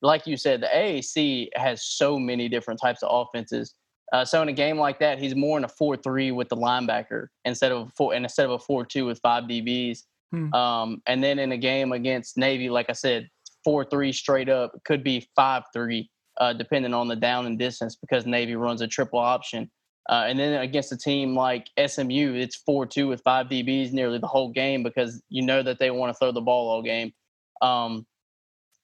Like 0.00 0.26
you 0.26 0.36
said, 0.36 0.62
the 0.62 0.68
AAC 0.68 1.48
has 1.54 1.84
so 1.84 2.18
many 2.18 2.48
different 2.48 2.80
types 2.80 3.02
of 3.02 3.08
offenses. 3.10 3.74
Uh, 4.12 4.24
so 4.24 4.40
in 4.40 4.48
a 4.48 4.52
game 4.52 4.78
like 4.78 5.00
that, 5.00 5.18
he's 5.18 5.34
more 5.34 5.58
in 5.58 5.64
a 5.64 5.68
four-three 5.68 6.30
with 6.30 6.48
the 6.48 6.56
linebacker 6.56 7.26
instead 7.44 7.72
of 7.72 7.88
a 7.88 7.90
four, 7.96 8.14
and 8.14 8.24
instead 8.24 8.46
of 8.46 8.52
a 8.52 8.58
four-two 8.58 9.04
with 9.04 9.18
five 9.20 9.44
DBs. 9.44 10.04
Hmm. 10.30 10.54
Um, 10.54 11.02
and 11.06 11.22
then 11.22 11.38
in 11.38 11.52
a 11.52 11.56
game 11.56 11.92
against 11.92 12.36
Navy, 12.36 12.70
like 12.70 12.86
I 12.88 12.92
said, 12.92 13.28
four 13.64 13.84
three 13.84 14.12
straight 14.12 14.48
up. 14.48 14.72
Could 14.84 15.02
be 15.02 15.26
five 15.34 15.64
three, 15.72 16.08
uh, 16.38 16.52
depending 16.52 16.94
on 16.94 17.08
the 17.08 17.16
down 17.16 17.46
and 17.46 17.58
distance, 17.58 17.96
because 17.96 18.26
Navy 18.26 18.56
runs 18.56 18.80
a 18.80 18.86
triple 18.86 19.18
option. 19.18 19.70
Uh, 20.08 20.24
and 20.28 20.38
then 20.38 20.60
against 20.60 20.92
a 20.92 20.96
team 20.96 21.34
like 21.34 21.68
SMU, 21.84 22.34
it's 22.34 22.54
four 22.54 22.86
two 22.86 23.08
with 23.08 23.20
five 23.22 23.46
DBs 23.46 23.92
nearly 23.92 24.18
the 24.18 24.26
whole 24.26 24.50
game 24.50 24.82
because 24.82 25.20
you 25.28 25.44
know 25.44 25.62
that 25.62 25.78
they 25.78 25.90
want 25.90 26.10
to 26.10 26.18
throw 26.18 26.30
the 26.30 26.40
ball 26.40 26.68
all 26.68 26.82
game. 26.82 27.12
Um, 27.60 28.06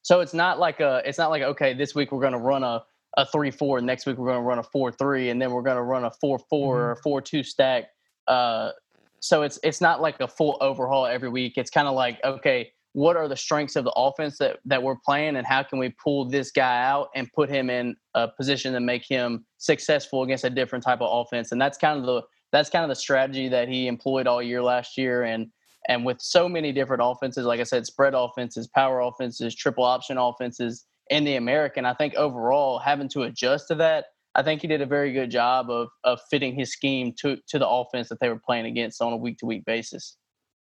so 0.01 0.19
it's 0.19 0.33
not 0.33 0.59
like 0.59 0.81
a 0.81 1.01
it's 1.05 1.17
not 1.17 1.29
like 1.29 1.41
okay 1.41 1.73
this 1.73 1.95
week 1.95 2.11
we're 2.11 2.19
going 2.19 2.33
to 2.33 2.39
run 2.39 2.63
a 2.63 2.83
a 3.15 3.25
three 3.25 3.51
four 3.51 3.79
next 3.79 4.05
week 4.05 4.17
we're 4.17 4.27
going 4.27 4.39
to 4.39 4.43
run 4.43 4.59
a 4.59 4.63
four 4.63 4.91
three 4.91 5.29
and 5.29 5.41
then 5.41 5.51
we're 5.51 5.61
going 5.61 5.77
to 5.77 5.83
run 5.83 6.03
a 6.03 6.11
four 6.11 6.39
four 6.49 6.77
mm-hmm. 6.77 6.91
or 6.91 6.95
four 6.97 7.21
two 7.21 7.41
stack. 7.41 7.85
Uh, 8.27 8.71
so 9.19 9.43
it's 9.43 9.59
it's 9.63 9.79
not 9.79 10.01
like 10.01 10.19
a 10.19 10.27
full 10.27 10.57
overhaul 10.59 11.05
every 11.05 11.29
week. 11.29 11.53
It's 11.55 11.69
kind 11.69 11.87
of 11.87 11.95
like 11.95 12.19
okay 12.25 12.73
what 12.93 13.17
are 13.17 13.27
the 13.27 13.35
strengths 13.35 13.75
of 13.75 13.83
the 13.83 13.91
offense 13.91 14.37
that, 14.37 14.59
that 14.65 14.81
we're 14.81 14.95
playing 14.95 15.35
and 15.35 15.45
how 15.45 15.63
can 15.63 15.79
we 15.79 15.93
pull 16.01 16.25
this 16.25 16.51
guy 16.51 16.83
out 16.83 17.09
and 17.15 17.31
put 17.33 17.49
him 17.49 17.69
in 17.69 17.95
a 18.13 18.27
position 18.27 18.73
to 18.73 18.79
make 18.79 19.03
him 19.03 19.45
successful 19.57 20.23
against 20.23 20.43
a 20.43 20.49
different 20.49 20.83
type 20.83 21.01
of 21.01 21.09
offense 21.11 21.51
and 21.51 21.59
that's 21.59 21.77
kind 21.77 21.99
of 21.99 22.05
the 22.05 22.21
that's 22.51 22.69
kind 22.69 22.83
of 22.83 22.89
the 22.89 22.95
strategy 22.95 23.49
that 23.49 23.67
he 23.67 23.87
employed 23.87 24.27
all 24.27 24.41
year 24.41 24.61
last 24.61 24.97
year 24.97 25.23
and 25.23 25.47
and 25.89 26.05
with 26.05 26.21
so 26.21 26.47
many 26.47 26.71
different 26.71 27.01
offenses, 27.03 27.45
like 27.45 27.59
I 27.59 27.63
said, 27.63 27.85
spread 27.85 28.13
offenses, 28.13 28.67
power 28.67 29.01
offenses, 29.01 29.53
triple 29.53 29.83
option 29.83 30.17
offenses 30.17 30.85
in 31.09 31.25
the 31.25 31.35
American, 31.35 31.85
I 31.85 31.93
think 31.93 32.15
overall 32.15 32.79
having 32.79 33.09
to 33.09 33.23
adjust 33.23 33.67
to 33.67 33.75
that, 33.75 34.05
I 34.35 34.43
think 34.43 34.61
he 34.61 34.67
did 34.67 34.81
a 34.81 34.85
very 34.85 35.11
good 35.13 35.29
job 35.29 35.69
of 35.69 35.89
of 36.03 36.19
fitting 36.31 36.55
his 36.55 36.71
scheme 36.71 37.13
to 37.19 37.37
to 37.47 37.59
the 37.59 37.67
offense 37.67 38.09
that 38.09 38.19
they 38.19 38.29
were 38.29 38.39
playing 38.39 38.65
against 38.65 39.01
on 39.01 39.13
a 39.13 39.17
week 39.17 39.37
to 39.39 39.45
week 39.45 39.65
basis. 39.65 40.17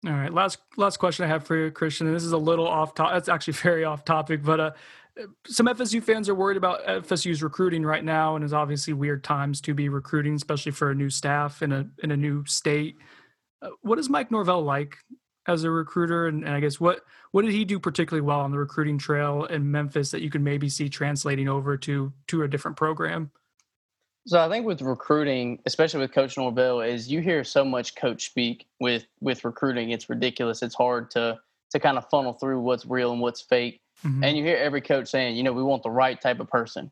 All 0.07 0.13
right, 0.13 0.33
last 0.33 0.59
last 0.79 0.97
question 0.97 1.27
I 1.27 1.29
have 1.29 1.45
for 1.45 1.57
you, 1.57 1.71
Christian, 1.71 2.07
and 2.07 2.17
this 2.17 2.25
is 2.25 2.33
a 2.33 2.39
little 2.39 2.67
off 2.67 2.95
topic. 2.95 3.19
It's 3.19 3.29
actually 3.29 3.53
very 3.63 3.85
off 3.85 4.05
topic, 4.05 4.43
but 4.43 4.61
uh, 4.61 4.71
some 5.47 5.67
FSU 5.67 6.03
fans 6.03 6.29
are 6.29 6.35
worried 6.35 6.57
about 6.57 6.85
FSU's 6.87 7.43
recruiting 7.43 7.85
right 7.85 8.05
now, 8.05 8.35
and 8.35 8.43
it's 8.43 8.55
obviously 8.55 8.95
weird 8.95 9.23
times 9.23 9.61
to 9.63 9.75
be 9.75 9.91
recruiting, 9.91 10.35
especially 10.35 10.73
for 10.73 10.91
a 10.91 10.95
new 10.95 11.11
staff 11.11 11.63
in 11.63 11.73
a 11.73 11.87
in 12.03 12.13
a 12.13 12.17
new 12.17 12.45
state. 12.47 12.97
Uh, 13.61 13.69
what 13.83 13.99
is 13.99 14.09
Mike 14.09 14.31
Norvell 14.31 14.63
like 14.63 14.97
as 15.47 15.65
a 15.65 15.71
recruiter, 15.71 16.29
and, 16.29 16.45
and, 16.45 16.55
I 16.55 16.61
guess 16.61 16.81
what 16.81 17.03
what 17.33 17.43
did 17.43 17.53
he 17.53 17.67
do 17.67 17.79
particularly 17.79 18.27
well 18.27 18.41
on 18.41 18.53
the 18.53 18.59
recruiting 18.59 18.97
trail 18.97 19.45
in 19.45 19.71
Memphis 19.71 20.11
that 20.13 20.23
you 20.23 20.31
can 20.31 20.43
maybe 20.43 20.71
see 20.71 20.89
translating 20.89 21.49
over 21.49 21.77
to 21.77 22.11
to 22.29 22.43
a 22.43 22.49
different 22.49 22.79
program? 22.79 23.31
So 24.27 24.39
I 24.39 24.49
think 24.49 24.67
with 24.67 24.83
recruiting, 24.83 25.61
especially 25.67 26.01
with 26.01 26.13
Coach 26.13 26.37
Norvell, 26.37 26.83
is 26.83 27.11
you 27.11 27.21
hear 27.21 27.43
so 27.43 27.65
much 27.65 27.95
coach 27.95 28.27
speak 28.27 28.67
with 28.79 29.07
with 29.21 29.45
recruiting. 29.45 29.91
It's 29.91 30.11
ridiculous. 30.11 30.63
It's 30.63 30.75
hard 30.75 31.11
to 31.13 31.39
to 31.71 31.81
kind 31.81 31.97
of 31.97 32.09
funnel 32.11 32.35
through 32.35 32.61
what's 32.61 32.85
real 32.85 33.13
and 33.13 33.21
what's 33.21 33.41
fake. 33.41 33.81
Mm-hmm. 34.05 34.25
And 34.25 34.37
you 34.37 34.45
hear 34.45 34.57
every 34.57 34.81
coach 34.81 35.09
saying, 35.09 35.37
you 35.37 35.43
know, 35.43 35.53
we 35.53 35.63
want 35.63 35.83
the 35.83 35.91
right 35.91 36.21
type 36.21 36.41
of 36.41 36.49
person 36.49 36.91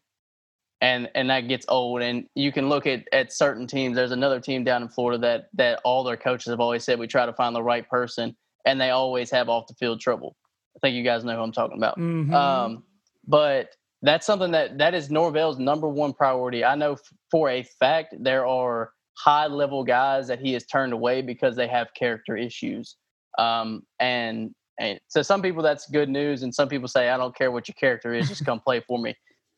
and 0.81 1.11
and 1.15 1.31
that 1.31 1.49
gets 1.49 1.67
old. 1.69 2.03
And 2.03 2.29
you 2.35 2.53
can 2.53 2.69
look 2.69 2.87
at 2.87 3.07
at 3.13 3.33
certain 3.33 3.67
teams. 3.67 3.97
There's 3.97 4.13
another 4.13 4.41
team 4.41 4.65
down 4.65 4.83
in 4.83 4.89
Florida 4.89 5.19
that 5.19 5.49
that 5.55 5.81
all 5.85 6.05
their 6.05 6.17
coaches 6.17 6.51
have 6.51 6.61
always 6.61 6.85
said 6.85 6.99
we 6.99 7.07
try 7.07 7.27
to 7.27 7.33
find 7.33 7.55
the 7.55 7.63
right 7.63 7.89
person, 7.89 8.37
and 8.65 8.81
they 8.81 8.91
always 8.91 9.31
have 9.31 9.49
off 9.49 9.67
the 9.67 9.75
field 9.75 10.01
trouble. 10.01 10.37
I 10.77 10.79
think 10.81 10.95
you 10.95 11.05
guys 11.05 11.25
know 11.25 11.35
who 11.35 11.43
I'm 11.43 11.53
talking 11.53 11.77
about. 11.77 11.99
Mm-hmm. 11.99 12.33
Um, 12.33 12.85
but 13.27 13.71
that's 14.03 14.27
something 14.27 14.53
that 14.53 14.79
that 14.79 14.95
is 14.95 15.11
Norvell's 15.11 15.59
number 15.59 15.89
one 15.89 16.13
priority. 16.13 16.65
I 16.65 16.75
know 16.75 16.93
f- 16.93 17.01
for 17.31 17.51
a 17.51 17.63
fact 17.63 18.15
there 18.21 18.47
are 18.47 18.93
high 19.19 19.47
level 19.47 19.83
guys 19.85 20.29
that 20.29 20.39
he 20.39 20.53
has 20.53 20.65
turned 20.67 20.93
away 20.93 21.23
because 21.23 21.57
they 21.57 21.67
have 21.67 21.89
character 21.95 22.37
issues. 22.37 22.97
Um, 23.39 23.83
and 23.99 24.55
and 24.79 25.01
so 25.09 25.23
some 25.23 25.43
people 25.43 25.63
that's 25.63 25.91
good 25.91 26.09
news, 26.09 26.43
and 26.43 26.55
some 26.55 26.69
people 26.69 26.89
say 26.89 27.09
I 27.09 27.17
don't 27.17 27.37
care 27.37 27.51
what 27.51 27.67
your 27.69 27.75
character 27.75 28.15
is, 28.15 28.29
just 28.29 28.45
come 28.45 28.61
play 28.61 28.81
for 28.87 28.99
me. 28.99 29.15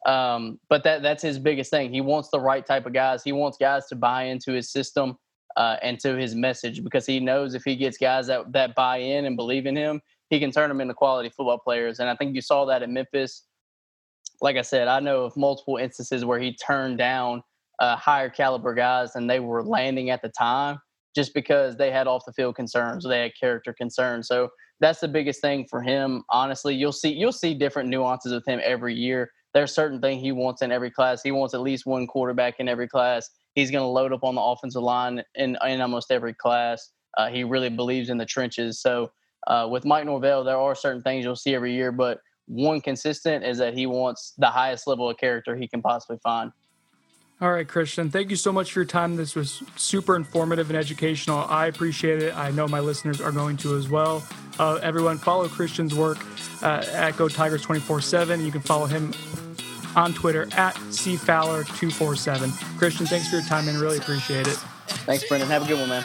Um, 0.06 0.58
but 0.70 0.82
that 0.84 1.02
that's 1.02 1.22
his 1.22 1.38
biggest 1.38 1.70
thing. 1.70 1.92
He 1.92 2.00
wants 2.00 2.30
the 2.30 2.40
right 2.40 2.64
type 2.64 2.86
of 2.86 2.94
guys. 2.94 3.22
He 3.22 3.32
wants 3.32 3.58
guys 3.58 3.86
to 3.88 3.96
buy 3.96 4.24
into 4.24 4.52
his 4.52 4.72
system 4.72 5.16
uh, 5.56 5.76
and 5.82 6.00
to 6.00 6.16
his 6.16 6.34
message 6.34 6.82
because 6.82 7.04
he 7.04 7.20
knows 7.20 7.54
if 7.54 7.62
he 7.64 7.76
gets 7.76 7.98
guys 7.98 8.26
that 8.28 8.50
that 8.52 8.74
buy 8.74 8.98
in 8.98 9.26
and 9.26 9.36
believe 9.36 9.66
in 9.66 9.76
him, 9.76 10.00
he 10.30 10.40
can 10.40 10.50
turn 10.50 10.70
them 10.70 10.80
into 10.80 10.94
quality 10.94 11.28
football 11.28 11.58
players. 11.58 12.00
And 12.00 12.08
I 12.08 12.16
think 12.16 12.34
you 12.34 12.40
saw 12.40 12.64
that 12.66 12.82
in 12.82 12.94
Memphis. 12.94 13.42
Like 14.40 14.56
I 14.56 14.62
said, 14.62 14.88
I 14.88 15.00
know 15.00 15.24
of 15.24 15.36
multiple 15.36 15.76
instances 15.76 16.24
where 16.24 16.38
he 16.38 16.54
turned 16.54 16.98
down 16.98 17.42
uh, 17.78 17.96
higher 17.96 18.28
caliber 18.28 18.74
guys 18.74 19.14
and 19.14 19.28
they 19.28 19.40
were 19.40 19.62
landing 19.62 20.10
at 20.10 20.22
the 20.22 20.28
time 20.28 20.78
just 21.14 21.34
because 21.34 21.76
they 21.76 21.90
had 21.90 22.06
off 22.06 22.24
the 22.26 22.32
field 22.32 22.54
concerns, 22.54 23.04
they 23.04 23.22
had 23.22 23.32
character 23.38 23.72
concerns. 23.72 24.28
So 24.28 24.48
that's 24.80 25.00
the 25.00 25.08
biggest 25.08 25.40
thing 25.40 25.66
for 25.68 25.82
him. 25.82 26.22
Honestly, 26.30 26.74
you'll 26.74 26.92
see 26.92 27.12
you'll 27.12 27.32
see 27.32 27.54
different 27.54 27.88
nuances 27.88 28.32
with 28.32 28.46
him 28.46 28.60
every 28.62 28.94
year 28.94 29.30
there's 29.52 29.74
certain 29.74 30.00
thing 30.00 30.18
he 30.18 30.32
wants 30.32 30.62
in 30.62 30.70
every 30.70 30.90
class. 30.90 31.22
He 31.22 31.32
wants 31.32 31.54
at 31.54 31.60
least 31.60 31.86
one 31.86 32.06
quarterback 32.06 32.60
in 32.60 32.68
every 32.68 32.88
class. 32.88 33.28
He's 33.54 33.70
going 33.70 33.82
to 33.82 33.88
load 33.88 34.12
up 34.12 34.22
on 34.22 34.36
the 34.36 34.40
offensive 34.40 34.82
line 34.82 35.22
in, 35.34 35.56
in 35.66 35.80
almost 35.80 36.10
every 36.10 36.34
class. 36.34 36.92
Uh, 37.16 37.28
he 37.28 37.42
really 37.42 37.68
believes 37.68 38.10
in 38.10 38.18
the 38.18 38.26
trenches. 38.26 38.80
So 38.80 39.10
uh, 39.48 39.66
with 39.70 39.84
Mike 39.84 40.04
Norvell, 40.04 40.44
there 40.44 40.56
are 40.56 40.74
certain 40.74 41.02
things 41.02 41.24
you'll 41.24 41.34
see 41.34 41.54
every 41.54 41.74
year, 41.74 41.90
but 41.90 42.20
one 42.50 42.80
consistent 42.80 43.44
is 43.44 43.58
that 43.58 43.74
he 43.74 43.86
wants 43.86 44.34
the 44.36 44.48
highest 44.48 44.86
level 44.86 45.08
of 45.08 45.16
character 45.16 45.56
he 45.56 45.68
can 45.68 45.80
possibly 45.80 46.18
find. 46.22 46.52
All 47.40 47.50
right, 47.50 47.66
Christian, 47.66 48.10
thank 48.10 48.28
you 48.28 48.36
so 48.36 48.52
much 48.52 48.72
for 48.72 48.80
your 48.80 48.86
time. 48.86 49.16
This 49.16 49.34
was 49.34 49.62
super 49.76 50.14
informative 50.14 50.68
and 50.68 50.76
educational. 50.76 51.38
I 51.48 51.68
appreciate 51.68 52.22
it. 52.22 52.36
I 52.36 52.50
know 52.50 52.68
my 52.68 52.80
listeners 52.80 53.18
are 53.18 53.32
going 53.32 53.56
to 53.58 53.76
as 53.76 53.88
well. 53.88 54.22
Uh, 54.58 54.78
everyone, 54.82 55.16
follow 55.16 55.48
Christian's 55.48 55.94
work 55.94 56.18
uh, 56.62 56.84
at 56.92 57.16
Go 57.16 57.28
Tigers 57.28 57.62
24 57.62 58.02
7. 58.02 58.44
You 58.44 58.52
can 58.52 58.60
follow 58.60 58.84
him 58.84 59.14
on 59.96 60.12
Twitter 60.12 60.42
at 60.52 60.74
cfowler247. 60.74 62.78
Christian, 62.78 63.06
thanks 63.06 63.28
for 63.28 63.36
your 63.36 63.44
time 63.46 63.68
and 63.68 63.78
really 63.78 63.96
appreciate 63.96 64.46
it. 64.46 64.58
Thanks, 65.06 65.26
Brendan. 65.26 65.48
Have 65.48 65.62
a 65.62 65.66
good 65.66 65.78
one, 65.78 65.88
man. 65.88 66.04